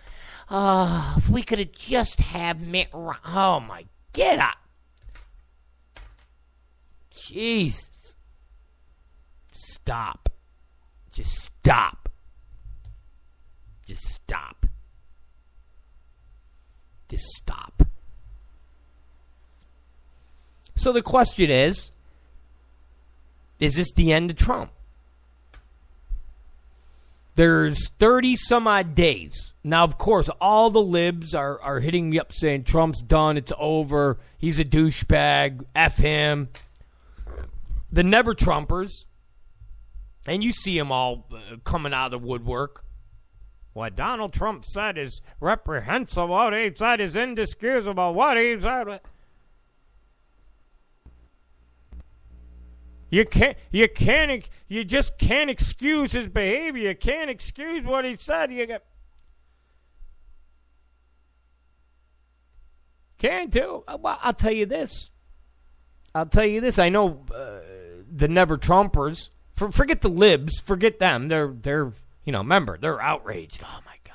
Uh, 0.49 1.15
if 1.17 1.29
we 1.29 1.43
could 1.43 1.59
have 1.59 1.73
just 1.73 2.19
had 2.19 2.61
Mitt 2.61 2.87
Romney. 2.93 3.19
Oh, 3.25 3.59
my. 3.59 3.85
Get 4.13 4.39
up. 4.39 4.57
Jesus. 7.11 8.15
Stop. 9.51 10.29
Just 11.11 11.35
stop. 11.35 12.08
Just 13.89 14.05
stop. 14.05 14.67
Just 17.09 17.25
stop. 17.25 17.81
So 20.75 20.91
the 20.91 21.01
question 21.01 21.49
is 21.49 21.89
is 23.59 23.75
this 23.75 23.91
the 23.93 24.13
end 24.13 24.29
of 24.29 24.37
Trump? 24.37 24.69
There's 27.33 27.89
30 27.97 28.35
some 28.35 28.67
odd 28.67 28.93
days. 28.93 29.53
Now, 29.63 29.85
of 29.85 29.97
course, 29.97 30.29
all 30.39 30.69
the 30.69 30.81
libs 30.81 31.33
are, 31.33 31.59
are 31.59 31.79
hitting 31.79 32.11
me 32.11 32.19
up 32.19 32.31
saying 32.31 32.65
Trump's 32.65 33.01
done, 33.01 33.37
it's 33.37 33.53
over, 33.57 34.19
he's 34.37 34.59
a 34.59 34.65
douchebag, 34.65 35.65
F 35.73 35.97
him. 35.97 36.49
The 37.91 38.03
never 38.03 38.35
Trumpers, 38.35 38.91
and 40.27 40.43
you 40.43 40.51
see 40.51 40.77
them 40.77 40.91
all 40.91 41.25
uh, 41.33 41.55
coming 41.63 41.91
out 41.91 42.13
of 42.13 42.21
the 42.21 42.27
woodwork. 42.27 42.83
What 43.73 43.95
Donald 43.95 44.33
Trump 44.33 44.65
said 44.65 44.97
is 44.97 45.21
reprehensible. 45.39 46.27
What 46.27 46.53
he 46.53 46.71
said 46.75 46.99
is 46.99 47.15
inexcusable. 47.15 48.13
What 48.13 48.37
he 48.37 48.59
said. 48.59 48.99
You 53.09 53.25
can't. 53.25 53.57
You 53.71 53.87
can't. 53.87 54.47
You 54.67 54.83
just 54.83 55.17
can't 55.17 55.49
excuse 55.49 56.11
his 56.11 56.27
behavior. 56.27 56.89
You 56.89 56.95
can't 56.95 57.29
excuse 57.29 57.85
what 57.85 58.05
he 58.05 58.15
said. 58.15 58.51
You. 58.51 58.79
Can't 63.17 63.51
do. 63.51 63.83
Uh, 63.87 63.97
well, 63.99 64.17
I'll 64.21 64.33
tell 64.33 64.51
you 64.51 64.65
this. 64.65 65.09
I'll 66.15 66.25
tell 66.25 66.45
you 66.45 66.61
this. 66.61 66.79
I 66.79 66.89
know 66.89 67.25
uh, 67.33 67.59
the 68.09 68.27
never 68.27 68.57
Trumpers. 68.57 69.29
For, 69.55 69.71
forget 69.71 70.01
the 70.01 70.09
libs. 70.09 70.59
Forget 70.59 70.99
them. 70.99 71.27
They're 71.27 71.53
they're 71.53 71.91
you 72.29 72.31
know. 72.31 72.41
Remember, 72.41 72.77
they're 72.77 73.01
outraged. 73.01 73.63
Oh 73.63 73.79
my 73.87 73.95
god. 74.03 74.13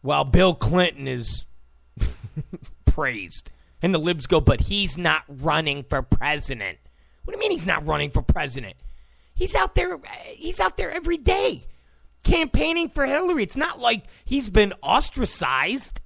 While 0.00 0.24
Bill 0.24 0.54
Clinton 0.54 1.06
is 1.06 1.44
praised. 2.86 3.50
And 3.82 3.92
the 3.92 3.98
libs 3.98 4.26
go, 4.26 4.40
but 4.40 4.62
he's 4.62 4.96
not 4.96 5.24
running 5.28 5.84
for 5.84 6.00
president. 6.00 6.78
What 7.24 7.32
do 7.32 7.36
you 7.36 7.40
mean 7.40 7.50
he's 7.50 7.66
not 7.66 7.86
running 7.86 8.10
for 8.10 8.22
president? 8.22 8.76
He's 9.34 9.54
out 9.54 9.74
there. 9.74 9.98
He's 10.28 10.58
out 10.58 10.78
there 10.78 10.90
every 10.90 11.18
day, 11.18 11.66
campaigning 12.22 12.88
for 12.88 13.04
Hillary. 13.04 13.42
It's 13.42 13.54
not 13.54 13.78
like 13.78 14.04
he's 14.24 14.48
been 14.48 14.72
ostracized. 14.82 16.00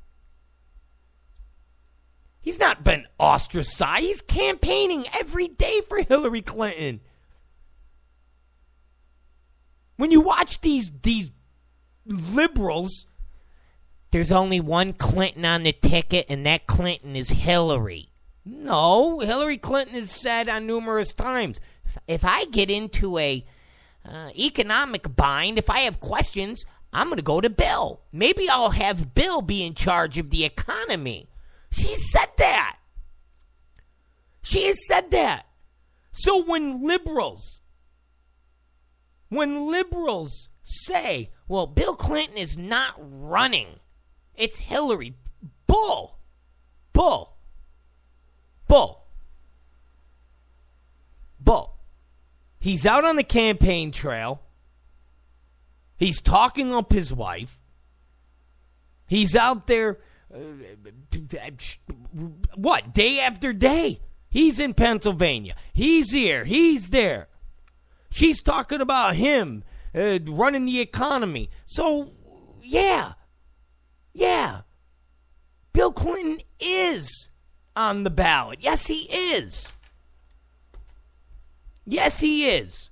He's 2.40 2.59
not 2.59 2.82
been 2.82 3.07
ostracized. 3.16 4.03
He's 4.05 4.22
campaigning 4.22 5.05
every 5.16 5.47
day 5.47 5.82
for 5.88 6.03
Hillary 6.03 6.42
Clinton. 6.42 7.01
When 9.97 10.11
you 10.11 10.20
watch 10.20 10.61
these 10.61 10.90
these 11.03 11.30
liberals 12.05 13.07
there's 14.12 14.32
only 14.32 14.61
one 14.61 14.92
Clinton 14.92 15.44
on 15.44 15.64
the 15.64 15.72
ticket, 15.72 16.26
and 16.28 16.47
that 16.47 16.66
Clinton 16.66 17.16
is 17.16 17.28
Hillary. 17.28 18.09
No, 18.44 19.18
Hillary 19.18 19.59
Clinton 19.59 19.97
has 19.97 20.11
said 20.11 20.49
on 20.49 20.66
numerous 20.66 21.12
times 21.12 21.61
if 22.07 22.24
I 22.24 22.44
get 22.47 22.70
into 22.70 23.18
a 23.18 23.44
uh, 24.05 24.30
economic 24.38 25.14
bind, 25.16 25.59
if 25.59 25.68
I 25.68 25.80
have 25.80 26.01
questions, 26.01 26.64
I'm 26.92 27.09
going 27.09 27.16
to 27.16 27.22
go 27.22 27.40
to 27.40 27.51
Bill. 27.51 28.01
Maybe 28.12 28.49
I'll 28.49 28.70
have 28.70 29.14
Bill 29.14 29.42
be 29.42 29.64
in 29.64 29.74
charge 29.74 30.18
of 30.18 30.30
the 30.30 30.44
economy. 30.44 31.28
She 31.70 31.94
said 31.94 32.28
that. 32.38 32.78
She 34.42 34.66
has 34.66 34.76
said 34.86 35.11
that. 35.11 35.47
So 36.12 36.42
when 36.42 36.86
liberals, 36.86 37.61
when 39.28 39.70
liberals 39.70 40.48
say, 40.62 41.30
well, 41.48 41.66
Bill 41.66 41.94
Clinton 41.94 42.38
is 42.38 42.56
not 42.56 42.94
running 42.98 43.80
it's 44.36 44.58
Hillary. 44.58 45.14
Bull. 45.66 46.18
Bull. 46.92 47.36
Bull. 48.68 49.04
Bull. 51.40 51.76
He's 52.58 52.86
out 52.86 53.04
on 53.04 53.16
the 53.16 53.24
campaign 53.24 53.92
trail. 53.92 54.42
He's 55.96 56.20
talking 56.20 56.74
up 56.74 56.92
his 56.92 57.12
wife. 57.12 57.60
He's 59.06 59.36
out 59.36 59.66
there, 59.66 59.98
uh, 60.34 60.38
what, 62.54 62.92
day 62.92 63.20
after 63.20 63.52
day. 63.52 64.00
He's 64.28 64.58
in 64.58 64.74
Pennsylvania. 64.74 65.54
He's 65.72 66.10
here. 66.10 66.44
He's 66.44 66.90
there. 66.90 67.28
She's 68.16 68.40
talking 68.40 68.80
about 68.80 69.16
him 69.16 69.62
uh, 69.94 70.20
running 70.24 70.64
the 70.64 70.80
economy. 70.80 71.50
So, 71.66 72.12
yeah, 72.62 73.12
yeah. 74.14 74.62
Bill 75.74 75.92
Clinton 75.92 76.38
is 76.58 77.28
on 77.76 78.04
the 78.04 78.10
ballot. 78.10 78.60
Yes, 78.62 78.86
he 78.86 79.00
is. 79.02 79.70
Yes, 81.84 82.20
he 82.20 82.48
is. 82.48 82.88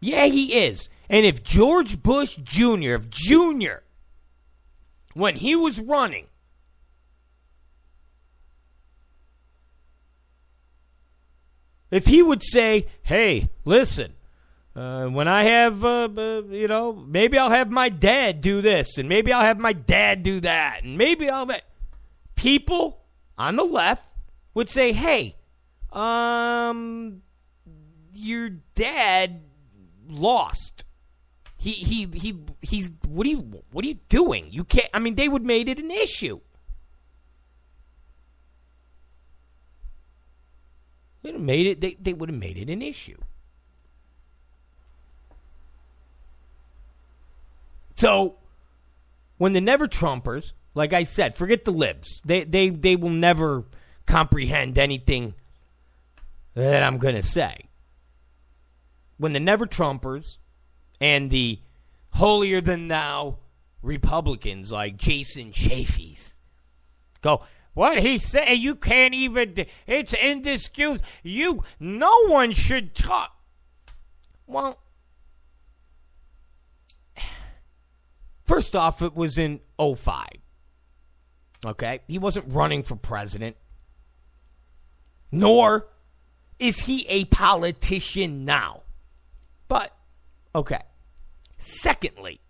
Yeah, 0.00 0.24
he 0.24 0.64
is. 0.64 0.88
And 1.08 1.24
if 1.24 1.44
George 1.44 2.02
Bush 2.02 2.34
Jr., 2.42 2.94
if 2.94 3.08
Jr., 3.08 3.84
when 5.14 5.36
he 5.36 5.54
was 5.54 5.78
running, 5.78 6.26
if 11.92 12.06
he 12.06 12.22
would 12.22 12.42
say, 12.42 12.88
hey, 13.02 13.50
listen, 13.64 14.14
uh, 14.74 15.06
when 15.06 15.28
I 15.28 15.44
have, 15.44 15.84
uh, 15.84 16.08
uh, 16.16 16.42
you 16.48 16.66
know, 16.66 16.92
maybe 16.94 17.38
I'll 17.38 17.50
have 17.50 17.70
my 17.70 17.90
dad 17.90 18.40
do 18.40 18.62
this, 18.62 18.98
and 18.98 19.08
maybe 19.08 19.32
I'll 19.32 19.44
have 19.44 19.58
my 19.58 19.74
dad 19.74 20.22
do 20.24 20.40
that, 20.40 20.82
and 20.82 20.98
maybe 20.98 21.30
I'll. 21.30 21.46
Ha- 21.46 21.60
People 22.34 22.98
on 23.38 23.54
the 23.56 23.62
left 23.62 24.04
would 24.54 24.68
say, 24.68 24.92
"Hey, 24.92 25.36
um, 25.92 27.22
your 28.14 28.48
dad 28.74 29.42
lost. 30.08 30.84
He 31.58 31.70
he 31.72 32.06
he 32.06 32.34
he's 32.62 32.90
what 33.06 33.26
are 33.26 33.30
you 33.30 33.62
what 33.70 33.84
are 33.84 33.88
you 33.88 33.98
doing? 34.08 34.48
You 34.50 34.64
can't. 34.64 34.88
I 34.92 34.98
mean, 34.98 35.14
they 35.14 35.28
would 35.28 35.44
made 35.44 35.68
it 35.68 35.78
an 35.78 35.90
issue. 35.90 36.40
They 41.22 41.30
would 41.30 41.34
have 41.34 41.46
made 41.46 41.66
it. 41.66 41.80
They 41.80 41.96
they 42.00 42.12
would 42.12 42.28
have 42.28 42.38
made 42.38 42.56
it 42.56 42.68
an 42.68 42.82
issue." 42.82 43.18
So 47.96 48.36
when 49.38 49.52
the 49.52 49.60
never 49.60 49.86
Trumpers, 49.86 50.52
like 50.74 50.92
I 50.92 51.04
said, 51.04 51.36
forget 51.36 51.64
the 51.64 51.70
libs. 51.70 52.20
They 52.24 52.44
they 52.44 52.68
they 52.70 52.96
will 52.96 53.10
never 53.10 53.64
comprehend 54.06 54.78
anything 54.78 55.34
that 56.54 56.82
I'm 56.82 56.98
to 57.14 57.22
say. 57.22 57.68
When 59.18 59.32
the 59.32 59.40
never 59.40 59.66
Trumpers 59.66 60.38
and 61.00 61.30
the 61.30 61.60
holier 62.10 62.60
than 62.60 62.88
thou 62.88 63.38
Republicans 63.82 64.72
like 64.72 64.96
Jason 64.96 65.52
Chaffetz 65.52 66.34
go, 67.20 67.42
what 67.74 68.00
he 68.00 68.18
said, 68.18 68.52
You 68.54 68.74
can't 68.74 69.14
even. 69.14 69.54
It's 69.86 70.14
indisputable. 70.14 71.06
You. 71.22 71.64
No 71.80 72.26
one 72.26 72.52
should 72.52 72.94
talk. 72.94 73.34
Well, 74.46 74.78
first 78.44 78.76
off, 78.76 79.00
it 79.00 79.14
was 79.14 79.38
in 79.38 79.60
05. 79.78 80.26
Okay? 81.64 82.00
He 82.06 82.18
wasn't 82.18 82.52
running 82.52 82.82
for 82.82 82.96
president. 82.96 83.56
Nor 85.30 85.88
is 86.58 86.80
he 86.80 87.06
a 87.08 87.24
politician 87.26 88.44
now. 88.44 88.82
But, 89.68 89.96
okay. 90.54 90.82
Secondly, 91.56 92.40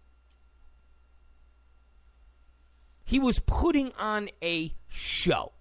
he 3.13 3.19
was 3.19 3.41
putting 3.41 3.93
on 3.99 4.31
a 4.43 4.73
show. 4.89 5.53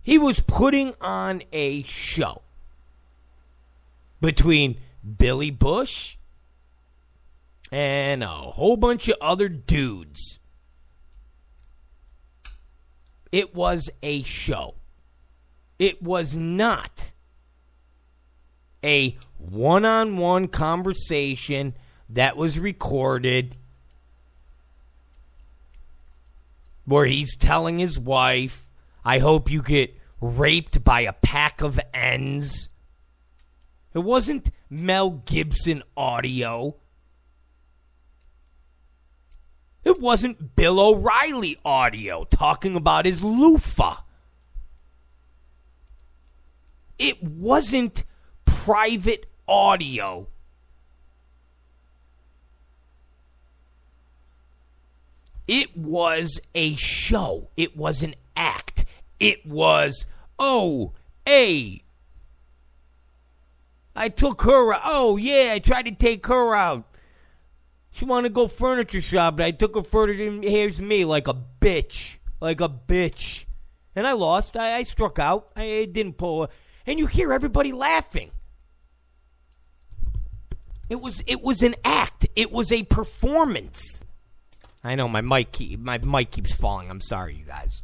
He 0.00 0.18
was 0.18 0.38
putting 0.38 0.94
on 1.00 1.42
a 1.52 1.82
show 1.82 2.42
between 4.20 4.78
Billy 5.18 5.50
Bush 5.50 6.16
and 7.72 8.22
a 8.22 8.28
whole 8.28 8.76
bunch 8.76 9.08
of 9.08 9.16
other 9.20 9.48
dudes. 9.48 10.38
It 13.32 13.52
was 13.52 13.90
a 14.04 14.22
show. 14.22 14.76
It 15.80 16.00
was 16.00 16.36
not 16.36 17.10
a 18.84 19.18
one 19.38 19.84
on 19.84 20.18
one 20.18 20.46
conversation 20.46 21.74
that 22.08 22.36
was 22.36 22.60
recorded 22.60 23.58
where 26.86 27.04
he's 27.04 27.36
telling 27.36 27.78
his 27.78 27.98
wife, 27.98 28.66
I 29.04 29.18
hope 29.18 29.50
you 29.50 29.62
get 29.62 29.96
raped 30.20 30.82
by 30.82 31.02
a 31.02 31.12
pack 31.12 31.60
of 31.60 31.78
ends. 31.92 32.70
It 33.92 33.98
wasn't 34.00 34.50
Mel 34.70 35.10
Gibson 35.10 35.82
audio. 35.96 36.76
It 39.84 40.00
wasn't 40.00 40.56
Bill 40.56 40.80
O'Reilly 40.80 41.58
audio 41.64 42.24
talking 42.24 42.74
about 42.74 43.04
his 43.04 43.22
loofah. 43.22 43.98
It 46.98 47.22
wasn't 47.22 48.04
private 48.44 49.26
audio 49.46 50.28
It 55.46 55.76
was 55.76 56.40
a 56.54 56.74
show. 56.76 57.50
It 57.56 57.76
was 57.76 58.02
an 58.02 58.14
act. 58.36 58.84
It 59.20 59.46
was, 59.46 60.06
oh, 60.38 60.92
hey, 61.24 61.84
I 63.94 64.08
took 64.10 64.42
her 64.42 64.74
out. 64.74 64.82
Oh, 64.84 65.16
yeah, 65.16 65.52
I 65.54 65.58
tried 65.58 65.86
to 65.86 65.94
take 65.94 66.26
her 66.26 66.54
out. 66.54 66.84
She 67.90 68.04
wanted 68.04 68.28
to 68.28 68.34
go 68.34 68.46
furniture 68.46 69.00
shop, 69.00 69.38
but 69.38 69.46
I 69.46 69.52
took 69.52 69.74
her 69.74 69.82
further 69.82 70.12
and 70.12 70.44
here's 70.44 70.80
me 70.80 71.06
like 71.06 71.28
a 71.28 71.36
bitch. 71.60 72.18
Like 72.40 72.60
a 72.60 72.68
bitch. 72.68 73.46
And 73.94 74.06
I 74.06 74.12
lost. 74.12 74.54
I, 74.54 74.76
I 74.76 74.82
struck 74.82 75.18
out. 75.18 75.48
I, 75.56 75.62
I 75.62 75.84
didn't 75.86 76.18
pull 76.18 76.42
her. 76.42 76.48
And 76.86 76.98
you 76.98 77.06
hear 77.06 77.32
everybody 77.32 77.72
laughing. 77.72 78.30
It 80.90 81.00
was 81.00 81.24
it 81.26 81.42
was 81.42 81.62
an 81.62 81.74
act. 81.84 82.26
It 82.36 82.52
was 82.52 82.70
a 82.70 82.82
performance. 82.84 84.02
I 84.86 84.94
know 84.94 85.08
my 85.08 85.20
mic 85.20 85.52
keep, 85.52 85.80
my 85.80 85.98
mic 85.98 86.30
keeps 86.30 86.54
falling. 86.54 86.90
I'm 86.90 87.00
sorry, 87.00 87.34
you 87.34 87.44
guys. 87.44 87.82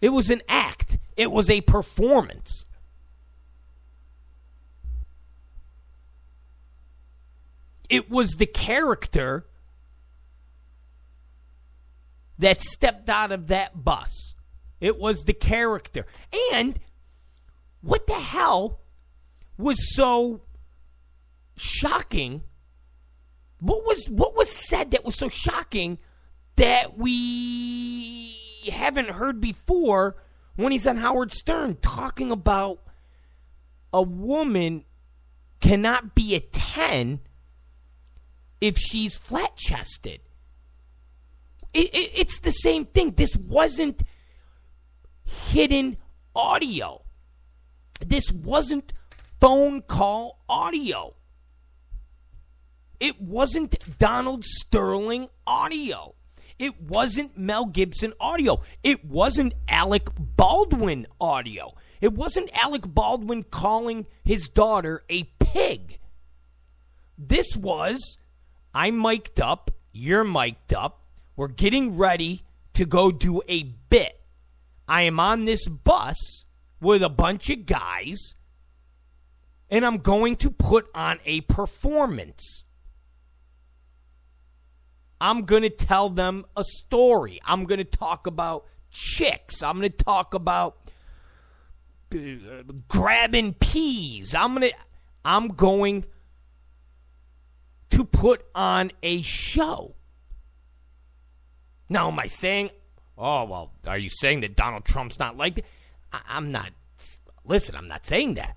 It 0.00 0.10
was 0.10 0.30
an 0.30 0.42
act. 0.48 0.98
It 1.16 1.30
was 1.30 1.50
a 1.50 1.60
performance. 1.60 2.64
It 7.88 8.10
was 8.10 8.32
the 8.32 8.46
character 8.46 9.46
that 12.38 12.60
stepped 12.60 13.08
out 13.08 13.32
of 13.32 13.48
that 13.48 13.84
bus. 13.84 14.34
It 14.80 14.98
was 14.98 15.24
the 15.24 15.34
character. 15.34 16.06
And 16.52 16.78
what 17.82 18.06
the 18.06 18.14
hell 18.14 18.80
was 19.58 19.94
so 19.94 20.42
shocking 21.56 22.42
what 23.60 23.84
was 23.86 24.08
what 24.08 24.36
was 24.36 24.50
said 24.50 24.90
that 24.90 25.04
was 25.04 25.16
so 25.16 25.28
shocking 25.28 25.98
that 26.56 26.98
we 26.98 28.36
haven't 28.70 29.10
heard 29.10 29.40
before 29.40 30.16
when 30.56 30.72
he's 30.72 30.86
on 30.86 30.98
Howard 30.98 31.32
Stern 31.32 31.76
talking 31.80 32.30
about 32.30 32.82
a 33.92 34.02
woman 34.02 34.84
cannot 35.60 36.14
be 36.14 36.34
a 36.34 36.40
10 36.40 37.20
if 38.60 38.76
she's 38.78 39.16
flat 39.16 39.56
chested. 39.56 40.20
It, 41.72 41.94
it, 41.94 42.10
it's 42.14 42.40
the 42.40 42.50
same 42.50 42.84
thing. 42.84 43.12
This 43.12 43.36
wasn't 43.36 44.02
hidden 45.24 45.96
audio. 46.34 47.02
This 48.04 48.30
wasn't 48.30 48.92
phone 49.40 49.82
call 49.82 50.42
audio. 50.48 51.14
It 53.00 53.20
wasn't 53.20 53.98
Donald 53.98 54.44
Sterling 54.44 55.28
audio. 55.46 56.14
It 56.58 56.78
wasn't 56.82 57.38
Mel 57.38 57.64
Gibson 57.64 58.12
audio. 58.20 58.60
It 58.82 59.02
wasn't 59.06 59.54
Alec 59.66 60.10
Baldwin 60.18 61.06
audio. 61.18 61.74
It 62.02 62.12
wasn't 62.12 62.50
Alec 62.54 62.82
Baldwin 62.86 63.44
calling 63.44 64.06
his 64.22 64.48
daughter 64.48 65.02
a 65.08 65.24
pig. 65.38 65.98
This 67.16 67.56
was 67.56 68.18
I'm 68.74 68.98
mic'd 68.98 69.40
up, 69.40 69.70
you're 69.92 70.22
mic'd 70.22 70.74
up, 70.74 71.02
we're 71.36 71.48
getting 71.48 71.96
ready 71.96 72.44
to 72.74 72.84
go 72.84 73.10
do 73.10 73.40
a 73.48 73.62
bit. 73.88 74.20
I 74.86 75.02
am 75.02 75.18
on 75.18 75.44
this 75.44 75.66
bus 75.66 76.44
with 76.80 77.02
a 77.02 77.08
bunch 77.08 77.50
of 77.50 77.66
guys, 77.66 78.34
and 79.70 79.84
I'm 79.84 79.98
going 79.98 80.36
to 80.36 80.50
put 80.50 80.88
on 80.94 81.18
a 81.24 81.40
performance. 81.42 82.64
I'm 85.20 85.44
going 85.44 85.62
to 85.62 85.70
tell 85.70 86.08
them 86.08 86.46
a 86.56 86.64
story. 86.64 87.40
I'm 87.44 87.64
going 87.64 87.78
to 87.78 87.84
talk 87.84 88.26
about 88.26 88.66
chicks. 88.90 89.62
I'm 89.62 89.78
going 89.78 89.90
to 89.90 90.04
talk 90.04 90.34
about 90.34 90.78
uh, 92.14 92.18
grabbing 92.88 93.54
peas. 93.54 94.34
I'm 94.34 94.54
going 94.54 94.70
to 94.70 94.76
I'm 95.24 95.48
going 95.48 96.06
to 97.90 98.04
put 98.04 98.44
on 98.54 98.92
a 99.02 99.22
show. 99.22 99.94
Now, 101.88 102.08
am 102.08 102.18
I 102.18 102.26
saying, 102.26 102.70
oh, 103.18 103.44
well, 103.44 103.72
are 103.86 103.98
you 103.98 104.08
saying 104.08 104.40
that 104.40 104.56
Donald 104.56 104.84
Trump's 104.84 105.18
not 105.18 105.36
like 105.36 105.56
that? 105.56 105.64
I- 106.12 106.38
am 106.38 106.50
not. 106.50 106.70
Listen, 107.44 107.74
I'm 107.74 107.88
not 107.88 108.06
saying 108.06 108.34
that. 108.34 108.56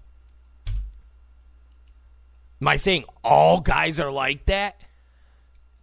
Am 2.62 2.68
I 2.68 2.78
saying 2.78 3.06
all 3.24 3.60
guys 3.60 4.00
are 4.00 4.12
like 4.12 4.46
that? 4.46 4.80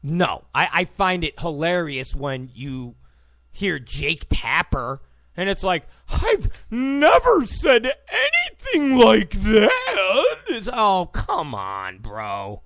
No, 0.03 0.45
I, 0.55 0.69
I 0.73 0.85
find 0.85 1.25
it 1.25 1.39
hilarious 1.39 2.15
when 2.15 2.51
you 2.55 2.95
hear 3.51 3.79
Jake 3.79 4.27
Tapper 4.31 5.03
and 5.37 5.49
it's 5.49 5.63
like, 5.63 5.87
I've 6.09 6.51
never 6.71 7.47
said 7.47 7.87
anything 7.87 8.97
like 8.97 9.31
that. 9.43 10.37
It's, 10.49 10.69
oh, 10.71 11.09
come 11.13 11.55
on, 11.55 11.99
bro. 11.99 12.63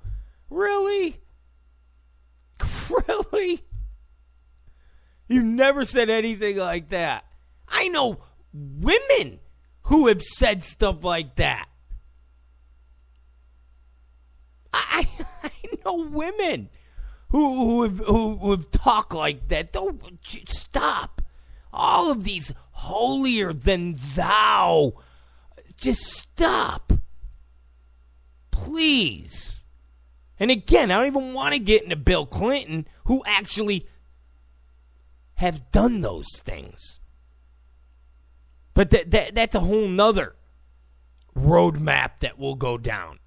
Really? 0.50 1.20
Really? 3.08 3.64
You've 5.26 5.44
never 5.44 5.84
said 5.84 6.10
anything 6.10 6.58
like 6.58 6.90
that. 6.90 7.24
I 7.66 7.88
know 7.88 8.18
women 8.52 9.40
who 9.84 10.08
have 10.08 10.22
said 10.22 10.62
stuff 10.62 11.02
like 11.02 11.36
that. 11.36 11.68
I, 14.72 15.08
I 15.42 15.50
know 15.84 16.08
women 16.08 16.68
who 17.34 17.88
who 17.88 18.36
who, 18.38 18.50
have 18.52 18.70
like 19.12 19.48
that. 19.48 19.72
Don't 19.72 20.00
stop. 20.48 21.20
All 21.72 22.12
of 22.12 22.22
these 22.22 22.52
holier 22.70 23.52
than 23.52 23.98
thou. 24.14 24.92
Just 25.76 26.04
stop. 26.04 26.92
Please. 28.52 29.64
And 30.38 30.52
again, 30.52 30.92
I 30.92 30.98
don't 30.98 31.08
even 31.08 31.34
want 31.34 31.54
to 31.54 31.58
get 31.58 31.82
into 31.82 31.96
Bill 31.96 32.24
Clinton, 32.24 32.86
who 33.06 33.24
actually 33.26 33.88
have 35.34 35.72
done 35.72 36.02
those 36.02 36.28
things. 36.36 37.00
But 38.74 38.90
that, 38.90 39.10
that 39.10 39.34
that's 39.34 39.56
a 39.56 39.60
whole 39.60 39.88
nother 39.88 40.36
roadmap 41.36 42.20
that 42.20 42.38
will 42.38 42.54
go 42.54 42.78
down. 42.78 43.18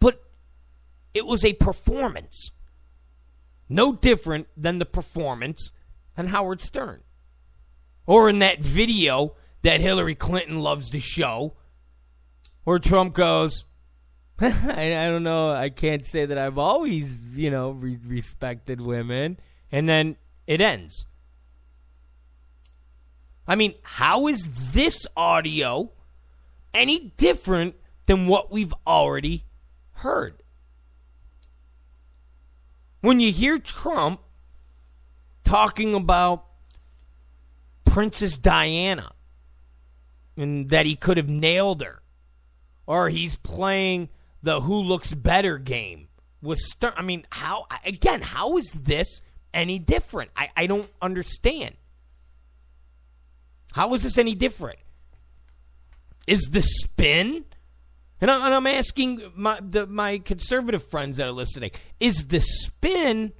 But 0.00 0.20
it 1.14 1.26
was 1.26 1.44
a 1.44 1.54
performance. 1.54 2.50
No 3.68 3.92
different 3.92 4.48
than 4.56 4.78
the 4.78 4.84
performance 4.84 5.70
on 6.18 6.26
Howard 6.26 6.60
Stern. 6.60 7.02
Or 8.06 8.28
in 8.28 8.40
that 8.40 8.60
video 8.60 9.36
that 9.62 9.80
Hillary 9.80 10.14
Clinton 10.14 10.60
loves 10.60 10.90
to 10.90 11.00
show, 11.00 11.56
where 12.64 12.78
Trump 12.78 13.14
goes, 13.14 13.64
I, 14.40 15.08
don't 15.08 15.22
know, 15.22 15.50
I 15.50 15.70
can't 15.70 16.04
say 16.04 16.26
that 16.26 16.36
I've 16.36 16.58
always, 16.58 17.18
you 17.34 17.50
know, 17.50 17.70
re- 17.70 17.98
respected 18.04 18.80
women. 18.80 19.38
And 19.72 19.88
then 19.88 20.16
it 20.46 20.60
ends. 20.60 21.06
I 23.46 23.54
mean, 23.54 23.74
how 23.82 24.26
is 24.26 24.72
this 24.72 25.06
audio 25.16 25.90
any 26.72 27.12
different 27.16 27.76
than 28.06 28.26
what 28.26 28.50
we've 28.50 28.74
already 28.86 29.44
heard? 29.92 30.43
When 33.04 33.20
you 33.20 33.30
hear 33.30 33.58
Trump 33.58 34.22
talking 35.44 35.94
about 35.94 36.46
Princess 37.84 38.38
Diana 38.38 39.12
and 40.38 40.70
that 40.70 40.86
he 40.86 40.96
could 40.96 41.18
have 41.18 41.28
nailed 41.28 41.82
her, 41.82 42.00
or 42.86 43.10
he's 43.10 43.36
playing 43.36 44.08
the 44.42 44.62
who 44.62 44.76
looks 44.76 45.12
better 45.12 45.58
game 45.58 46.08
with 46.40 46.58
Stern. 46.58 46.94
I 46.96 47.02
mean, 47.02 47.26
how, 47.28 47.66
again, 47.84 48.22
how 48.22 48.56
is 48.56 48.70
this 48.70 49.20
any 49.52 49.78
different? 49.78 50.30
I, 50.34 50.48
I 50.56 50.66
don't 50.66 50.88
understand. 51.02 51.74
How 53.72 53.92
is 53.92 54.02
this 54.02 54.16
any 54.16 54.34
different? 54.34 54.78
Is 56.26 56.48
the 56.52 56.62
spin, 56.62 57.44
and 58.24 58.30
I'm, 58.30 58.42
and 58.42 58.54
I'm 58.54 58.66
asking 58.66 59.32
my 59.36 59.60
the, 59.60 59.86
my 59.86 60.16
conservative 60.16 60.82
friends 60.82 61.18
that 61.18 61.26
are 61.26 61.32
listening, 61.32 61.72
is 62.00 62.28
the 62.28 62.40
spin? 62.40 63.34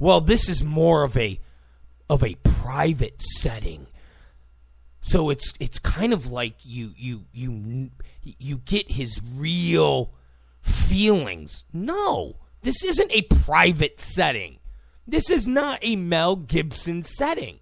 Well, 0.00 0.20
this 0.20 0.48
is 0.48 0.64
more 0.64 1.04
of 1.04 1.16
a 1.16 1.38
of 2.10 2.24
a 2.24 2.34
private 2.42 3.22
setting, 3.22 3.86
so 5.02 5.30
it's 5.30 5.54
it's 5.60 5.78
kind 5.78 6.12
of 6.12 6.32
like 6.32 6.56
you 6.64 6.92
you 6.96 7.26
you 7.30 7.90
you 8.22 8.58
get 8.58 8.90
his 8.90 9.20
real 9.36 10.12
feelings. 10.62 11.62
No, 11.72 12.38
this 12.62 12.82
isn't 12.82 13.12
a 13.12 13.22
private 13.22 14.00
setting. 14.00 14.58
This 15.06 15.30
is 15.30 15.46
not 15.46 15.78
a 15.80 15.94
Mel 15.94 16.34
Gibson 16.34 17.04
setting. 17.04 17.60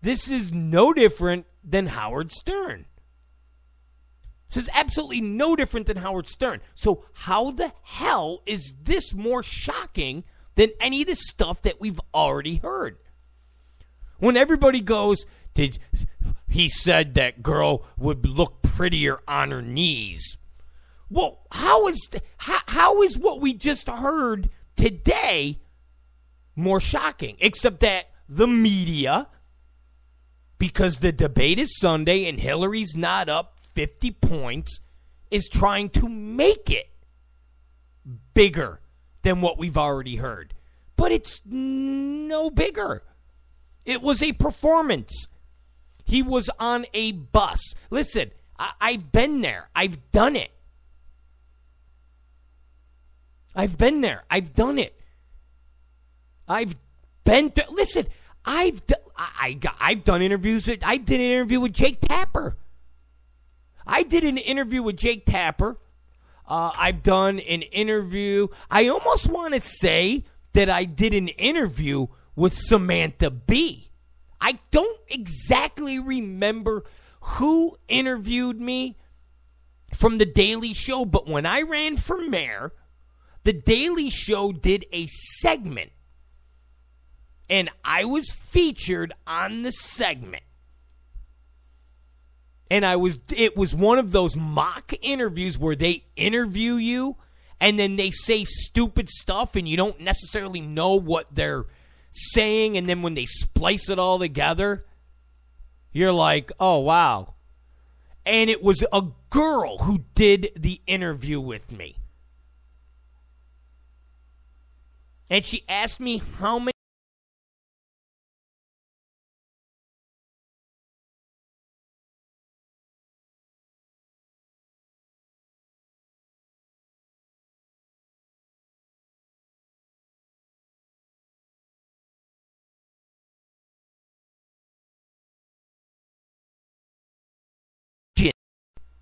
This 0.00 0.30
is 0.30 0.50
no 0.50 0.94
different 0.94 1.44
than 1.62 1.88
Howard 1.88 2.32
Stern. 2.32 2.86
This 4.52 4.64
is 4.64 4.70
absolutely 4.74 5.22
no 5.22 5.56
different 5.56 5.86
than 5.86 5.96
Howard 5.96 6.28
Stern. 6.28 6.60
So, 6.74 7.06
how 7.14 7.52
the 7.52 7.72
hell 7.82 8.42
is 8.44 8.74
this 8.82 9.14
more 9.14 9.42
shocking 9.42 10.24
than 10.56 10.70
any 10.78 11.02
of 11.02 11.08
the 11.08 11.16
stuff 11.16 11.62
that 11.62 11.80
we've 11.80 12.00
already 12.12 12.56
heard? 12.56 12.98
When 14.18 14.36
everybody 14.36 14.82
goes, 14.82 15.24
did 15.54 15.78
he 16.48 16.68
said 16.68 17.14
that 17.14 17.42
girl 17.42 17.86
would 17.96 18.26
look 18.26 18.62
prettier 18.62 19.20
on 19.26 19.50
her 19.52 19.62
knees? 19.62 20.36
Well, 21.08 21.46
how 21.50 21.88
is 21.88 22.10
how, 22.36 22.60
how 22.66 23.02
is 23.02 23.18
what 23.18 23.40
we 23.40 23.54
just 23.54 23.88
heard 23.88 24.50
today 24.76 25.60
more 26.54 26.80
shocking? 26.80 27.36
Except 27.40 27.80
that 27.80 28.10
the 28.28 28.46
media 28.46 29.28
because 30.58 30.98
the 30.98 31.10
debate 31.10 31.58
is 31.58 31.78
Sunday 31.78 32.28
and 32.28 32.38
Hillary's 32.38 32.94
not 32.94 33.28
up 33.28 33.51
50 33.72 34.10
points, 34.12 34.80
is 35.30 35.48
trying 35.48 35.88
to 35.90 36.08
make 36.08 36.70
it 36.70 36.90
bigger 38.34 38.80
than 39.22 39.40
what 39.40 39.58
we've 39.58 39.78
already 39.78 40.16
heard. 40.16 40.54
But 40.96 41.12
it's 41.12 41.40
no 41.44 42.50
bigger. 42.50 43.02
It 43.84 44.02
was 44.02 44.22
a 44.22 44.32
performance. 44.32 45.26
He 46.04 46.22
was 46.22 46.50
on 46.58 46.86
a 46.92 47.12
bus. 47.12 47.74
Listen, 47.90 48.30
I- 48.58 48.92
have 48.92 49.12
been 49.12 49.40
there, 49.40 49.68
I've 49.74 50.10
done 50.12 50.36
it. 50.36 50.50
I've 53.54 53.76
been 53.76 54.00
there, 54.00 54.24
I've 54.30 54.54
done 54.54 54.78
it. 54.78 54.98
I've 56.48 56.76
been 57.24 57.52
listen, 57.70 58.06
I've 58.44 58.86
d- 58.86 58.94
I, 59.16 59.58
I 59.80 59.90
have 59.90 60.04
done 60.04 60.22
interviews. 60.22 60.66
With, 60.66 60.82
I 60.82 60.96
did 60.96 61.20
an 61.20 61.26
interview 61.26 61.60
with 61.60 61.72
Jake 61.72 62.00
Tapper. 62.00 62.56
I 63.86 64.02
did 64.02 64.24
an 64.24 64.38
interview 64.38 64.82
with 64.82 64.96
Jake 64.96 65.26
Tapper. 65.26 65.78
Uh, 66.46 66.70
I've 66.76 67.02
done 67.02 67.38
an 67.40 67.62
interview. 67.62 68.48
I 68.70 68.88
almost 68.88 69.28
want 69.28 69.54
to 69.54 69.60
say 69.60 70.24
that 70.52 70.68
I 70.68 70.84
did 70.84 71.14
an 71.14 71.28
interview 71.28 72.06
with 72.36 72.54
Samantha 72.54 73.30
Bee. 73.30 73.90
I 74.40 74.58
don't 74.70 75.00
exactly 75.08 75.98
remember 75.98 76.84
who 77.20 77.76
interviewed 77.88 78.60
me 78.60 78.98
from 79.94 80.18
The 80.18 80.26
Daily 80.26 80.74
Show, 80.74 81.04
but 81.04 81.28
when 81.28 81.46
I 81.46 81.62
ran 81.62 81.96
for 81.96 82.18
mayor, 82.18 82.72
The 83.44 83.52
Daily 83.52 84.10
Show 84.10 84.52
did 84.52 84.84
a 84.92 85.06
segment 85.40 85.92
and 87.52 87.68
I 87.84 88.06
was 88.06 88.30
featured 88.30 89.12
on 89.26 89.62
the 89.62 89.72
segment. 89.72 90.42
And 92.72 92.86
I 92.86 92.96
was 92.96 93.18
it 93.36 93.54
was 93.54 93.74
one 93.74 93.98
of 93.98 94.12
those 94.12 94.34
mock 94.34 94.94
interviews 95.02 95.58
where 95.58 95.76
they 95.76 96.04
interview 96.16 96.76
you 96.76 97.16
and 97.60 97.78
then 97.78 97.96
they 97.96 98.10
say 98.10 98.46
stupid 98.46 99.10
stuff 99.10 99.56
and 99.56 99.68
you 99.68 99.76
don't 99.76 100.00
necessarily 100.00 100.62
know 100.62 100.94
what 100.94 101.26
they're 101.30 101.66
saying 102.12 102.78
and 102.78 102.86
then 102.86 103.02
when 103.02 103.12
they 103.12 103.26
splice 103.26 103.90
it 103.90 103.98
all 103.98 104.18
together 104.18 104.86
you're 105.92 106.14
like, 106.14 106.50
"Oh, 106.58 106.78
wow." 106.78 107.34
And 108.24 108.48
it 108.48 108.62
was 108.62 108.82
a 108.90 109.02
girl 109.28 109.76
who 109.80 110.04
did 110.14 110.52
the 110.58 110.80
interview 110.86 111.40
with 111.40 111.70
me. 111.70 111.98
And 115.28 115.44
she 115.44 115.62
asked 115.68 116.00
me 116.00 116.22
how 116.38 116.58
many 116.58 116.72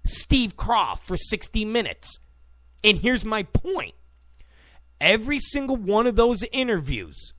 Steve 0.05 0.57
Kroft 0.57 1.01
for 1.01 1.17
60 1.17 1.65
minutes. 1.65 2.19
And 2.83 2.99
here's 2.99 3.25
my 3.25 3.43
point 3.43 3.95
every 5.01 5.39
single 5.39 5.77
one 5.77 6.07
of 6.07 6.17
those 6.17 6.43
interviews, 6.53 7.33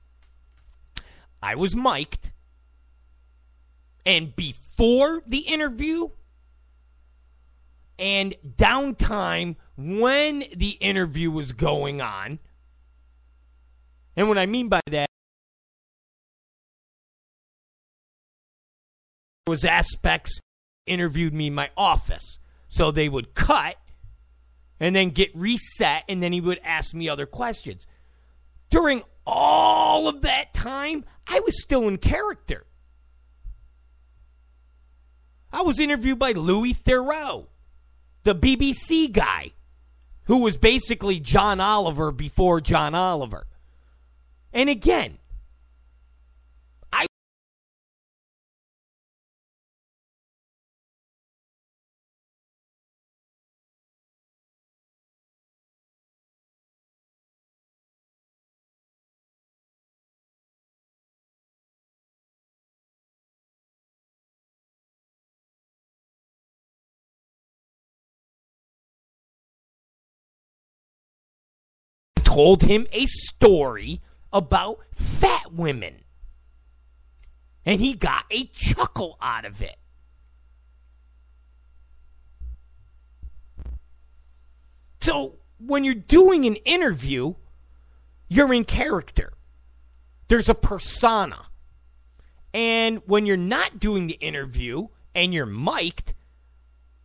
I 1.42 1.54
was 1.54 1.74
mic'd. 1.76 2.30
And 4.04 4.34
before 4.34 5.22
the 5.28 5.38
interview 5.38 6.08
and 8.00 8.34
downtime 8.44 9.54
when 9.76 10.42
the 10.56 10.70
interview 10.80 11.30
was 11.30 11.52
going 11.52 12.00
on, 12.00 12.40
and 14.16 14.28
what 14.28 14.38
I 14.38 14.46
mean 14.46 14.68
by 14.68 14.80
that 14.90 15.08
was 19.46 19.64
aspects 19.64 20.40
interviewed 20.86 21.32
me 21.32 21.46
in 21.46 21.54
my 21.54 21.70
office. 21.76 22.38
So 22.72 22.90
they 22.90 23.10
would 23.10 23.34
cut 23.34 23.76
and 24.80 24.96
then 24.96 25.10
get 25.10 25.30
reset, 25.36 26.04
and 26.08 26.22
then 26.22 26.32
he 26.32 26.40
would 26.40 26.58
ask 26.64 26.94
me 26.94 27.06
other 27.06 27.26
questions. 27.26 27.86
During 28.70 29.02
all 29.26 30.08
of 30.08 30.22
that 30.22 30.54
time, 30.54 31.04
I 31.26 31.40
was 31.40 31.62
still 31.62 31.86
in 31.86 31.98
character. 31.98 32.64
I 35.52 35.60
was 35.60 35.78
interviewed 35.78 36.18
by 36.18 36.32
Louis 36.32 36.72
Theroux, 36.72 37.46
the 38.22 38.34
BBC 38.34 39.12
guy, 39.12 39.50
who 40.24 40.38
was 40.38 40.56
basically 40.56 41.20
John 41.20 41.60
Oliver 41.60 42.10
before 42.10 42.62
John 42.62 42.94
Oliver. 42.94 43.46
And 44.50 44.70
again, 44.70 45.18
told 72.32 72.62
him 72.62 72.86
a 72.92 73.04
story 73.06 74.00
about 74.32 74.78
fat 74.94 75.52
women. 75.52 75.96
And 77.66 77.80
he 77.80 77.94
got 77.94 78.24
a 78.30 78.46
chuckle 78.46 79.18
out 79.20 79.44
of 79.44 79.60
it. 79.60 79.76
So 85.02 85.36
when 85.58 85.84
you're 85.84 85.94
doing 85.94 86.46
an 86.46 86.56
interview, 86.56 87.34
you're 88.28 88.52
in 88.54 88.64
character. 88.64 89.34
There's 90.28 90.48
a 90.48 90.54
persona. 90.54 91.46
And 92.54 93.02
when 93.04 93.26
you're 93.26 93.36
not 93.36 93.78
doing 93.78 94.06
the 94.06 94.14
interview 94.14 94.88
and 95.14 95.34
you're 95.34 95.46
mic'd, 95.46 96.14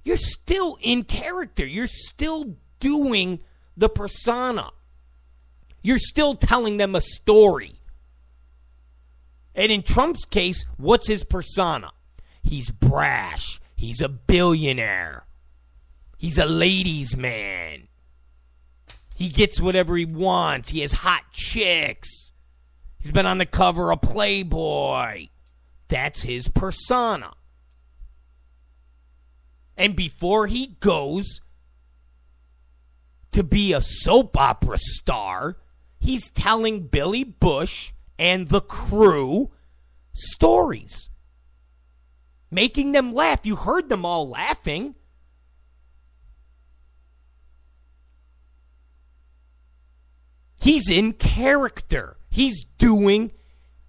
you're 0.05 0.15
still 0.15 0.77
in 0.81 1.03
character. 1.03 1.65
You're 1.65 1.87
still 1.87 2.55
doing 2.79 3.41
the 3.75 3.89
persona. 3.89 4.71
You're 5.87 5.99
still 5.99 6.35
telling 6.35 6.75
them 6.75 6.95
a 6.95 6.99
story. 6.99 7.75
And 9.55 9.71
in 9.71 9.83
Trump's 9.83 10.25
case, 10.25 10.65
what's 10.75 11.07
his 11.07 11.23
persona? 11.23 11.91
He's 12.43 12.69
brash. 12.69 13.61
He's 13.73 14.01
a 14.01 14.09
billionaire. 14.09 15.23
He's 16.17 16.37
a 16.37 16.45
ladies' 16.45 17.15
man. 17.15 17.87
He 19.15 19.29
gets 19.29 19.61
whatever 19.61 19.95
he 19.95 20.03
wants. 20.03 20.71
He 20.71 20.81
has 20.81 20.91
hot 20.91 21.23
chicks. 21.31 22.31
He's 22.99 23.11
been 23.11 23.25
on 23.25 23.37
the 23.37 23.45
cover 23.45 23.93
of 23.93 24.01
Playboy. 24.01 25.29
That's 25.87 26.21
his 26.23 26.49
persona. 26.49 27.31
And 29.77 29.95
before 29.95 30.47
he 30.47 30.75
goes 30.81 31.39
to 33.31 33.41
be 33.41 33.71
a 33.71 33.81
soap 33.81 34.35
opera 34.35 34.79
star, 34.79 35.55
he's 35.99 36.29
telling 36.31 36.87
Billy 36.87 37.23
Bush 37.23 37.91
and 38.17 38.47
the 38.47 38.61
crew 38.61 39.51
stories, 40.13 41.09
making 42.49 42.91
them 42.91 43.13
laugh. 43.13 43.45
You 43.45 43.55
heard 43.55 43.89
them 43.89 44.05
all 44.05 44.29
laughing. 44.29 44.95
He's 50.59 50.89
in 50.89 51.13
character. 51.13 52.17
He's 52.29 52.65
doing 52.77 53.31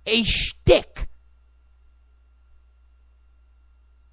a 0.07 0.23
shtick. 0.23 1.09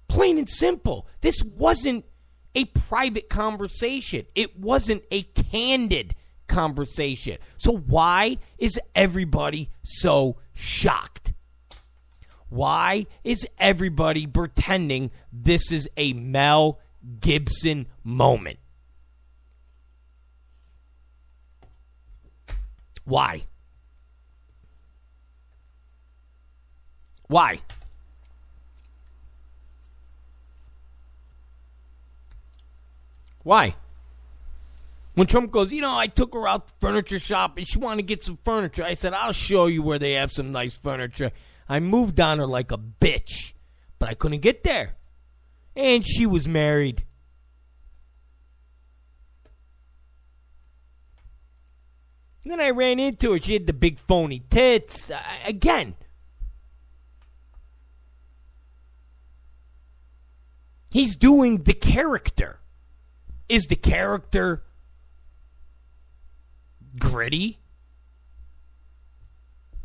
Plain 0.08 0.38
and 0.38 0.48
simple. 0.48 1.06
This 1.20 1.36
wasn't 1.42 2.06
a 2.54 2.64
private 2.64 3.28
conversation. 3.28 4.26
It 4.34 4.58
wasn't 4.58 5.02
a 5.10 5.22
candid 5.22 6.14
conversation. 6.46 7.38
So 7.58 7.76
why 7.76 8.38
is 8.58 8.78
everybody 8.94 9.70
so 9.82 10.36
shocked? 10.54 11.32
Why 12.48 13.06
is 13.24 13.46
everybody 13.58 14.26
pretending 14.26 15.10
this 15.32 15.72
is 15.72 15.88
a 15.96 16.12
Mel 16.12 16.78
Gibson 17.20 17.86
moment? 18.04 18.58
Why? 23.04 23.44
Why? 27.28 27.58
Why? 33.42 33.74
When 35.16 35.26
Trump 35.26 35.50
goes, 35.50 35.72
you 35.72 35.80
know, 35.80 35.96
I 35.96 36.08
took 36.08 36.34
her 36.34 36.46
out 36.46 36.68
to 36.68 36.74
furniture 36.78 37.18
shop 37.18 37.56
and 37.56 37.66
she 37.66 37.78
wanted 37.78 38.02
to 38.02 38.06
get 38.06 38.22
some 38.22 38.38
furniture. 38.44 38.84
I 38.84 38.92
said, 38.92 39.14
I'll 39.14 39.32
show 39.32 39.64
you 39.64 39.82
where 39.82 39.98
they 39.98 40.12
have 40.12 40.30
some 40.30 40.52
nice 40.52 40.76
furniture. 40.76 41.32
I 41.66 41.80
moved 41.80 42.20
on 42.20 42.38
her 42.38 42.46
like 42.46 42.70
a 42.70 42.76
bitch, 42.76 43.54
but 43.98 44.10
I 44.10 44.14
couldn't 44.14 44.40
get 44.40 44.62
there. 44.62 44.96
And 45.74 46.06
she 46.06 46.26
was 46.26 46.46
married. 46.46 47.06
And 52.42 52.52
then 52.52 52.60
I 52.60 52.68
ran 52.68 53.00
into 53.00 53.32
her. 53.32 53.40
She 53.40 53.54
had 53.54 53.66
the 53.66 53.72
big 53.72 53.98
phony 53.98 54.42
tits. 54.50 55.10
Uh, 55.10 55.18
again. 55.46 55.94
He's 60.90 61.16
doing 61.16 61.62
the 61.62 61.72
character 61.72 62.60
is 63.48 63.64
the 63.64 63.76
character 63.76 64.65
gritty, 66.98 67.58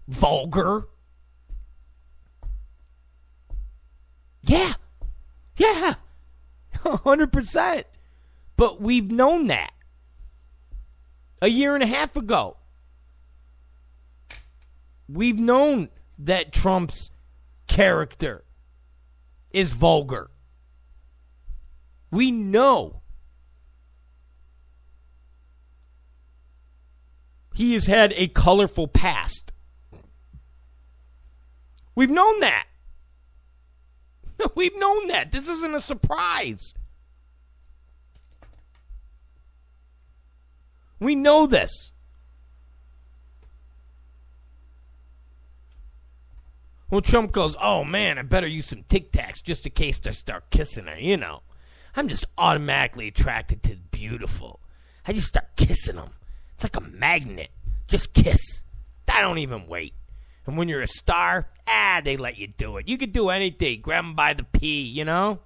vulgar? 0.07 0.87
Yeah. 4.43 4.73
Yeah. 5.57 5.95
100%. 6.73 7.83
But 8.57 8.81
we've 8.81 9.11
known 9.11 9.47
that 9.47 9.71
a 11.41 11.47
year 11.47 11.73
and 11.73 11.83
a 11.83 11.87
half 11.87 12.15
ago. 12.15 12.57
We've 15.07 15.39
known 15.39 15.89
that 16.19 16.51
Trump's 16.51 17.11
character 17.67 18.43
is 19.51 19.73
vulgar. 19.73 20.29
We 22.11 22.31
know 22.31 23.00
he 27.61 27.73
has 27.73 27.85
had 27.85 28.11
a 28.15 28.27
colorful 28.27 28.87
past. 28.87 29.51
We've 31.93 32.09
known 32.09 32.39
that. 32.39 32.65
We've 34.55 34.75
known 34.79 35.05
that. 35.09 35.31
This 35.31 35.47
isn't 35.47 35.75
a 35.75 35.79
surprise. 35.79 36.73
We 40.99 41.13
know 41.13 41.45
this. 41.45 41.91
Well, 46.89 47.01
Trump 47.01 47.31
goes, 47.31 47.55
oh 47.61 47.83
man, 47.83 48.17
I 48.17 48.23
better 48.23 48.47
use 48.47 48.65
some 48.65 48.85
Tic 48.89 49.11
Tacs 49.11 49.43
just 49.43 49.67
in 49.67 49.73
case 49.73 49.99
they 49.99 50.13
start 50.13 50.49
kissing 50.49 50.87
her, 50.87 50.97
you 50.97 51.15
know. 51.15 51.43
I'm 51.95 52.07
just 52.07 52.25
automatically 52.39 53.09
attracted 53.09 53.61
to 53.63 53.75
beautiful. 53.91 54.61
I 55.05 55.13
just 55.13 55.27
start 55.27 55.55
kissing 55.55 55.97
them. 55.97 56.09
It's 56.61 56.75
like 56.75 56.85
a 56.85 56.87
magnet. 56.91 57.49
Just 57.87 58.13
kiss. 58.13 58.61
I 59.11 59.21
don't 59.21 59.39
even 59.39 59.65
wait. 59.65 59.95
And 60.45 60.57
when 60.57 60.69
you're 60.69 60.81
a 60.81 60.87
star, 60.87 61.47
ah, 61.65 62.01
they 62.03 62.17
let 62.17 62.37
you 62.37 62.45
do 62.45 62.77
it. 62.77 62.87
You 62.87 62.99
could 62.99 63.11
do 63.11 63.29
anything. 63.29 63.81
Grab 63.81 64.03
them 64.03 64.13
by 64.13 64.35
the 64.35 64.43
pee, 64.43 64.83
you 64.83 65.03
know? 65.03 65.39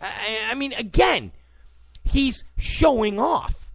I, 0.00 0.50
I 0.50 0.54
mean, 0.54 0.72
again, 0.74 1.32
he's 2.04 2.44
showing 2.58 3.18
off. 3.18 3.72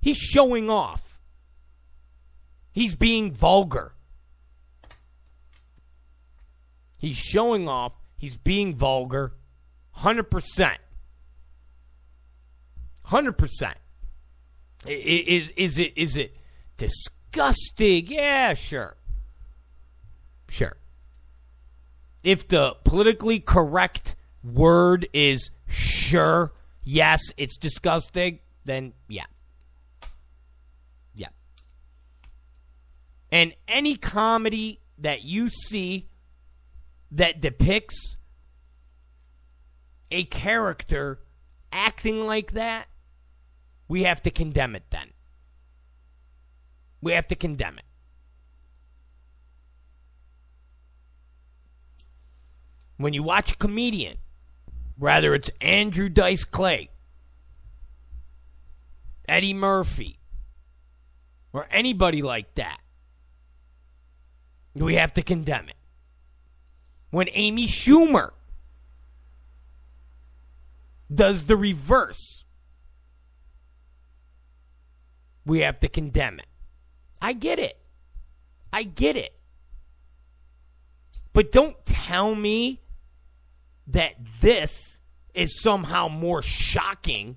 He's 0.00 0.16
showing 0.16 0.70
off. 0.70 1.20
He's 2.70 2.94
being 2.94 3.34
vulgar. 3.34 3.92
He's 6.96 7.18
showing 7.18 7.68
off. 7.68 7.92
He's 8.16 8.38
being 8.38 8.74
vulgar. 8.74 9.34
100%. 9.98 10.78
100%. 13.12 13.74
Is, 14.86 15.50
is 15.56 15.78
it 15.78 15.92
is 15.96 16.16
it 16.16 16.36
disgusting? 16.76 18.06
Yeah, 18.08 18.54
sure. 18.54 18.96
Sure. 20.48 20.76
If 22.24 22.48
the 22.48 22.76
politically 22.84 23.38
correct 23.38 24.16
word 24.42 25.08
is 25.12 25.50
sure, 25.68 26.52
yes, 26.82 27.20
it's 27.36 27.56
disgusting, 27.58 28.40
then 28.64 28.92
yeah. 29.08 29.26
Yeah. 31.14 31.28
And 33.30 33.54
any 33.68 33.96
comedy 33.96 34.80
that 34.98 35.22
you 35.22 35.48
see 35.48 36.08
that 37.12 37.40
depicts 37.40 38.16
a 40.10 40.24
character 40.24 41.20
acting 41.70 42.26
like 42.26 42.52
that 42.52 42.88
we 43.88 44.04
have 44.04 44.22
to 44.22 44.30
condemn 44.30 44.74
it 44.74 44.84
then. 44.90 45.08
We 47.00 47.12
have 47.12 47.26
to 47.28 47.34
condemn 47.34 47.78
it. 47.78 47.84
When 52.96 53.12
you 53.12 53.22
watch 53.22 53.52
a 53.52 53.56
comedian, 53.56 54.18
whether 54.96 55.34
it's 55.34 55.50
Andrew 55.60 56.08
Dice 56.08 56.44
Clay, 56.44 56.90
Eddie 59.28 59.54
Murphy, 59.54 60.20
or 61.52 61.66
anybody 61.70 62.22
like 62.22 62.54
that, 62.54 62.78
we 64.74 64.94
have 64.94 65.12
to 65.14 65.22
condemn 65.22 65.68
it. 65.68 65.76
When 67.10 67.28
Amy 67.32 67.66
Schumer 67.66 68.30
does 71.12 71.46
the 71.46 71.56
reverse, 71.56 72.41
we 75.44 75.60
have 75.60 75.80
to 75.80 75.88
condemn 75.88 76.38
it. 76.38 76.46
I 77.20 77.32
get 77.32 77.58
it. 77.58 77.78
I 78.72 78.84
get 78.84 79.16
it. 79.16 79.34
But 81.32 81.52
don't 81.52 81.76
tell 81.84 82.34
me 82.34 82.82
that 83.86 84.14
this 84.40 84.98
is 85.34 85.60
somehow 85.60 86.08
more 86.08 86.42
shocking 86.42 87.36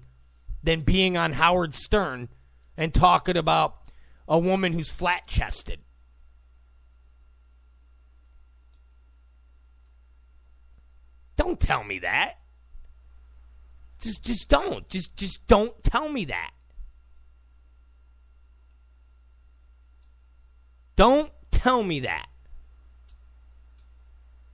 than 0.63 0.81
being 0.81 1.15
on 1.15 1.33
Howard 1.33 1.73
Stern 1.75 2.29
and 2.77 2.93
talking 2.93 3.37
about 3.37 3.77
a 4.27 4.37
woman 4.37 4.73
who's 4.73 4.89
flat 4.89 5.27
chested. 5.27 5.79
Don't 11.37 11.59
tell 11.59 11.83
me 11.83 11.99
that. 11.99 12.37
Just 13.99 14.23
just 14.23 14.49
don't. 14.49 14.87
Just 14.89 15.15
just 15.15 15.45
don't 15.47 15.83
tell 15.83 16.09
me 16.09 16.25
that. 16.25 16.51
Don't 20.95 21.31
tell 21.51 21.83
me 21.83 22.01
that. 22.01 22.27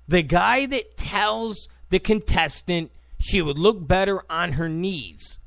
The 0.08 0.24
guy 0.24 0.66
that 0.66 0.98
tells 0.98 1.68
the 1.90 2.00
contestant 2.00 2.92
she 3.20 3.42
would 3.42 3.60
look 3.60 3.88
better 3.88 4.24
on 4.30 4.54
her 4.54 4.68
knees. 4.68 5.40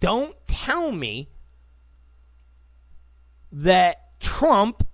Don't 0.00 0.34
tell 0.46 0.90
me 0.92 1.28
that 3.52 4.20
Trump 4.20 4.86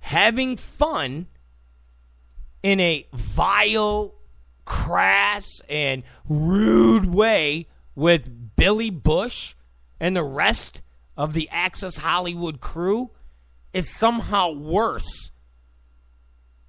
having 0.00 0.56
fun 0.56 1.26
in 2.62 2.80
a 2.80 3.06
vile, 3.12 4.14
crass, 4.64 5.62
and 5.68 6.02
rude 6.28 7.06
way 7.06 7.68
with 7.94 8.56
Billy 8.56 8.90
Bush 8.90 9.54
and 10.00 10.16
the 10.16 10.24
rest 10.24 10.80
of 11.16 11.34
the 11.34 11.48
Access 11.50 11.98
Hollywood 11.98 12.60
crew 12.60 13.10
is 13.72 13.94
somehow 13.94 14.50
worse 14.52 15.30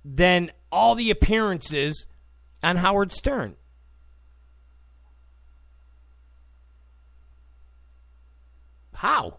than 0.03 0.51
all 0.71 0.95
the 0.95 1.09
appearances 1.09 2.05
on 2.61 2.75
Howard 2.77 3.11
Stern. 3.11 3.55
How? 8.93 9.37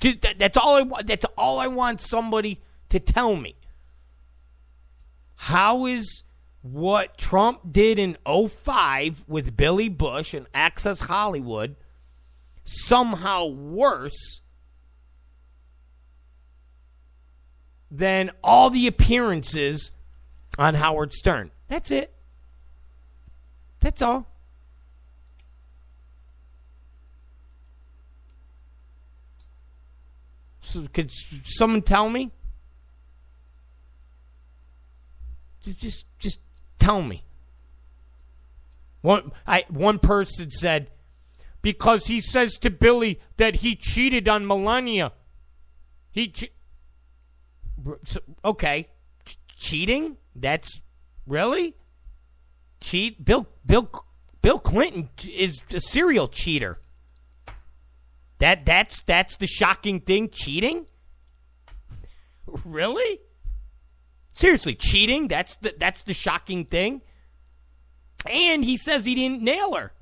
Just, 0.00 0.22
that, 0.22 0.38
that's 0.38 0.56
all 0.56 0.76
I 0.76 0.82
want. 0.82 1.06
That's 1.06 1.26
all 1.36 1.60
I 1.60 1.68
want 1.68 2.00
somebody 2.00 2.60
to 2.88 2.98
tell 2.98 3.36
me. 3.36 3.54
How 5.36 5.86
is 5.86 6.24
what 6.62 7.16
Trump 7.18 7.72
did 7.72 7.98
in 7.98 8.16
05 8.26 9.24
with 9.28 9.56
Billy 9.56 9.88
Bush 9.88 10.34
and 10.34 10.46
Access 10.54 11.02
Hollywood 11.02 11.76
somehow 12.64 13.46
worse 13.46 14.40
than 17.90 18.30
all 18.42 18.70
the 18.70 18.86
appearances 18.86 19.92
on 20.58 20.74
Howard 20.74 21.12
Stern? 21.12 21.50
That's 21.68 21.90
it. 21.90 22.14
That's 23.80 24.00
all. 24.00 24.26
So 30.60 30.86
could 30.92 31.10
someone 31.44 31.82
tell 31.82 32.08
me? 32.08 32.30
Just, 35.62 36.06
just 36.18 36.38
tell 36.78 37.02
me. 37.02 37.24
One, 39.02 39.32
I, 39.46 39.64
one 39.68 39.98
person 39.98 40.50
said, 40.50 40.90
because 41.62 42.06
he 42.06 42.20
says 42.20 42.58
to 42.58 42.70
Billy 42.70 43.20
that 43.36 43.56
he 43.56 43.74
cheated 43.76 44.28
on 44.28 44.46
Melania. 44.46 45.12
He, 46.10 46.28
che- 46.28 46.52
okay, 48.44 48.88
cheating? 49.56 50.16
That's 50.34 50.80
really 51.26 51.76
cheat. 52.80 53.24
Bill, 53.24 53.46
Bill, 53.64 53.90
Bill 54.42 54.58
Clinton 54.58 55.08
is 55.24 55.62
a 55.72 55.80
serial 55.80 56.28
cheater. 56.28 56.76
That 58.38 58.66
that's 58.66 59.02
that's 59.02 59.36
the 59.36 59.46
shocking 59.46 60.00
thing. 60.00 60.28
Cheating? 60.30 60.86
really? 62.64 63.20
Seriously, 64.32 64.74
cheating? 64.74 65.28
That's 65.28 65.54
the 65.56 65.74
that's 65.78 66.02
the 66.02 66.12
shocking 66.12 66.64
thing. 66.64 67.02
And 68.28 68.64
he 68.64 68.76
says 68.76 69.06
he 69.06 69.14
didn't 69.14 69.42
nail 69.42 69.74
her. 69.74 69.92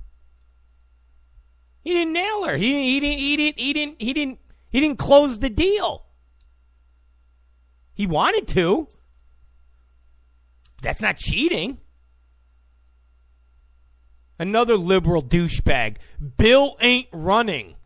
He 1.83 1.93
didn't 1.93 2.13
nail 2.13 2.45
her. 2.45 2.57
He, 2.57 2.93
he 2.93 3.01
didn't 3.01 3.19
he 3.19 3.37
didn't 3.37 3.59
he 3.59 3.73
didn't 3.73 3.97
he 4.01 4.13
didn't 4.13 4.39
he 4.69 4.81
didn't 4.81 4.99
close 4.99 5.39
the 5.39 5.51
deal. 5.51 6.05
He 7.95 8.07
wanted 8.07 8.49
to. 8.49 8.89
That's 10.83 11.03
not 11.03 11.17
cheating. 11.17 11.79
Another 14.39 14.77
liberal 14.77 15.23
douchebag. 15.23 15.97
Bill 16.39 16.77
ain't 16.81 17.09
running. 17.13 17.77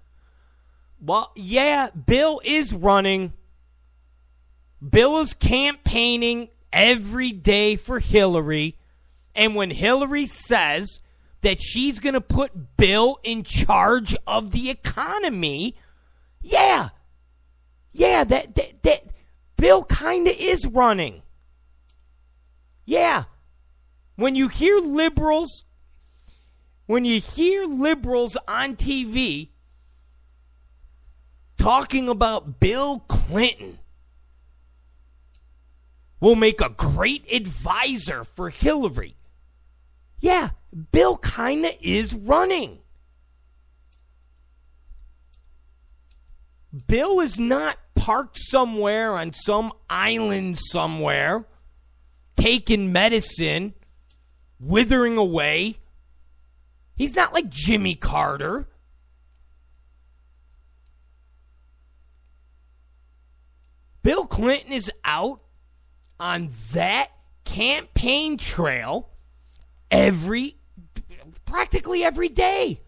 Well, 1.01 1.33
yeah, 1.35 1.91
Bill 1.91 2.41
is 2.45 2.73
running. 2.73 3.33
Bill 4.89 5.19
is 5.19 5.35
campaigning 5.35 6.49
every 6.73 7.33
day 7.33 7.75
for 7.77 7.99
Hillary. 7.99 8.79
And 9.35 9.57
when 9.57 9.71
Hillary 9.71 10.27
says 10.27 11.01
that 11.45 11.61
she's 11.61 12.01
going 12.01 12.15
to 12.15 12.21
put 12.21 12.77
Bill 12.77 13.19
in 13.23 13.45
charge 13.45 14.17
of 14.27 14.51
the 14.51 14.71
economy, 14.71 15.77
yeah. 16.43 16.89
Yeah, 17.93 18.25
that 18.25 18.55
that, 18.55 18.83
that 18.83 19.03
Bill 19.57 19.85
kind 19.85 20.27
of 20.27 20.35
is 20.39 20.67
running. 20.67 21.23
Yeah. 22.85 23.25
When 24.17 24.35
you 24.35 24.49
hear 24.49 24.79
liberals 24.79 25.65
when 26.87 27.05
you 27.05 27.21
hear 27.21 27.65
liberals 27.65 28.37
on 28.47 28.77
TV 28.77 29.49
talking 31.57 32.09
about 32.09 32.61
Bill 32.61 32.99
Clinton 33.09 33.79
will 36.21 36.37
make 36.37 36.61
a 36.61 36.69
great 36.69 37.31
advisor 37.33 38.25
for 38.25 38.51
Hillary. 38.51 39.17
Yeah, 40.21 40.51
Bill 40.75 41.17
kind 41.19 41.65
of 41.65 41.73
is 41.81 42.13
running. 42.13 42.79
Bill 46.89 47.21
is 47.21 47.39
not 47.39 47.79
parked 47.95 48.39
somewhere 48.39 49.13
on 49.13 49.33
some 49.33 49.73
island 49.89 50.59
somewhere, 50.59 51.47
taking 52.37 52.93
medicine, 52.93 53.75
withering 54.59 55.17
away. 55.17 55.79
He's 56.97 57.15
not 57.15 57.33
like 57.33 57.49
Jimmy 57.49 57.95
Carter. 57.95 58.67
Bill 64.03 64.27
Clinton 64.27 64.73
is 64.73 64.91
out 65.05 65.41
on 66.19 66.51
that 66.73 67.11
campaign 67.45 68.37
trail 68.37 69.09
every 69.91 70.57
practically 71.55 72.03
every 72.03 72.29
day. 72.29 72.81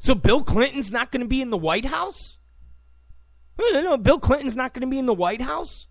So 0.00 0.16
Bill 0.16 0.42
Clinton's 0.42 0.90
not 0.90 1.12
going 1.12 1.20
to 1.20 1.28
be 1.28 1.40
in 1.40 1.50
the 1.50 1.56
White 1.56 1.84
House? 1.84 2.38
No, 3.60 3.96
Bill 3.96 4.18
Clinton's 4.18 4.56
not 4.56 4.74
going 4.74 4.80
to 4.80 4.88
be 4.88 4.98
in 4.98 5.06
the 5.06 5.14
White 5.14 5.40
House? 5.40 5.86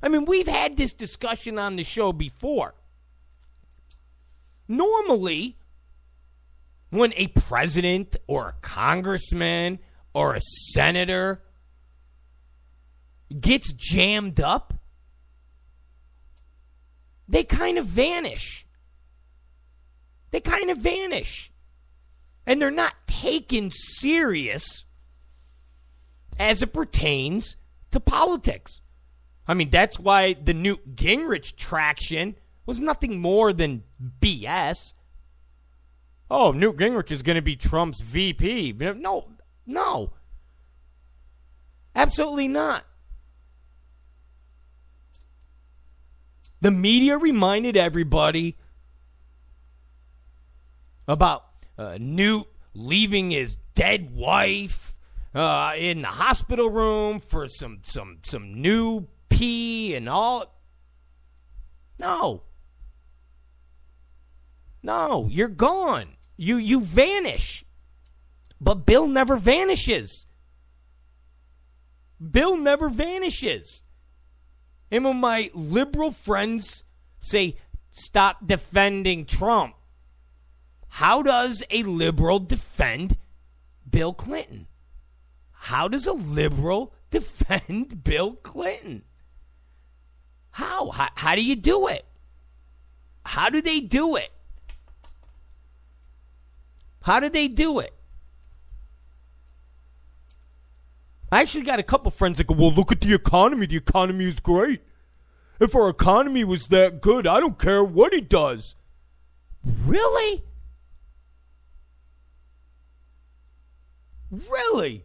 I 0.00 0.06
mean, 0.06 0.24
we've 0.24 0.46
had 0.46 0.76
this 0.76 0.92
discussion 0.92 1.58
on 1.58 1.74
the 1.74 1.82
show 1.82 2.12
before. 2.12 2.74
Normally, 4.68 5.58
when 6.90 7.12
a 7.16 7.26
president 7.26 8.16
or 8.28 8.50
a 8.50 8.52
congressman 8.62 9.80
or 10.14 10.34
a 10.34 10.40
senator 10.40 11.42
gets 13.40 13.72
jammed 13.72 14.38
up, 14.38 14.77
they 17.28 17.44
kind 17.44 17.78
of 17.78 17.86
vanish. 17.86 18.66
They 20.30 20.40
kind 20.40 20.70
of 20.70 20.78
vanish. 20.78 21.52
And 22.46 22.60
they're 22.60 22.70
not 22.70 22.94
taken 23.06 23.70
serious 23.70 24.84
as 26.38 26.62
it 26.62 26.72
pertains 26.72 27.56
to 27.90 28.00
politics. 28.00 28.80
I 29.46 29.54
mean, 29.54 29.70
that's 29.70 29.98
why 29.98 30.34
the 30.34 30.54
Newt 30.54 30.96
Gingrich 30.96 31.56
traction 31.56 32.36
was 32.66 32.80
nothing 32.80 33.20
more 33.20 33.52
than 33.52 33.84
BS 34.20 34.92
oh, 36.30 36.52
Newt 36.52 36.76
Gingrich 36.76 37.10
is 37.10 37.22
going 37.22 37.36
to 37.36 37.42
be 37.42 37.56
Trump's 37.56 38.00
VP. 38.00 38.74
No, 38.78 39.28
no. 39.66 40.12
Absolutely 41.94 42.48
not. 42.48 42.84
The 46.60 46.70
media 46.70 47.16
reminded 47.16 47.76
everybody 47.76 48.56
about 51.06 51.44
uh, 51.76 51.98
Newt 52.00 52.46
leaving 52.74 53.30
his 53.30 53.56
dead 53.74 54.14
wife 54.14 54.94
uh, 55.34 55.72
in 55.76 56.02
the 56.02 56.08
hospital 56.08 56.68
room 56.68 57.18
for 57.18 57.48
some 57.48 57.78
some 57.82 58.18
some 58.22 58.60
new 58.60 59.06
pee 59.28 59.94
and 59.94 60.08
all. 60.08 60.54
No. 61.98 62.42
No, 64.82 65.28
you're 65.30 65.48
gone. 65.48 66.16
You 66.36 66.56
you 66.56 66.80
vanish. 66.80 67.64
But 68.60 68.86
Bill 68.86 69.06
never 69.06 69.36
vanishes. 69.36 70.26
Bill 72.30 72.56
never 72.56 72.88
vanishes. 72.88 73.82
And 74.90 75.04
when 75.04 75.16
my 75.16 75.50
liberal 75.54 76.10
friends 76.10 76.84
say, 77.20 77.56
stop 77.90 78.46
defending 78.46 79.26
Trump, 79.26 79.74
how 80.88 81.22
does 81.22 81.62
a 81.70 81.82
liberal 81.82 82.38
defend 82.38 83.16
Bill 83.88 84.12
Clinton? 84.12 84.66
How 85.52 85.88
does 85.88 86.06
a 86.06 86.12
liberal 86.12 86.94
defend 87.10 88.02
Bill 88.04 88.34
Clinton? 88.34 89.02
How? 90.50 90.90
How, 90.90 91.08
how 91.14 91.34
do 91.34 91.42
you 91.42 91.56
do 91.56 91.86
it? 91.88 92.04
How 93.24 93.50
do 93.50 93.60
they 93.60 93.80
do 93.80 94.16
it? 94.16 94.30
How 97.02 97.20
do 97.20 97.28
they 97.28 97.48
do 97.48 97.78
it? 97.78 97.94
I 101.30 101.42
actually 101.42 101.64
got 101.64 101.78
a 101.78 101.82
couple 101.82 102.10
friends 102.10 102.38
that 102.38 102.46
go, 102.46 102.54
well, 102.54 102.72
look 102.72 102.90
at 102.90 103.00
the 103.00 103.14
economy. 103.14 103.66
The 103.66 103.76
economy 103.76 104.24
is 104.24 104.40
great. 104.40 104.80
If 105.60 105.74
our 105.74 105.88
economy 105.88 106.44
was 106.44 106.68
that 106.68 107.00
good, 107.00 107.26
I 107.26 107.40
don't 107.40 107.58
care 107.58 107.84
what 107.84 108.14
he 108.14 108.20
does. 108.20 108.76
Really? 109.84 110.42
Really? 114.30 115.04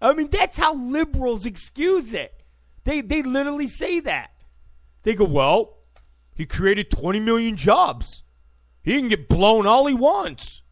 I 0.00 0.12
mean, 0.12 0.28
that's 0.28 0.58
how 0.58 0.74
liberals 0.74 1.46
excuse 1.46 2.12
it. 2.12 2.42
They, 2.84 3.00
they 3.00 3.22
literally 3.22 3.68
say 3.68 4.00
that. 4.00 4.30
They 5.02 5.14
go, 5.14 5.24
well, 5.24 5.78
he 6.34 6.46
created 6.46 6.90
20 6.90 7.20
million 7.20 7.56
jobs. 7.56 8.22
He 8.82 8.98
can 8.98 9.08
get 9.08 9.28
blown 9.28 9.66
all 9.66 9.86
he 9.86 9.94
wants. 9.94 10.62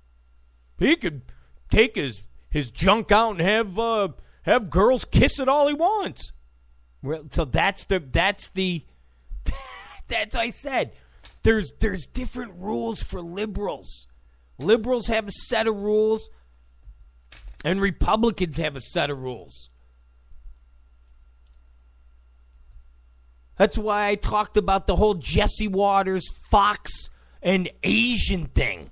He 0.79 0.95
could 0.97 1.23
take 1.71 1.97
his, 1.97 2.23
his 2.51 2.71
junk 2.71 3.11
out 3.11 3.33
and 3.33 3.41
have 3.41 3.79
uh, 3.79 4.09
have 4.45 4.71
girls 4.71 5.05
kiss 5.05 5.39
it 5.39 5.49
all 5.49 5.69
he 5.69 5.75
wants. 5.75 6.33
Well, 7.03 7.25
so 7.31 7.45
that's 7.45 7.85
the 7.85 7.99
that's 7.99 8.51
the 8.51 8.85
that's 10.09 10.35
I 10.35 10.51
said. 10.51 10.93
There's 11.43 11.73
there's 11.81 12.07
different 12.07 12.55
rules 12.57 13.03
for 13.03 13.21
liberals. 13.21 14.07
Liberals 14.59 15.09
have 15.09 15.29
a 15.29 15.33
set 15.33 15.67
of 15.67 15.77
rules, 15.77 16.29
and 17.65 17.81
Republicans 17.81 18.57
have 18.57 18.77
a 18.77 18.81
set 18.81 19.11
of 19.11 19.19
rules. 19.19 19.71
That's 23.57 23.79
why 23.79 24.09
I 24.09 24.15
talked 24.17 24.57
about 24.57 24.87
the 24.87 24.97
whole 24.97 25.15
Jesse 25.15 25.69
Watters, 25.69 26.25
Fox, 26.51 27.11
and 27.43 27.71
Asian 27.83 28.47
thing. 28.47 28.91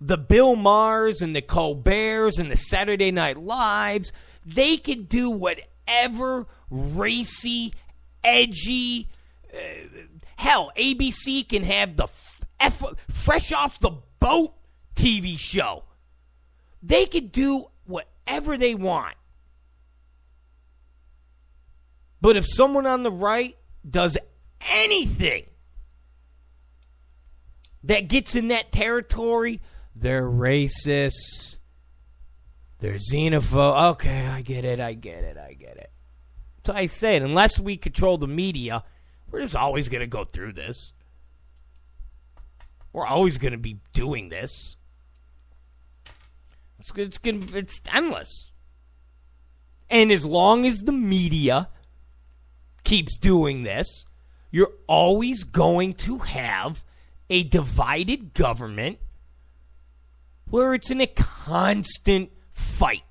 The 0.00 0.18
Bill 0.18 0.56
Mahers 0.56 1.22
and 1.22 1.34
the 1.34 1.42
Colberts 1.42 2.38
and 2.38 2.50
the 2.50 2.56
Saturday 2.56 3.10
Night 3.10 3.38
Lives, 3.38 4.12
they 4.44 4.76
can 4.76 5.04
do 5.04 5.30
whatever 5.30 6.46
racy, 6.70 7.72
edgy. 8.22 9.08
Uh, 9.52 9.58
hell, 10.36 10.70
ABC 10.76 11.48
can 11.48 11.62
have 11.62 11.96
the 11.96 12.08
F- 12.58 12.94
fresh 13.10 13.52
off 13.52 13.78
the 13.80 13.92
boat 14.20 14.54
TV 14.94 15.38
show. 15.38 15.84
They 16.82 17.06
can 17.06 17.28
do 17.28 17.66
whatever 17.84 18.56
they 18.56 18.74
want. 18.74 19.14
But 22.20 22.36
if 22.36 22.46
someone 22.48 22.86
on 22.86 23.02
the 23.02 23.10
right 23.10 23.56
does 23.88 24.16
anything 24.60 25.44
that 27.84 28.08
gets 28.08 28.34
in 28.34 28.48
that 28.48 28.72
territory 28.72 29.60
they're 29.98 30.28
racist. 30.28 31.56
They're 32.78 32.98
xenophobe. 33.12 33.92
Okay, 33.92 34.26
I 34.26 34.42
get 34.42 34.64
it. 34.64 34.78
I 34.78 34.92
get 34.92 35.24
it. 35.24 35.38
I 35.38 35.54
get 35.54 35.76
it. 35.76 35.90
So 36.64 36.74
I 36.74 36.86
said, 36.86 37.22
unless 37.22 37.58
we 37.58 37.76
control 37.76 38.18
the 38.18 38.26
media, 38.26 38.84
we're 39.30 39.40
just 39.40 39.56
always 39.56 39.88
going 39.88 40.00
to 40.00 40.06
go 40.06 40.24
through 40.24 40.52
this. 40.52 40.92
We're 42.92 43.06
always 43.06 43.38
going 43.38 43.52
to 43.52 43.58
be 43.58 43.78
doing 43.92 44.28
this. 44.28 44.76
It's 46.78 46.92
it's 46.94 47.18
it's 47.54 47.80
endless. 47.92 48.50
And 49.88 50.10
as 50.10 50.26
long 50.26 50.66
as 50.66 50.80
the 50.80 50.92
media 50.92 51.68
keeps 52.84 53.16
doing 53.16 53.62
this, 53.62 54.04
you're 54.50 54.72
always 54.86 55.44
going 55.44 55.94
to 55.94 56.18
have 56.18 56.84
a 57.30 57.44
divided 57.44 58.34
government 58.34 58.98
where 60.50 60.74
it's 60.74 60.90
in 60.90 61.00
a 61.00 61.06
constant 61.06 62.30
fight. 62.52 63.02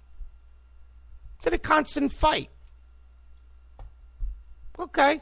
It's 1.38 1.48
in 1.48 1.54
a 1.54 1.58
constant 1.58 2.12
fight. 2.12 2.50
Okay. 4.80 5.22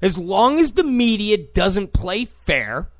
As 0.00 0.18
long 0.18 0.58
as 0.58 0.72
the 0.72 0.84
media 0.84 1.38
doesn't 1.38 1.92
play 1.92 2.24
fair, 2.24 2.90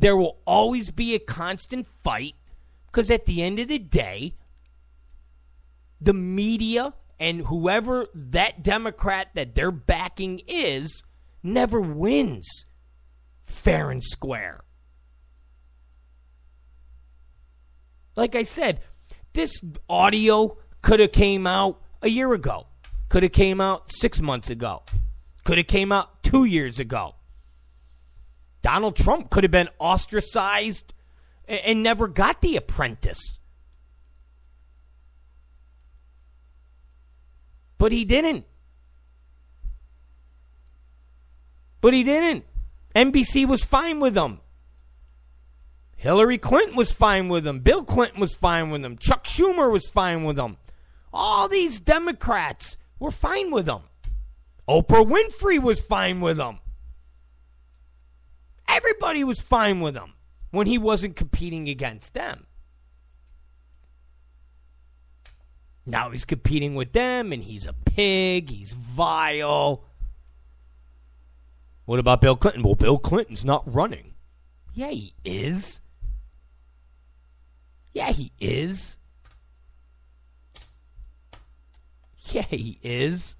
there 0.00 0.16
will 0.16 0.38
always 0.44 0.90
be 0.90 1.14
a 1.14 1.18
constant 1.18 1.86
fight 2.02 2.34
because 2.86 3.10
at 3.10 3.26
the 3.26 3.42
end 3.42 3.58
of 3.58 3.68
the 3.68 3.78
day, 3.78 4.34
the 6.00 6.14
media 6.14 6.94
and 7.18 7.46
whoever 7.46 8.06
that 8.14 8.62
Democrat 8.62 9.28
that 9.34 9.54
they're 9.54 9.70
backing 9.70 10.40
is 10.46 11.04
never 11.42 11.80
wins 11.80 12.66
fair 13.44 13.90
and 13.90 14.02
square. 14.02 14.64
Like 18.16 18.34
I 18.34 18.44
said, 18.44 18.80
this 19.32 19.60
audio 19.88 20.56
could 20.82 21.00
have 21.00 21.12
came 21.12 21.46
out 21.46 21.80
a 22.02 22.08
year 22.08 22.32
ago. 22.32 22.66
Could 23.08 23.22
have 23.22 23.32
came 23.32 23.60
out 23.60 23.90
6 23.90 24.20
months 24.20 24.50
ago. 24.50 24.82
Could 25.44 25.58
have 25.58 25.66
came 25.66 25.92
out 25.92 26.22
2 26.22 26.44
years 26.44 26.80
ago. 26.80 27.16
Donald 28.62 28.96
Trump 28.96 29.30
could 29.30 29.44
have 29.44 29.50
been 29.50 29.68
ostracized 29.78 30.94
and 31.46 31.82
never 31.82 32.08
got 32.08 32.40
the 32.40 32.56
apprentice. 32.56 33.38
But 37.76 37.92
he 37.92 38.04
didn't. 38.04 38.46
But 41.80 41.92
he 41.92 42.02
didn't. 42.02 42.46
NBC 42.96 43.46
was 43.46 43.62
fine 43.62 44.00
with 44.00 44.16
him. 44.16 44.40
Hillary 46.04 46.36
Clinton 46.36 46.76
was 46.76 46.92
fine 46.92 47.28
with 47.28 47.46
him. 47.46 47.60
Bill 47.60 47.82
Clinton 47.82 48.20
was 48.20 48.34
fine 48.34 48.68
with 48.68 48.84
him. 48.84 48.98
Chuck 48.98 49.24
Schumer 49.24 49.72
was 49.72 49.88
fine 49.88 50.24
with 50.24 50.38
him. 50.38 50.58
All 51.14 51.48
these 51.48 51.80
Democrats 51.80 52.76
were 52.98 53.10
fine 53.10 53.50
with 53.50 53.66
him. 53.66 53.84
Oprah 54.68 55.10
Winfrey 55.10 55.58
was 55.58 55.80
fine 55.80 56.20
with 56.20 56.38
him. 56.38 56.58
Everybody 58.68 59.24
was 59.24 59.40
fine 59.40 59.80
with 59.80 59.94
him 59.96 60.12
when 60.50 60.66
he 60.66 60.76
wasn't 60.76 61.16
competing 61.16 61.70
against 61.70 62.12
them. 62.12 62.44
Now 65.86 66.10
he's 66.10 66.26
competing 66.26 66.74
with 66.74 66.92
them 66.92 67.32
and 67.32 67.42
he's 67.42 67.64
a 67.64 67.72
pig, 67.72 68.50
he's 68.50 68.72
vile. 68.72 69.84
What 71.86 71.98
about 71.98 72.20
Bill 72.20 72.36
Clinton? 72.36 72.62
Well, 72.62 72.74
Bill 72.74 72.98
Clinton's 72.98 73.42
not 73.42 73.64
running. 73.66 74.12
Yeah, 74.74 74.90
he 74.90 75.14
is. 75.24 75.80
Yeah, 77.94 78.10
he 78.10 78.32
is. 78.40 78.96
Yeah, 82.32 82.42
he 82.42 82.78
is. 82.82 83.36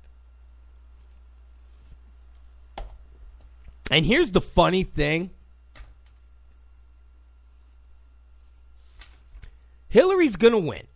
And 3.91 4.07
here's 4.07 4.31
the 4.31 4.41
funny 4.41 4.85
thing 4.85 5.31
Hillary's 9.89 10.37
going 10.37 10.53
to 10.53 10.59
win. 10.59 10.87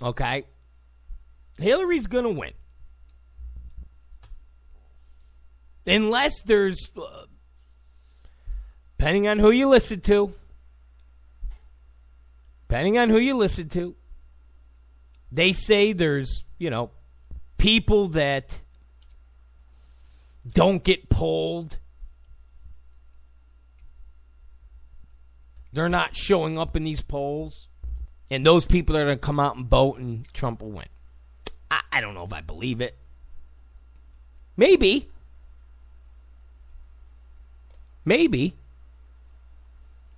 Okay? 0.00 0.44
Hillary's 1.58 2.06
going 2.06 2.24
to 2.24 2.30
win. 2.30 2.52
Unless 5.86 6.42
there's, 6.42 6.90
uh, 6.96 7.24
depending 8.96 9.26
on 9.26 9.38
who 9.38 9.50
you 9.50 9.68
listen 9.68 10.00
to, 10.02 10.34
depending 12.68 12.98
on 12.98 13.08
who 13.08 13.18
you 13.18 13.34
listen 13.34 13.68
to, 13.70 13.94
they 15.32 15.52
say 15.52 15.92
there's, 15.92 16.44
you 16.58 16.68
know, 16.68 16.90
people 17.56 18.08
that 18.08 18.60
don't 20.52 20.84
get 20.84 21.08
polled. 21.08 21.78
They're 25.72 25.88
not 25.88 26.14
showing 26.14 26.58
up 26.58 26.76
in 26.76 26.84
these 26.84 27.00
polls. 27.00 27.66
And 28.30 28.44
those 28.44 28.66
people 28.66 28.96
are 28.96 29.04
going 29.04 29.16
to 29.16 29.20
come 29.20 29.40
out 29.40 29.56
and 29.56 29.66
vote, 29.66 29.98
and 29.98 30.30
Trump 30.34 30.60
will 30.60 30.70
win. 30.70 30.86
I, 31.70 31.80
I 31.90 32.00
don't 32.02 32.12
know 32.12 32.24
if 32.24 32.32
I 32.34 32.42
believe 32.42 32.82
it. 32.82 32.94
Maybe. 34.58 35.08
Maybe. 38.04 38.54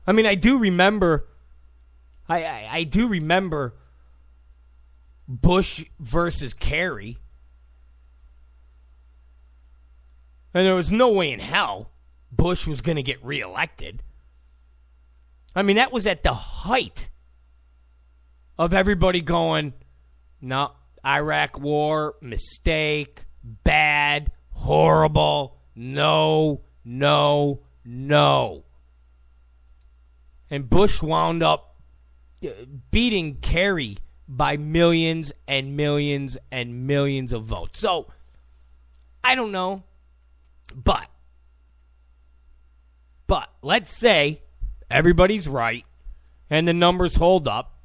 I 0.06 0.12
mean, 0.12 0.26
I 0.26 0.34
do 0.34 0.58
remember. 0.58 1.26
I, 2.30 2.44
I, 2.44 2.68
I 2.70 2.84
do 2.84 3.08
remember 3.08 3.74
Bush 5.26 5.84
versus 5.98 6.54
Kerry. 6.54 7.18
And 10.54 10.64
there 10.64 10.76
was 10.76 10.92
no 10.92 11.08
way 11.08 11.32
in 11.32 11.40
hell 11.40 11.90
Bush 12.30 12.68
was 12.68 12.80
going 12.82 12.96
to 12.96 13.02
get 13.02 13.24
reelected. 13.24 14.04
I 15.56 15.62
mean, 15.62 15.76
that 15.76 15.92
was 15.92 16.06
at 16.06 16.22
the 16.22 16.32
height 16.32 17.08
of 18.56 18.72
everybody 18.72 19.20
going, 19.20 19.72
no, 20.40 20.70
Iraq 21.04 21.58
war, 21.58 22.14
mistake, 22.20 23.24
bad, 23.42 24.30
horrible, 24.52 25.56
no, 25.74 26.60
no, 26.84 27.62
no. 27.84 28.64
And 30.48 30.70
Bush 30.70 31.02
wound 31.02 31.42
up 31.42 31.69
beating 32.90 33.36
Kerry 33.36 33.98
by 34.28 34.56
millions 34.56 35.32
and 35.48 35.76
millions 35.76 36.38
and 36.50 36.86
millions 36.86 37.32
of 37.32 37.44
votes. 37.44 37.80
So, 37.80 38.06
I 39.22 39.34
don't 39.34 39.52
know. 39.52 39.82
But, 40.74 41.08
but 43.26 43.50
let's 43.60 43.90
say 43.90 44.42
everybody's 44.90 45.48
right 45.48 45.84
and 46.48 46.66
the 46.66 46.72
numbers 46.72 47.16
hold 47.16 47.48
up 47.48 47.78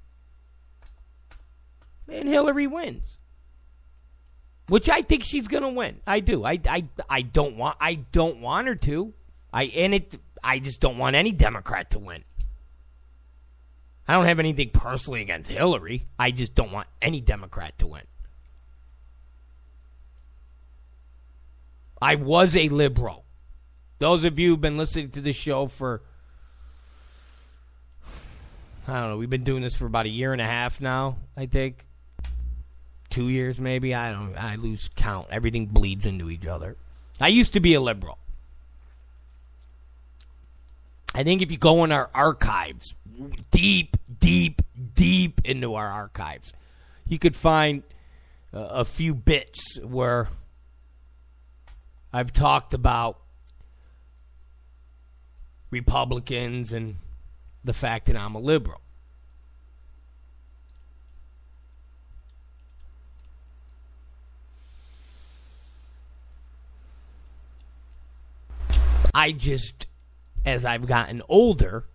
and 2.08 2.30
Hillary 2.30 2.68
wins. 2.68 3.20
Which 4.68 4.90
I 4.90 5.02
think 5.04 5.24
she's 5.24 5.48
going 5.48 5.64
to 5.64 5.70
win. 5.70 6.00
I 6.08 6.20
do. 6.22 6.44
I, 6.44 6.60
I, 6.68 6.88
I 7.08 7.22
don't 7.22 7.56
want 7.56 7.78
I 7.80 7.96
don't 7.96 8.42
want 8.42 8.68
her 8.68 8.76
to. 8.76 9.14
I 9.54 9.64
and 9.66 9.94
it 9.94 10.20
I 10.44 10.58
just 10.58 10.80
don't 10.80 10.98
want 10.98 11.16
any 11.16 11.32
Democrat 11.32 11.92
to 11.92 12.00
win. 12.00 12.24
I 14.08 14.14
don't 14.14 14.26
have 14.26 14.40
anything 14.40 14.70
personally 14.70 15.22
against 15.22 15.50
Hillary. 15.50 16.06
I 16.20 16.32
just 16.32 16.54
don't 16.54 16.72
want 16.72 16.88
any 17.02 17.22
Democrat 17.22 17.78
to 17.80 17.88
win. 17.88 18.04
I 22.02 22.16
was 22.16 22.56
a 22.56 22.70
liberal. 22.70 23.24
Those 23.98 24.26
of 24.26 24.38
you 24.38 24.52
who've 24.52 24.62
been 24.62 24.78
listening 24.78 25.10
to 25.12 25.22
the 25.22 25.34
show 25.34 25.68
for 25.68 26.02
I 28.88 29.00
don't 29.00 29.10
know, 29.10 29.18
we've 29.18 29.30
been 29.30 29.44
doing 29.44 29.64
this 29.64 29.76
for 29.76 29.88
about 29.88 30.06
a 30.06 30.10
year 30.10 30.32
and 30.32 30.42
a 30.42 30.46
half 30.46 30.80
now, 30.80 31.18
I 31.36 31.48
think. 31.48 31.86
2 33.10 33.30
years 33.30 33.60
maybe. 33.60 33.96
I 33.96 34.12
don't 34.12 34.36
I 34.38 34.56
lose 34.58 34.90
count. 34.96 35.28
Everything 35.32 35.66
bleeds 35.66 36.06
into 36.06 36.30
each 36.30 36.46
other. 36.46 36.76
I 37.20 37.30
used 37.30 37.54
to 37.54 37.60
be 37.60 37.74
a 37.74 37.82
liberal. 37.82 38.20
I 41.16 41.24
think 41.24 41.42
if 41.42 41.50
you 41.50 41.58
go 41.58 41.86
in 41.86 41.94
our 41.94 42.10
archives, 42.14 42.94
deep, 43.50 43.96
deep, 44.20 44.62
deep 44.94 45.40
into 45.46 45.76
our 45.76 45.88
archives, 45.88 46.52
you 47.08 47.18
could 47.18 47.34
find 47.34 47.84
uh, 48.54 48.60
a 48.60 48.84
few 48.84 49.16
bits 49.16 49.80
where 49.82 50.28
I've 52.12 52.34
talked 52.34 52.74
about 52.74 53.22
Republicans 55.72 56.74
and 56.74 56.98
the 57.64 57.74
fact 57.74 58.08
that 58.08 58.18
I'm 58.18 58.36
a 58.36 58.40
liberal. 58.40 58.82
I 69.14 69.32
just, 69.32 69.88
as 70.46 70.64
I've 70.64 70.86
gotten 70.86 71.22
older, 71.28 71.86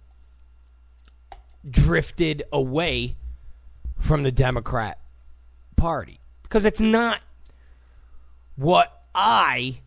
drifted 1.68 2.42
away 2.52 3.16
from 3.98 4.22
the 4.22 4.32
Democrat 4.32 4.98
Party 5.76 6.20
because 6.42 6.64
it's 6.64 6.80
not 6.80 7.20
what 8.56 9.04
I 9.14 9.80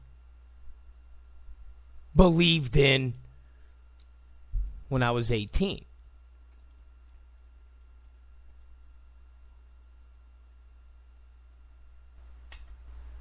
believed 2.16 2.78
in 2.78 3.14
when 4.90 5.04
I 5.04 5.12
was 5.12 5.32
18. 5.32 5.86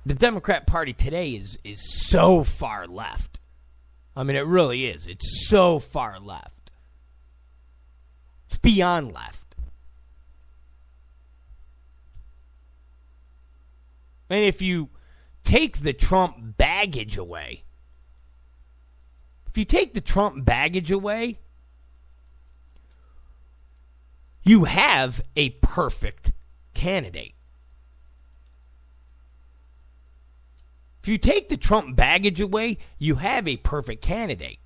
The 0.05 0.15
Democrat 0.15 0.67
Party 0.67 0.93
today 0.93 1.31
is 1.31 1.59
is 1.63 1.81
so 2.09 2.43
far 2.43 2.87
left. 2.87 3.39
I 4.15 4.23
mean, 4.23 4.37
it 4.37 4.47
really 4.47 4.87
is. 4.87 5.07
It's 5.07 5.49
so 5.49 5.79
far 5.79 6.21
left. 6.21 6.71
It's 8.47 8.59
beyond 8.59 9.13
left. 9.13 9.55
And 14.29 14.45
if 14.45 14.63
you 14.63 14.91
take 15.45 15.83
the 15.83 15.93
Trump 15.93 16.57
baggage 16.57 17.17
away, 17.17 17.65
if 19.47 19.59
you 19.59 19.65
take 19.67 19.93
the 19.93 20.01
Trump 20.01 20.45
baggage 20.45 20.91
away, 20.91 21.39
you 24.43 24.65
have 24.65 25.21
a 25.37 25.51
perfect 25.51 26.33
candidate. 26.73 27.35
If 31.03 31.09
you 31.09 31.19
take 31.19 31.49
the 31.49 31.57
Trump 31.57 31.97
baggage 31.97 32.41
away, 32.41 32.79
you 32.97 33.17
have 33.17 33.49
a 33.49 33.57
perfect 33.57 34.03
candidate. 34.03 34.59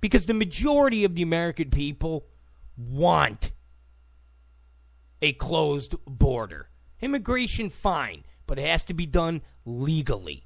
Because 0.00 0.26
the 0.26 0.34
majority 0.34 1.04
of 1.04 1.14
the 1.14 1.22
American 1.22 1.70
people 1.70 2.26
want 2.76 3.52
a 5.22 5.32
closed 5.34 5.94
border. 6.06 6.70
Immigration, 7.00 7.70
fine, 7.70 8.24
but 8.48 8.58
it 8.58 8.66
has 8.66 8.82
to 8.84 8.94
be 8.94 9.06
done 9.06 9.42
legally. 9.64 10.44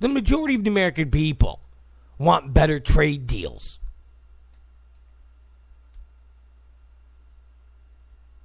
The 0.00 0.08
majority 0.08 0.56
of 0.56 0.64
the 0.64 0.70
American 0.70 1.12
people 1.12 1.60
want 2.18 2.52
better 2.52 2.80
trade 2.80 3.28
deals. 3.28 3.78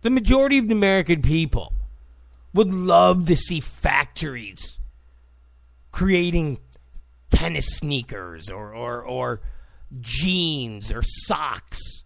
The 0.02 0.10
majority 0.10 0.58
of 0.58 0.68
the 0.68 0.74
American 0.74 1.22
people 1.22 1.74
would 2.54 2.72
love 2.72 3.26
to 3.28 3.36
see 3.36 3.60
factories 3.60 4.78
creating 5.92 6.60
tennis 7.30 7.68
sneakers 7.78 8.50
or, 8.50 8.74
or, 8.74 9.04
or 9.04 9.42
jeans 10.00 10.92
or 10.92 11.02
socks. 11.04 12.04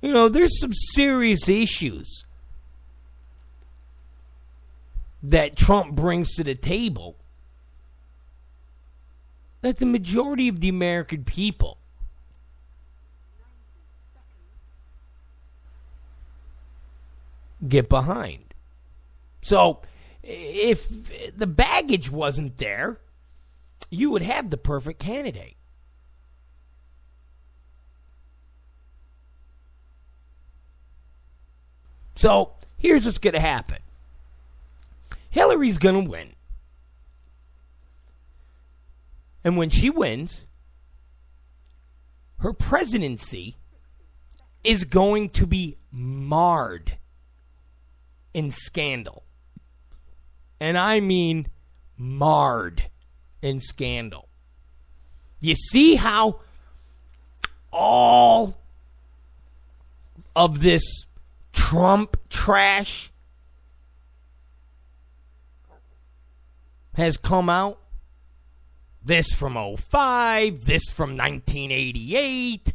You 0.00 0.12
know, 0.12 0.28
there's 0.30 0.58
some 0.58 0.72
serious 0.72 1.48
issues 1.48 2.24
that 5.22 5.56
Trump 5.56 5.94
brings 5.94 6.32
to 6.34 6.44
the 6.44 6.54
table 6.54 7.19
that 9.62 9.78
the 9.78 9.86
majority 9.86 10.48
of 10.48 10.60
the 10.60 10.68
American 10.68 11.24
people 11.24 11.78
get 17.66 17.88
behind. 17.88 18.54
So, 19.42 19.80
if 20.22 21.36
the 21.36 21.46
baggage 21.46 22.10
wasn't 22.10 22.58
there, 22.58 23.00
you 23.90 24.10
would 24.10 24.22
have 24.22 24.50
the 24.50 24.56
perfect 24.56 25.00
candidate. 25.00 25.56
So 32.20 32.52
here's 32.76 33.06
what's 33.06 33.16
going 33.16 33.32
to 33.32 33.40
happen 33.40 33.78
Hillary's 35.30 35.78
going 35.78 36.04
to 36.04 36.10
win. 36.10 36.34
And 39.42 39.56
when 39.56 39.70
she 39.70 39.90
wins, 39.90 40.46
her 42.38 42.52
presidency 42.52 43.56
is 44.62 44.84
going 44.84 45.30
to 45.30 45.46
be 45.46 45.78
marred 45.90 46.98
in 48.34 48.50
scandal. 48.50 49.24
And 50.60 50.76
I 50.76 51.00
mean 51.00 51.48
marred 51.96 52.84
in 53.42 53.60
scandal. 53.60 54.28
You 55.40 55.54
see 55.54 55.96
how 55.96 56.40
all 57.72 58.58
of 60.36 60.60
this 60.60 60.82
Trump 61.52 62.16
trash 62.28 63.10
has 66.94 67.16
come 67.16 67.48
out? 67.48 67.79
This 69.10 69.32
from 69.32 69.54
05, 69.76 70.66
this 70.66 70.84
from 70.84 71.16
1988. 71.16 72.74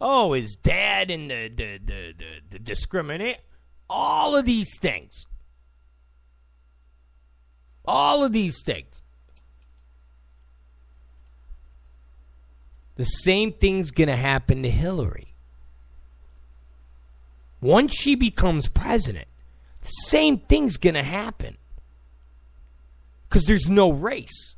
Oh, 0.00 0.32
his 0.32 0.56
dad 0.56 1.10
and 1.10 1.30
the, 1.30 1.48
the, 1.54 1.76
the, 1.76 2.14
the, 2.16 2.24
the 2.52 2.58
discriminate. 2.58 3.36
All 3.90 4.34
of 4.34 4.46
these 4.46 4.70
things. 4.78 5.26
All 7.84 8.24
of 8.24 8.32
these 8.32 8.62
things. 8.64 9.02
The 12.94 13.04
same 13.04 13.52
thing's 13.52 13.90
going 13.90 14.08
to 14.08 14.16
happen 14.16 14.62
to 14.62 14.70
Hillary. 14.70 15.34
Once 17.60 17.94
she 17.94 18.14
becomes 18.14 18.68
president, 18.68 19.28
the 19.82 19.90
same 20.06 20.38
thing's 20.38 20.78
going 20.78 20.94
to 20.94 21.02
happen. 21.02 21.58
Because 23.28 23.44
there's 23.44 23.68
no 23.68 23.92
race. 23.92 24.54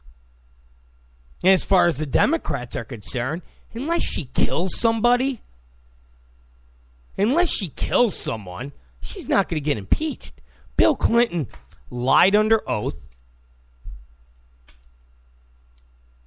As 1.44 1.62
far 1.62 1.86
as 1.86 1.98
the 1.98 2.06
Democrats 2.06 2.74
are 2.74 2.84
concerned, 2.84 3.42
unless 3.74 4.02
she 4.02 4.24
kills 4.24 4.78
somebody, 4.78 5.42
unless 7.18 7.50
she 7.50 7.68
kills 7.68 8.16
someone, 8.16 8.72
she's 9.02 9.28
not 9.28 9.48
going 9.48 9.62
to 9.62 9.64
get 9.64 9.76
impeached. 9.76 10.40
Bill 10.78 10.96
Clinton 10.96 11.48
lied 11.90 12.34
under 12.34 12.68
oath. 12.68 12.96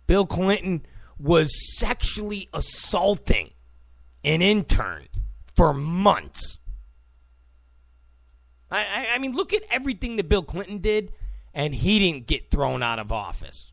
Bill 0.06 0.28
Clinton 0.28 0.86
was 1.20 1.52
sexually 1.78 2.48
assaulting 2.54 3.52
an 4.24 4.44
intern 4.44 5.08
for 5.56 5.74
months. 5.74 6.60
I, 8.70 8.80
I, 8.80 9.08
I, 9.16 9.18
mean, 9.18 9.34
look 9.34 9.52
at 9.52 9.64
everything 9.70 10.18
that 10.18 10.30
Bill 10.30 10.44
Clinton 10.44 10.78
did, 10.78 11.12
and 11.54 11.74
he 11.74 12.00
didn't 12.00 12.28
get 12.28 12.52
thrown 12.52 12.84
out 12.84 13.00
of 13.00 13.12
office. 13.12 13.72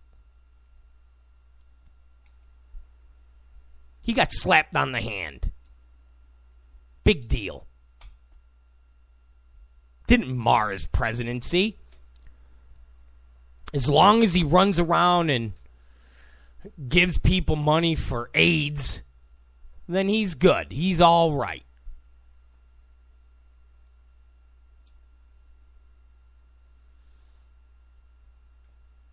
He 4.05 4.13
got 4.13 4.35
slapped 4.35 4.77
on 4.77 4.93
the 4.93 5.01
hand. 5.01 5.51
Big 7.05 7.27
deal. 7.27 7.67
Didn't 10.07 10.37
mar 10.37 10.73
his 10.73 10.87
presidency. 10.87 11.79
As 13.73 13.89
long 13.89 14.23
as 14.23 14.35
he 14.35 14.45
runs 14.45 14.79
around 14.79 15.31
and 15.31 15.55
gives 16.87 17.17
people 17.17 17.57
money 17.57 17.95
for 17.95 18.29
AIDS, 18.35 19.01
then 19.89 20.09
he's 20.09 20.35
good. 20.35 20.71
He's 20.71 21.01
all 21.01 21.33
right. 21.33 21.65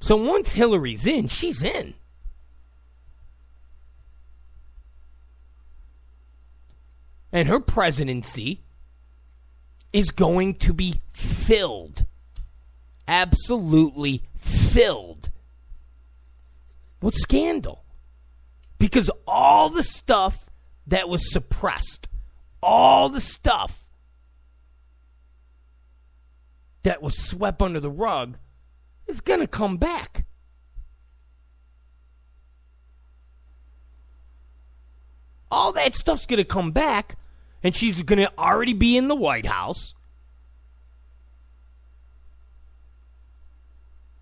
So 0.01 0.17
once 0.17 0.51
Hillary's 0.51 1.07
in, 1.07 1.29
she's 1.29 1.63
in. 1.63 1.93
And 7.31 7.47
her 7.47 7.59
presidency 7.59 8.61
is 9.93 10.11
going 10.11 10.55
to 10.55 10.73
be 10.73 11.01
filled, 11.13 12.05
absolutely 13.07 14.23
filled 14.37 15.31
what 17.01 17.15
scandal? 17.15 17.83
Because 18.77 19.11
all 19.27 19.69
the 19.69 19.83
stuff 19.83 20.45
that 20.87 21.09
was 21.09 21.31
suppressed, 21.31 22.07
all 22.63 23.09
the 23.09 23.21
stuff 23.21 23.83
that 26.83 27.01
was 27.01 27.17
swept 27.17 27.61
under 27.61 27.79
the 27.79 27.89
rug 27.89 28.37
is 29.07 29.19
going 29.19 29.39
to 29.39 29.47
come 29.47 29.77
back. 29.77 30.25
All 35.49 35.73
that 35.73 35.95
stuff's 35.95 36.25
going 36.25 36.37
to 36.37 36.45
come 36.45 36.71
back, 36.71 37.17
and 37.63 37.75
she's 37.75 38.01
going 38.01 38.19
to 38.19 38.31
already 38.37 38.73
be 38.73 38.97
in 38.97 39.07
the 39.07 39.15
White 39.15 39.45
House. 39.45 39.93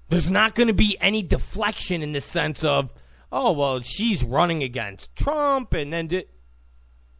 There's 0.09 0.31
not 0.31 0.55
going 0.55 0.67
to 0.67 0.73
be 0.73 0.97
any 0.99 1.21
deflection 1.21 2.01
in 2.01 2.13
the 2.13 2.21
sense 2.21 2.63
of, 2.63 2.93
oh, 3.31 3.51
well, 3.51 3.81
she's 3.81 4.23
running 4.23 4.63
against 4.63 5.15
Trump, 5.15 5.73
and 5.73 5.93
then 5.93 6.07
di- 6.07 6.25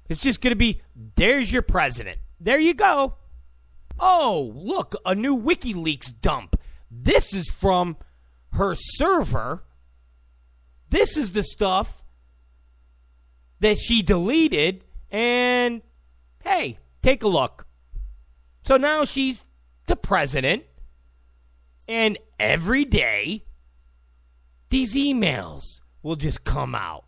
it's 0.09 0.21
just 0.21 0.41
going 0.41 0.51
to 0.51 0.55
be, 0.55 0.81
there's 1.15 1.51
your 1.51 1.61
president. 1.61 2.17
There 2.39 2.59
you 2.59 2.73
go. 2.73 3.15
Oh, 3.99 4.53
look, 4.55 4.95
a 5.05 5.13
new 5.13 5.37
WikiLeaks 5.37 6.19
dump. 6.19 6.59
This 6.89 7.33
is 7.33 7.49
from 7.49 7.97
her 8.53 8.73
server. 8.75 9.63
This 10.89 11.15
is 11.15 11.33
the 11.33 11.43
stuff 11.43 12.01
that 13.59 13.77
she 13.77 14.01
deleted, 14.01 14.83
and 15.11 15.83
hey, 16.43 16.79
take 17.01 17.23
a 17.23 17.27
look. 17.27 17.67
So 18.63 18.77
now 18.77 19.05
she's 19.05 19.45
the 19.87 19.95
president. 19.95 20.63
And 21.87 22.19
every 22.39 22.85
day, 22.85 23.45
these 24.69 24.93
emails 24.93 25.81
will 26.03 26.15
just 26.15 26.43
come 26.43 26.75
out. 26.75 27.05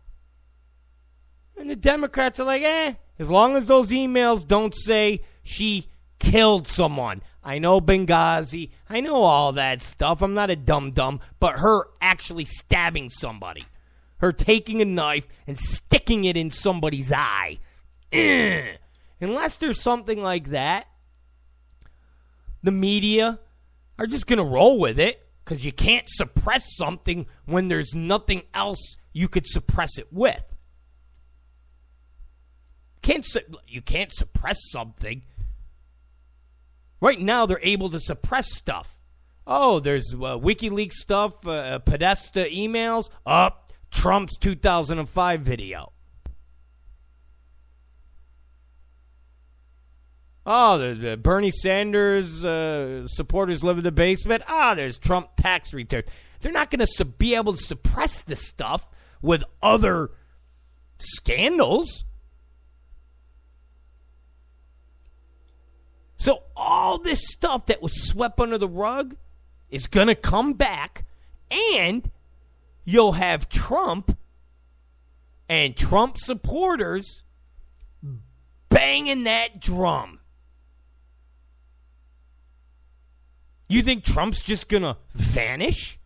And 1.56 1.70
the 1.70 1.76
Democrats 1.76 2.40
are 2.40 2.44
like, 2.44 2.62
eh, 2.62 2.94
as 3.18 3.30
long 3.30 3.56
as 3.56 3.66
those 3.66 3.90
emails 3.90 4.46
don't 4.46 4.74
say 4.74 5.22
she 5.44 5.88
killed 6.18 6.66
someone. 6.66 7.22
I 7.44 7.58
know 7.58 7.80
Benghazi. 7.80 8.70
I 8.88 9.00
know 9.00 9.22
all 9.22 9.52
that 9.52 9.82
stuff. 9.82 10.22
I'm 10.22 10.34
not 10.34 10.50
a 10.50 10.56
dum 10.56 10.92
dum. 10.92 11.20
But 11.40 11.58
her 11.58 11.84
actually 12.00 12.44
stabbing 12.44 13.10
somebody, 13.10 13.64
her 14.18 14.32
taking 14.32 14.80
a 14.80 14.84
knife 14.84 15.26
and 15.46 15.58
sticking 15.58 16.24
it 16.24 16.36
in 16.36 16.50
somebody's 16.50 17.12
eye. 17.12 17.58
Ugh. 18.12 18.78
Unless 19.22 19.58
there's 19.58 19.80
something 19.80 20.20
like 20.20 20.50
that, 20.50 20.88
the 22.62 22.72
media 22.72 23.38
are 23.98 24.06
just 24.06 24.26
going 24.26 24.38
to 24.38 24.44
roll 24.44 24.80
with 24.80 24.98
it 24.98 25.24
because 25.44 25.64
you 25.64 25.72
can't 25.72 26.08
suppress 26.08 26.76
something 26.76 27.26
when 27.46 27.68
there's 27.68 27.94
nothing 27.94 28.42
else 28.52 28.96
you 29.12 29.28
could 29.28 29.46
suppress 29.46 29.96
it 29.98 30.08
with. 30.12 30.42
Can't 33.02 33.24
su- 33.24 33.40
you 33.66 33.80
can't 33.80 34.12
suppress 34.12 34.58
something. 34.70 35.22
Right 37.00 37.20
now, 37.20 37.46
they're 37.46 37.60
able 37.62 37.90
to 37.90 38.00
suppress 38.00 38.52
stuff. 38.52 38.96
Oh, 39.46 39.80
there's 39.80 40.12
uh, 40.14 40.38
WikiLeaks 40.38 40.94
stuff, 40.94 41.46
uh, 41.46 41.80
Podesta 41.80 42.44
emails, 42.44 43.08
up 43.26 43.70
oh, 43.70 43.74
Trump's 43.90 44.36
2005 44.38 45.40
video. 45.40 45.92
Oh, 50.44 50.76
the, 50.78 50.94
the 50.94 51.16
Bernie 51.16 51.52
Sanders 51.52 52.44
uh, 52.44 53.06
supporters 53.06 53.62
live 53.62 53.78
in 53.78 53.84
the 53.84 53.92
basement. 53.92 54.42
Ah, 54.48 54.72
oh, 54.72 54.74
there's 54.74 54.98
Trump 54.98 55.28
tax 55.36 55.72
returns. 55.72 56.06
They're 56.40 56.52
not 56.52 56.70
going 56.70 56.80
to 56.80 56.86
su- 56.88 57.04
be 57.04 57.36
able 57.36 57.52
to 57.52 57.62
suppress 57.62 58.22
this 58.22 58.46
stuff 58.46 58.88
with 59.20 59.44
other 59.62 60.10
scandals. 60.98 62.04
So 66.16 66.42
all 66.56 66.98
this 66.98 67.20
stuff 67.30 67.66
that 67.66 67.80
was 67.80 68.08
swept 68.08 68.40
under 68.40 68.58
the 68.58 68.68
rug 68.68 69.16
is 69.70 69.86
going 69.86 70.08
to 70.08 70.14
come 70.14 70.54
back, 70.54 71.04
and 71.50 72.08
you'll 72.84 73.12
have 73.12 73.48
Trump 73.48 74.16
and 75.48 75.76
Trump 75.76 76.18
supporters 76.18 77.22
banging 78.68 79.24
that 79.24 79.60
drum. 79.60 80.18
You 83.72 83.82
think 83.82 84.04
Trump's 84.04 84.42
just 84.42 84.68
going 84.68 84.82
to 84.82 84.98
vanish? 85.14 85.98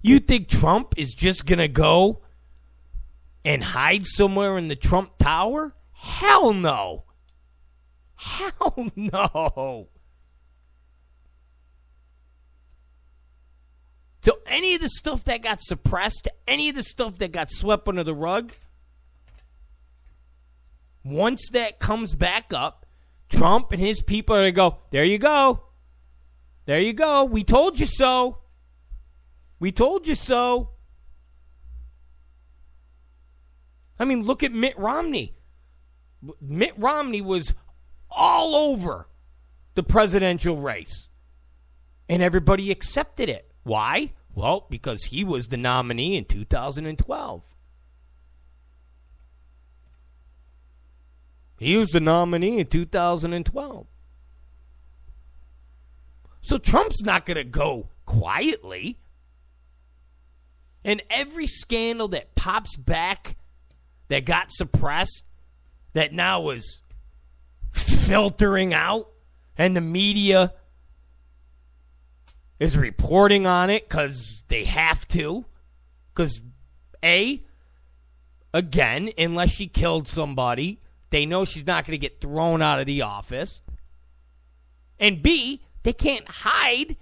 You 0.00 0.18
think 0.18 0.48
Trump 0.48 0.94
is 0.96 1.14
just 1.14 1.46
going 1.46 1.60
to 1.60 1.68
go 1.68 2.22
and 3.44 3.62
hide 3.62 4.04
somewhere 4.04 4.58
in 4.58 4.66
the 4.66 4.74
Trump 4.74 5.16
Tower? 5.16 5.76
Hell 5.92 6.52
no. 6.52 7.04
Hell 8.16 8.90
no. 8.96 9.90
So, 14.24 14.38
any 14.46 14.74
of 14.74 14.80
the 14.80 14.88
stuff 14.88 15.22
that 15.24 15.40
got 15.40 15.62
suppressed, 15.62 16.26
any 16.48 16.68
of 16.68 16.74
the 16.74 16.82
stuff 16.82 17.16
that 17.18 17.30
got 17.30 17.52
swept 17.52 17.86
under 17.86 18.02
the 18.02 18.14
rug, 18.14 18.54
once 21.04 21.48
that 21.52 21.78
comes 21.78 22.16
back 22.16 22.52
up, 22.52 22.86
Trump 23.28 23.70
and 23.70 23.80
his 23.80 24.02
people 24.02 24.34
are 24.34 24.40
going 24.40 24.52
to 24.52 24.56
go, 24.56 24.78
there 24.90 25.04
you 25.04 25.18
go. 25.18 25.62
There 26.64 26.80
you 26.80 26.92
go. 26.92 27.24
We 27.24 27.44
told 27.44 27.80
you 27.80 27.86
so. 27.86 28.38
We 29.58 29.72
told 29.72 30.06
you 30.06 30.14
so. 30.14 30.70
I 33.98 34.04
mean, 34.04 34.24
look 34.24 34.42
at 34.42 34.52
Mitt 34.52 34.78
Romney. 34.78 35.34
Mitt 36.40 36.74
Romney 36.76 37.20
was 37.20 37.54
all 38.10 38.54
over 38.54 39.08
the 39.74 39.82
presidential 39.82 40.56
race, 40.56 41.08
and 42.08 42.22
everybody 42.22 42.70
accepted 42.70 43.28
it. 43.28 43.50
Why? 43.62 44.12
Well, 44.34 44.66
because 44.70 45.04
he 45.04 45.24
was 45.24 45.48
the 45.48 45.56
nominee 45.56 46.16
in 46.16 46.24
2012. 46.24 47.42
He 51.58 51.76
was 51.76 51.90
the 51.90 52.00
nominee 52.00 52.58
in 52.58 52.66
2012. 52.66 53.86
So 56.42 56.58
Trump's 56.58 57.02
not 57.02 57.24
going 57.24 57.36
to 57.36 57.44
go 57.44 57.88
quietly. 58.04 58.98
And 60.84 61.00
every 61.08 61.46
scandal 61.46 62.08
that 62.08 62.34
pops 62.34 62.76
back 62.76 63.36
that 64.08 64.26
got 64.26 64.50
suppressed, 64.50 65.24
that 65.94 66.12
now 66.12 66.50
is 66.50 66.80
filtering 67.72 68.74
out, 68.74 69.08
and 69.56 69.76
the 69.76 69.80
media 69.80 70.52
is 72.58 72.76
reporting 72.76 73.46
on 73.46 73.70
it 73.70 73.88
because 73.88 74.42
they 74.48 74.64
have 74.64 75.06
to. 75.08 75.44
Because, 76.12 76.40
A, 77.04 77.42
again, 78.52 79.10
unless 79.16 79.50
she 79.50 79.68
killed 79.68 80.08
somebody, 80.08 80.80
they 81.10 81.24
know 81.24 81.44
she's 81.44 81.66
not 81.66 81.86
going 81.86 81.92
to 81.92 81.98
get 81.98 82.20
thrown 82.20 82.60
out 82.60 82.80
of 82.80 82.86
the 82.86 83.02
office. 83.02 83.62
And 84.98 85.22
B, 85.22 85.62
they 85.82 85.92
can't 85.92 86.28
hide 86.28 86.96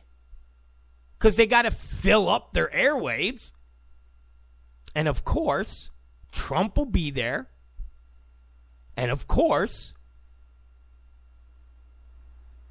because 1.19 1.36
they 1.36 1.47
got 1.47 1.62
to 1.62 1.70
fill 1.70 2.28
up 2.28 2.52
their 2.52 2.69
airwaves. 2.69 3.52
And 4.94 5.07
of 5.07 5.24
course, 5.24 5.90
Trump 6.32 6.77
will 6.77 6.86
be 6.86 7.11
there. 7.11 7.48
And 8.97 9.11
of 9.11 9.27
course, 9.27 9.94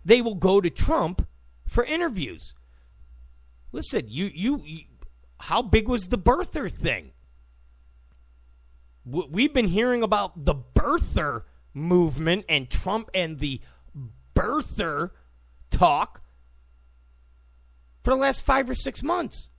they 0.04 0.22
will 0.22 0.36
go 0.36 0.62
to 0.62 0.70
Trump 0.70 1.28
for 1.68 1.84
interviews. 1.84 2.54
Listen, 3.72 4.06
you, 4.08 4.32
you, 4.34 4.62
you 4.66 4.82
how 5.40 5.62
big 5.62 5.88
was 5.88 6.08
the 6.08 6.18
birther 6.18 6.72
thing? 6.72 7.12
We've 9.06 9.54
been 9.54 9.68
hearing 9.68 10.04
about 10.04 10.46
the 10.46 10.56
birther 10.56 11.44
movement 11.74 12.46
and 12.50 12.70
Trump 12.70 13.10
and 13.14 13.40
the 13.40 13.62
birther 14.36 15.12
talk 15.70 16.22
for 18.04 18.12
the 18.12 18.20
last 18.20 18.42
five 18.42 18.70
or 18.70 18.76
six 18.76 19.04
months. 19.04 19.50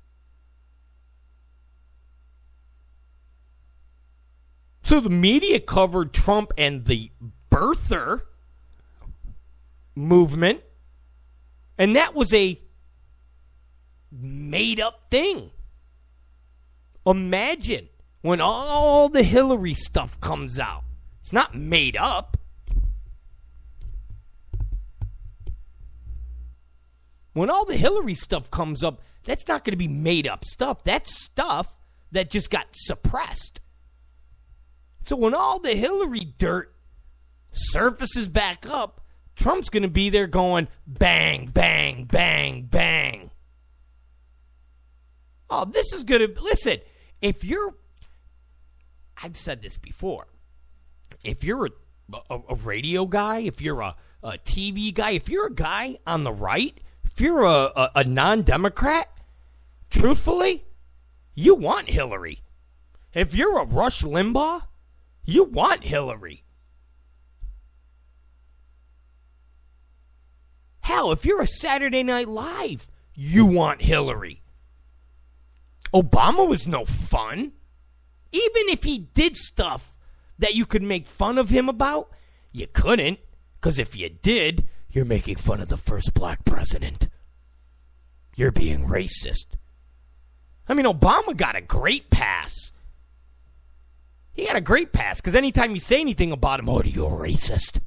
So 4.83 4.99
the 4.99 5.11
media 5.11 5.61
covered 5.61 6.13
Trump 6.13 6.53
and 6.59 6.85
the 6.85 7.13
birther 7.51 8.23
movement, 9.95 10.63
and 11.79 11.95
that 11.95 12.15
was 12.15 12.35
a 12.35 12.61
made 14.11 14.81
up 14.81 15.11
thing. 15.11 15.51
Imagine 17.07 17.89
when 18.23 18.41
all 18.41 19.09
the 19.09 19.23
Hillary 19.23 19.75
stuff 19.75 20.21
comes 20.21 20.59
out. 20.59 20.83
It's 21.21 21.33
not 21.33 21.55
made 21.55 21.97
up. 21.97 22.37
When 27.33 27.51
all 27.51 27.65
the 27.65 27.77
Hillary 27.77 28.15
stuff 28.15 28.51
comes 28.51 28.83
up, 28.83 29.03
that's 29.25 29.47
not 29.47 29.65
going 29.65 29.73
to 29.73 29.77
be 29.77 29.89
made 29.89 30.27
up 30.27 30.45
stuff. 30.45 30.83
That's 30.85 31.25
stuff 31.25 31.77
that 32.13 32.31
just 32.31 32.51
got 32.51 32.67
suppressed. 32.73 33.61
So 35.03 35.17
when 35.17 35.35
all 35.35 35.59
the 35.59 35.75
Hillary 35.75 36.33
dirt 36.39 36.75
surfaces 37.53 38.29
back 38.29 38.69
up, 38.69 39.01
Trump's 39.37 39.71
going 39.71 39.83
to 39.85 39.89
be 39.89 40.11
there 40.11 40.27
going 40.27 40.69
bang, 40.87 41.47
bang, 41.47 42.05
bang, 42.05 42.65
bang. 42.65 43.31
Oh, 45.49 45.65
this 45.65 45.93
is 45.93 46.05
going 46.05 46.35
to 46.35 46.43
listen. 46.43 46.79
If 47.21 47.45
you're, 47.45 47.75
I've 49.23 49.37
said 49.37 49.63
this 49.63 49.79
before. 49.79 50.27
If 51.25 51.43
you're 51.45 51.67
a, 51.67 51.71
a, 52.31 52.41
a 52.51 52.55
radio 52.57 53.07
guy, 53.07 53.41
if 53.41 53.61
you're 53.61 53.81
a, 53.81 53.97
a 54.23 54.33
TV 54.33 54.93
guy, 54.93 55.13
if 55.13 55.29
you're 55.29 55.47
a 55.47 55.55
guy 55.55 55.99
on 56.07 56.25
the 56.25 56.33
right, 56.33 56.79
if 57.21 57.25
you're 57.25 57.45
a, 57.45 57.71
a, 57.77 57.91
a 57.97 58.05
non 58.05 58.41
Democrat, 58.41 59.11
truthfully, 59.91 60.65
you 61.35 61.55
want 61.55 61.91
Hillary. 61.91 62.41
If 63.13 63.35
you're 63.35 63.59
a 63.61 63.67
Rush 63.67 64.01
Limbaugh, 64.01 64.63
you 65.27 65.45
want 65.45 65.85
Hillary. 65.85 66.45
Hell, 70.81 71.13
if 71.13 71.27
you're 71.27 71.43
a 71.43 71.47
Saturday 71.47 72.03
Night 72.03 72.27
Live, 72.27 72.89
you 73.13 73.45
want 73.45 73.83
Hillary. 73.83 74.41
Obama 75.93 76.49
was 76.49 76.67
no 76.67 76.87
fun. 76.87 77.53
Even 78.33 78.71
if 78.71 78.85
he 78.85 78.97
did 78.97 79.37
stuff 79.37 79.95
that 80.39 80.55
you 80.55 80.65
could 80.65 80.83
make 80.83 81.07
fun 81.07 81.37
of 81.37 81.51
him 81.51 81.69
about, 81.69 82.09
you 82.51 82.67
couldn't. 82.67 83.19
Because 83.61 83.79
if 83.79 83.95
you 83.95 84.09
did, 84.09 84.65
you're 84.93 85.05
making 85.05 85.37
fun 85.37 85.61
of 85.61 85.69
the 85.69 85.77
first 85.77 86.15
black 86.15 86.45
president. 86.45 87.09
You're 88.37 88.53
being 88.53 88.87
racist. 88.87 89.47
I 90.69 90.75
mean, 90.75 90.87
Obama 90.87 91.37
got 91.37 91.57
a 91.57 91.61
great 91.61 92.11
pass. 92.11 92.73
He 94.33 94.47
got 94.47 94.57
a 94.57 94.61
great 94.61 94.93
pass 94.93 95.21
because 95.21 95.35
anytime 95.35 95.75
you 95.75 95.81
say 95.81 96.01
anything 96.01 96.33
about 96.33 96.61
him, 96.61 96.69
oh, 96.69 96.83
you're 96.83 97.11
racist. 97.11 97.81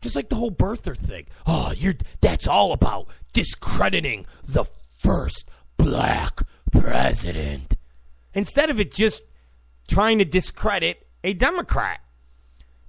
Just 0.00 0.14
like 0.14 0.28
the 0.28 0.36
whole 0.36 0.52
birther 0.52 0.96
thing. 0.96 1.26
Oh, 1.46 1.72
you're 1.76 1.94
that's 2.20 2.46
all 2.46 2.72
about 2.72 3.08
discrediting 3.32 4.26
the 4.44 4.64
first 5.00 5.48
black 5.76 6.42
president. 6.70 7.76
Instead 8.32 8.70
of 8.70 8.78
it 8.78 8.94
just 8.94 9.22
trying 9.88 10.18
to 10.18 10.24
discredit 10.24 11.06
a 11.24 11.32
Democrat. 11.34 12.00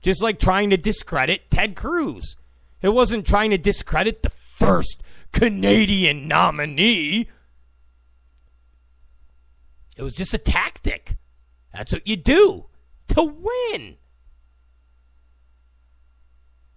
Just 0.01 0.21
like 0.21 0.39
trying 0.39 0.69
to 0.69 0.77
discredit 0.77 1.49
Ted 1.49 1.75
Cruz. 1.75 2.35
It 2.81 2.89
wasn't 2.89 3.27
trying 3.27 3.51
to 3.51 3.57
discredit 3.57 4.23
the 4.23 4.31
first 4.57 5.01
Canadian 5.31 6.27
nominee. 6.27 7.29
It 9.97 10.03
was 10.03 10.15
just 10.15 10.33
a 10.33 10.37
tactic. 10.37 11.17
That's 11.73 11.91
what 11.91 12.07
you 12.07 12.15
do 12.15 12.67
to 13.09 13.23
win. 13.23 13.97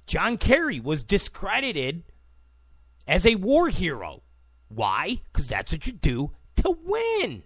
John 0.07 0.37
Kerry 0.37 0.81
was 0.81 1.05
discredited 1.05 2.03
as 3.07 3.25
a 3.25 3.37
war 3.37 3.69
hero. 3.69 4.23
Why? 4.69 5.21
Because 5.33 5.47
that's 5.47 5.73
what 5.73 5.87
you 5.87 5.93
do 5.93 6.33
to 6.57 6.77
win. 6.85 7.45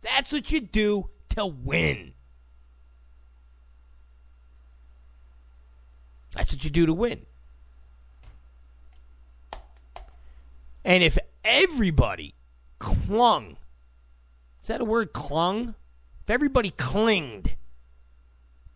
That's 0.00 0.32
what 0.32 0.50
you 0.50 0.60
do 0.60 1.10
to 1.30 1.46
win. 1.46 2.12
That's 6.34 6.52
what 6.52 6.64
you 6.64 6.70
do 6.70 6.86
to 6.86 6.94
win. 6.94 7.26
And 10.84 11.02
if 11.02 11.18
everybody 11.44 12.34
clung, 12.78 13.56
is 14.60 14.68
that 14.68 14.80
a 14.80 14.84
word, 14.84 15.12
clung? 15.12 15.74
If 16.22 16.30
everybody 16.30 16.70
clinged 16.70 17.56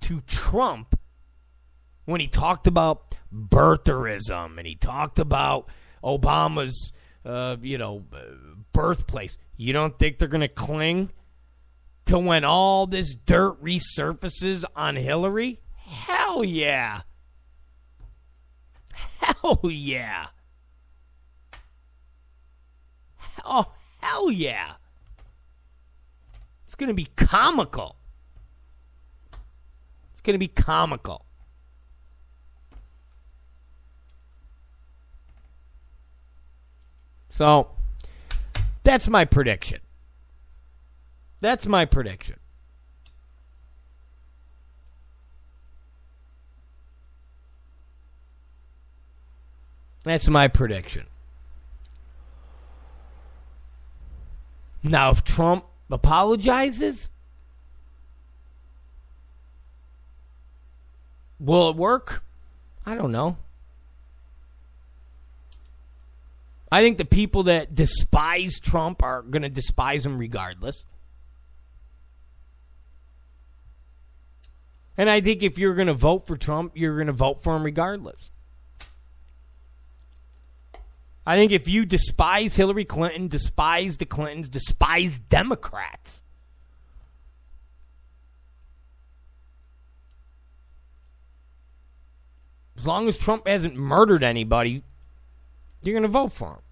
to 0.00 0.20
Trump 0.22 0.98
when 2.04 2.20
he 2.20 2.26
talked 2.26 2.66
about 2.66 3.14
birtherism 3.32 4.58
and 4.58 4.66
he 4.66 4.74
talked 4.74 5.18
about 5.18 5.68
Obama's, 6.02 6.92
uh, 7.24 7.56
you 7.62 7.78
know, 7.78 8.04
birthplace, 8.72 9.38
you 9.56 9.72
don't 9.72 9.98
think 9.98 10.18
they're 10.18 10.28
going 10.28 10.40
to 10.40 10.48
cling 10.48 11.10
to 12.12 12.18
when 12.18 12.44
all 12.44 12.86
this 12.86 13.14
dirt 13.14 13.62
resurfaces 13.64 14.66
on 14.76 14.96
Hillary? 14.96 15.60
Hell 15.76 16.44
yeah. 16.44 17.00
Hell 18.92 19.60
yeah. 19.64 20.26
Oh, 23.46 23.72
hell 24.02 24.30
yeah. 24.30 24.74
It's 26.66 26.74
going 26.74 26.88
to 26.88 26.94
be 26.94 27.08
comical. 27.16 27.96
It's 30.12 30.20
going 30.20 30.34
to 30.34 30.38
be 30.38 30.48
comical. 30.48 31.24
So, 37.30 37.70
that's 38.84 39.08
my 39.08 39.24
prediction. 39.24 39.78
That's 41.42 41.66
my 41.66 41.86
prediction. 41.86 42.36
That's 50.04 50.28
my 50.28 50.46
prediction. 50.46 51.06
Now, 54.84 55.10
if 55.10 55.24
Trump 55.24 55.64
apologizes, 55.90 57.08
will 61.40 61.70
it 61.70 61.76
work? 61.76 62.22
I 62.86 62.94
don't 62.94 63.10
know. 63.10 63.36
I 66.70 66.82
think 66.82 66.98
the 66.98 67.04
people 67.04 67.44
that 67.44 67.74
despise 67.74 68.60
Trump 68.60 69.02
are 69.02 69.22
going 69.22 69.42
to 69.42 69.48
despise 69.48 70.06
him 70.06 70.18
regardless. 70.18 70.84
And 74.96 75.08
I 75.08 75.20
think 75.20 75.42
if 75.42 75.58
you're 75.58 75.74
going 75.74 75.86
to 75.86 75.94
vote 75.94 76.26
for 76.26 76.36
Trump, 76.36 76.72
you're 76.74 76.96
going 76.96 77.06
to 77.06 77.12
vote 77.12 77.42
for 77.42 77.56
him 77.56 77.62
regardless. 77.62 78.30
I 81.24 81.36
think 81.36 81.52
if 81.52 81.68
you 81.68 81.84
despise 81.84 82.56
Hillary 82.56 82.84
Clinton, 82.84 83.28
despise 83.28 83.96
the 83.96 84.06
Clintons, 84.06 84.48
despise 84.48 85.18
Democrats, 85.18 86.20
as 92.76 92.86
long 92.86 93.06
as 93.06 93.16
Trump 93.16 93.46
hasn't 93.46 93.76
murdered 93.76 94.24
anybody, 94.24 94.82
you're 95.82 95.94
going 95.94 96.02
to 96.02 96.08
vote 96.08 96.32
for 96.32 96.54
him. 96.54 96.71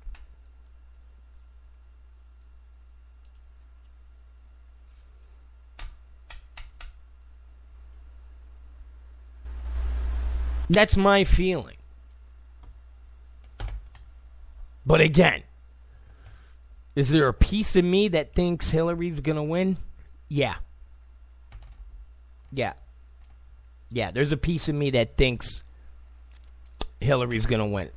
That's 10.70 10.96
my 10.96 11.24
feeling. 11.24 11.74
But 14.86 15.00
again, 15.00 15.42
is 16.94 17.10
there 17.10 17.26
a 17.26 17.34
piece 17.34 17.74
of 17.74 17.84
me 17.84 18.06
that 18.08 18.34
thinks 18.34 18.70
Hillary's 18.70 19.18
going 19.18 19.34
to 19.34 19.42
win? 19.42 19.78
Yeah. 20.28 20.54
Yeah. 22.52 22.74
Yeah, 23.90 24.12
there's 24.12 24.30
a 24.30 24.36
piece 24.36 24.68
of 24.68 24.76
me 24.76 24.90
that 24.90 25.16
thinks 25.16 25.64
Hillary's 27.00 27.46
going 27.46 27.58
to 27.58 27.66
win. 27.66 27.90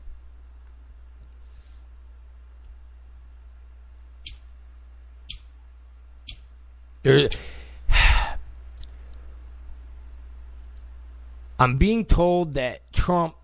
I'm 11.59 11.77
being 11.77 12.05
told 12.05 12.53
that 12.53 12.91
Trump 12.91 13.35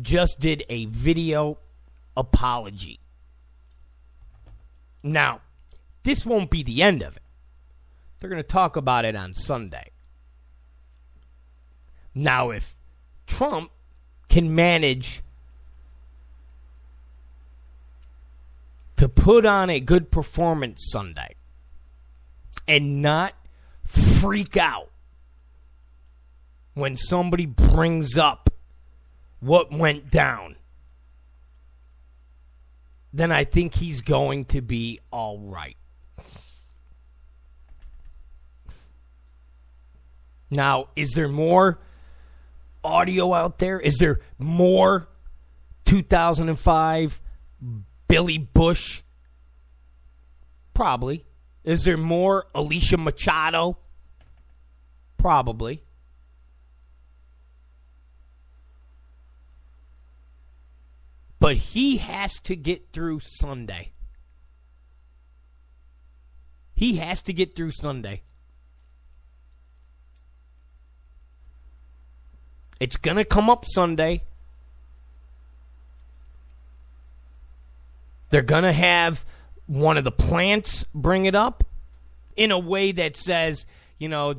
just 0.00 0.40
did 0.40 0.64
a 0.68 0.86
video 0.86 1.58
apology. 2.16 3.00
Now, 5.02 5.40
this 6.02 6.24
won't 6.24 6.50
be 6.50 6.62
the 6.62 6.82
end 6.82 7.02
of 7.02 7.16
it. 7.16 7.22
They're 8.18 8.30
going 8.30 8.42
to 8.42 8.48
talk 8.48 8.76
about 8.76 9.04
it 9.04 9.14
on 9.14 9.34
Sunday. 9.34 9.90
Now, 12.14 12.50
if 12.50 12.74
Trump 13.26 13.70
can 14.28 14.54
manage 14.54 15.22
to 18.96 19.08
put 19.08 19.44
on 19.44 19.68
a 19.68 19.78
good 19.78 20.10
performance 20.10 20.88
Sunday 20.90 21.34
and 22.66 23.02
not 23.02 23.34
freak 23.84 24.56
out 24.56 24.90
when 26.76 26.96
somebody 26.96 27.46
brings 27.46 28.16
up 28.16 28.50
what 29.40 29.72
went 29.72 30.10
down 30.10 30.56
then 33.16 33.32
I 33.32 33.44
think 33.44 33.74
he's 33.74 34.02
going 34.02 34.44
to 34.46 34.60
be 34.60 35.00
all 35.10 35.38
right. 35.40 35.76
Now, 40.50 40.88
is 40.94 41.12
there 41.12 41.28
more 41.28 41.78
audio 42.84 43.32
out 43.32 43.58
there? 43.58 43.80
Is 43.80 43.96
there 43.96 44.20
more 44.38 45.08
2005 45.86 47.20
Billy 48.06 48.38
Bush? 48.38 49.02
Probably. 50.74 51.24
Is 51.64 51.84
there 51.84 51.96
more 51.96 52.44
Alicia 52.54 52.98
Machado? 52.98 53.78
Probably. 55.16 55.82
But 61.38 61.56
he 61.56 61.98
has 61.98 62.38
to 62.40 62.56
get 62.56 62.92
through 62.92 63.20
Sunday. 63.20 63.92
He 66.74 66.96
has 66.96 67.22
to 67.22 67.32
get 67.32 67.54
through 67.54 67.72
Sunday. 67.72 68.22
It's 72.78 72.96
going 72.96 73.16
to 73.16 73.24
come 73.24 73.48
up 73.48 73.64
Sunday. 73.66 74.24
They're 78.30 78.42
going 78.42 78.64
to 78.64 78.72
have 78.72 79.24
one 79.66 79.96
of 79.96 80.04
the 80.04 80.12
plants 80.12 80.84
bring 80.94 81.26
it 81.26 81.34
up 81.34 81.64
in 82.36 82.50
a 82.50 82.58
way 82.58 82.92
that 82.92 83.16
says, 83.16 83.64
you 83.98 84.08
know, 84.08 84.34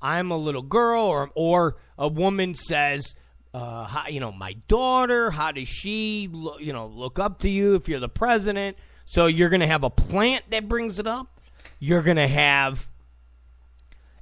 I'm 0.00 0.30
a 0.30 0.36
little 0.36 0.62
girl, 0.62 1.04
or 1.04 1.30
or 1.34 1.76
a 1.98 2.08
woman 2.08 2.54
says, 2.54 3.14
uh, 3.52 3.84
how, 3.84 4.08
you 4.08 4.20
know, 4.20 4.32
my 4.32 4.54
daughter, 4.68 5.30
how 5.30 5.52
does 5.52 5.68
she, 5.68 6.28
lo- 6.30 6.58
you 6.58 6.72
know, 6.72 6.86
look 6.86 7.18
up 7.18 7.40
to 7.40 7.50
you 7.50 7.74
if 7.74 7.88
you're 7.88 8.00
the 8.00 8.08
president? 8.08 8.76
So 9.04 9.26
you're 9.26 9.48
going 9.48 9.60
to 9.60 9.66
have 9.66 9.82
a 9.82 9.90
plant 9.90 10.44
that 10.50 10.68
brings 10.68 10.98
it 10.98 11.06
up. 11.06 11.40
You're 11.80 12.02
going 12.02 12.16
to 12.16 12.28
have 12.28 12.88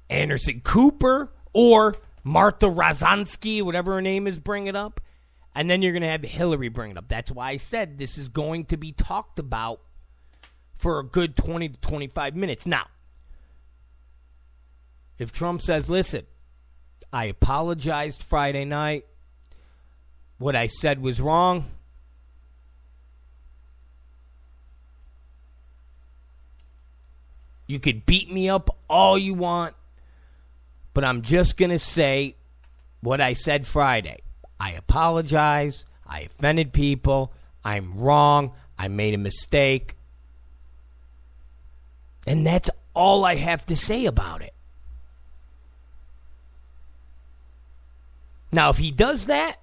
Anderson 0.08 0.60
Cooper 0.60 1.30
or 1.52 1.96
Martha 2.24 2.66
Razansky, 2.66 3.62
whatever 3.62 3.94
her 3.94 4.02
name 4.02 4.26
is, 4.26 4.38
bring 4.38 4.66
it 4.66 4.76
up. 4.76 5.00
And 5.54 5.68
then 5.68 5.82
you're 5.82 5.92
going 5.92 6.02
to 6.02 6.08
have 6.08 6.22
Hillary 6.22 6.68
bring 6.68 6.92
it 6.92 6.96
up. 6.96 7.08
That's 7.08 7.30
why 7.30 7.50
I 7.50 7.56
said 7.56 7.98
this 7.98 8.16
is 8.16 8.28
going 8.28 8.66
to 8.66 8.76
be 8.76 8.92
talked 8.92 9.38
about 9.38 9.80
for 10.76 11.00
a 11.00 11.04
good 11.04 11.36
20 11.36 11.70
to 11.70 11.80
25 11.80 12.36
minutes. 12.36 12.64
Now, 12.64 12.86
if 15.18 15.32
Trump 15.32 15.60
says, 15.60 15.90
listen, 15.90 16.26
I 17.12 17.24
apologized 17.24 18.22
Friday 18.22 18.64
night 18.64 19.04
what 20.38 20.56
I 20.56 20.68
said 20.68 21.02
was 21.02 21.20
wrong. 21.20 21.64
You 27.66 27.78
could 27.78 28.06
beat 28.06 28.32
me 28.32 28.48
up 28.48 28.74
all 28.88 29.18
you 29.18 29.34
want, 29.34 29.74
but 30.94 31.04
I'm 31.04 31.22
just 31.22 31.56
going 31.56 31.70
to 31.70 31.78
say 31.78 32.36
what 33.00 33.20
I 33.20 33.34
said 33.34 33.66
Friday. 33.66 34.20
I 34.58 34.72
apologize. 34.72 35.84
I 36.06 36.20
offended 36.20 36.72
people. 36.72 37.32
I'm 37.62 37.98
wrong. 37.98 38.52
I 38.78 38.88
made 38.88 39.12
a 39.14 39.18
mistake. 39.18 39.96
And 42.26 42.46
that's 42.46 42.70
all 42.94 43.24
I 43.24 43.36
have 43.36 43.66
to 43.66 43.76
say 43.76 44.06
about 44.06 44.42
it. 44.42 44.54
Now, 48.50 48.70
if 48.70 48.78
he 48.78 48.90
does 48.90 49.26
that, 49.26 49.58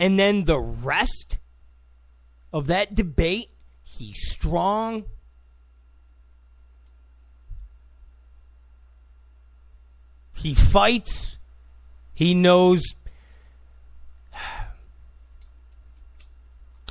and 0.00 0.18
then 0.18 0.44
the 0.44 0.58
rest 0.58 1.38
of 2.52 2.66
that 2.66 2.94
debate, 2.94 3.50
he's 3.82 4.30
strong. 4.30 5.04
He 10.34 10.54
fights. 10.54 11.36
He 12.14 12.34
knows 12.34 12.82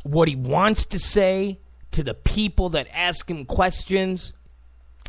what 0.03 0.27
he 0.27 0.35
wants 0.35 0.85
to 0.85 0.99
say 0.99 1.59
to 1.91 2.03
the 2.03 2.13
people 2.13 2.69
that 2.69 2.87
ask 2.93 3.29
him 3.29 3.45
questions. 3.45 4.33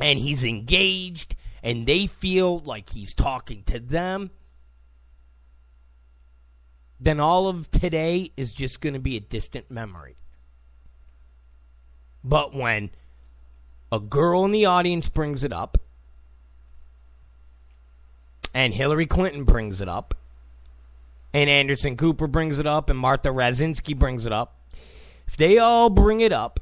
And 0.01 0.19
he's 0.19 0.43
engaged, 0.43 1.37
and 1.63 1.87
they 1.87 2.07
feel 2.07 2.61
like 2.61 2.91
he's 2.91 3.13
talking 3.13 3.63
to 3.65 3.79
them 3.79 4.31
then 7.03 7.19
all 7.19 7.49
of 7.49 7.69
today 7.71 8.31
is 8.37 8.55
just 8.55 8.81
going 8.81 8.93
to 8.93 9.01
be 9.01 9.17
a 9.17 9.21
distant 9.21 9.69
memory. 9.71 10.17
But 12.23 12.55
when 12.55 12.91
a 13.91 13.99
girl 13.99 14.45
in 14.45 14.53
the 14.53 14.67
audience 14.67 15.09
brings 15.09 15.43
it 15.43 15.53
up, 15.53 15.79
and 18.55 18.73
Hillary 18.73 19.07
Clinton 19.07 19.43
brings 19.43 19.81
it 19.81 19.89
up, 19.89 20.15
and 21.35 21.51
Anderson 21.51 21.97
Cooper 21.97 22.29
brings 22.29 22.61
it 22.61 22.69
up, 22.69 22.89
and 22.89 22.99
Martha 22.99 23.31
Razinski 23.31 23.99
brings 23.99 24.25
it 24.25 24.33
up, 24.33 24.61
if 25.27 25.37
they 25.37 25.59
all 25.59 25.91
bring 25.91 26.21
it 26.21 26.33
up, 26.33 26.61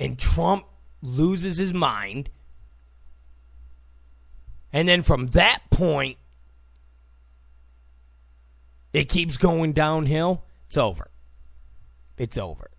and 0.00 0.18
Trump 0.18 0.64
loses 1.00 1.56
his 1.56 1.72
mind, 1.72 2.30
and 4.72 4.88
then 4.88 5.02
from 5.02 5.28
that 5.28 5.60
point, 5.70 6.16
it 8.92 9.08
keeps 9.08 9.36
going 9.36 9.72
downhill, 9.72 10.44
it's 10.68 10.76
over. 10.76 11.08
It's 12.18 12.38
over. 12.38 12.70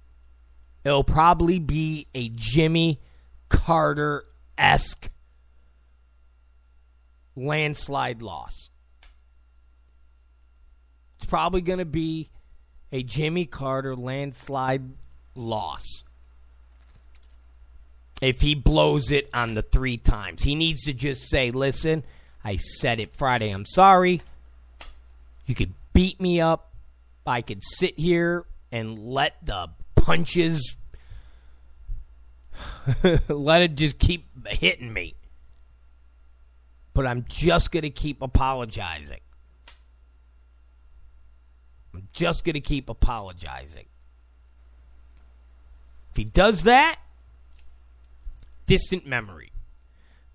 it'll 0.84 1.04
probably 1.04 1.60
be 1.60 2.08
a 2.14 2.30
Jimmy 2.30 3.02
Carter 3.50 4.26
esque 4.58 5.10
landslide 7.36 8.22
loss. 8.22 8.70
It's 11.18 11.26
probably 11.26 11.62
going 11.62 11.80
to 11.80 11.86
be 11.86 12.30
a 12.92 13.02
Jimmy 13.02 13.46
Carter 13.46 13.96
landslide 13.96 14.84
loss. 15.36 16.04
If 18.22 18.42
he 18.42 18.56
blows 18.56 19.12
it 19.12 19.30
on 19.34 19.54
the 19.56 19.62
three 19.62 19.98
times, 19.98 20.44
he 20.44 20.56
needs 20.56 20.84
to 20.84 20.94
just 20.94 21.30
say, 21.30 21.52
listen, 21.52 22.04
I 22.44 22.58
said 22.58 23.00
it 23.00 23.14
Friday. 23.14 23.50
I'm 23.50 23.66
sorry. 23.66 24.22
You 25.46 25.56
could 25.56 25.74
beat 25.94 26.20
me 26.20 26.42
up. 26.42 26.74
I 27.26 27.42
could 27.42 27.64
sit 27.64 27.98
here 27.98 28.46
and 28.72 29.00
let 29.00 29.46
the 29.46 29.70
punches 29.96 30.76
let 33.30 33.62
it 33.62 33.76
just 33.76 34.00
keep 34.00 34.28
hitting 34.48 34.92
me. 34.92 35.16
But 36.94 37.08
I'm 37.08 37.26
just 37.28 37.72
going 37.72 37.84
to 37.84 37.90
keep 37.90 38.22
apologizing. 38.22 39.22
I'm 41.94 42.08
just 42.14 42.44
going 42.44 42.54
to 42.54 42.62
keep 42.62 42.90
apologizing. 42.90 43.86
If 46.12 46.18
he 46.18 46.24
does 46.24 46.64
that, 46.64 47.00
distant 48.68 49.06
memory. 49.08 49.52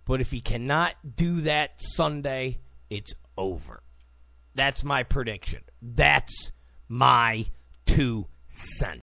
But 0.05 0.21
if 0.21 0.31
he 0.31 0.41
cannot 0.41 0.95
do 1.17 1.43
that 1.43 1.75
Sunday, 1.79 2.59
it's 2.91 3.13
over. 3.37 3.83
That's 4.59 4.83
my 4.83 5.05
prediction. 5.05 5.61
That's 5.81 6.51
my 6.89 7.47
two 7.87 8.27
cents. 8.49 9.08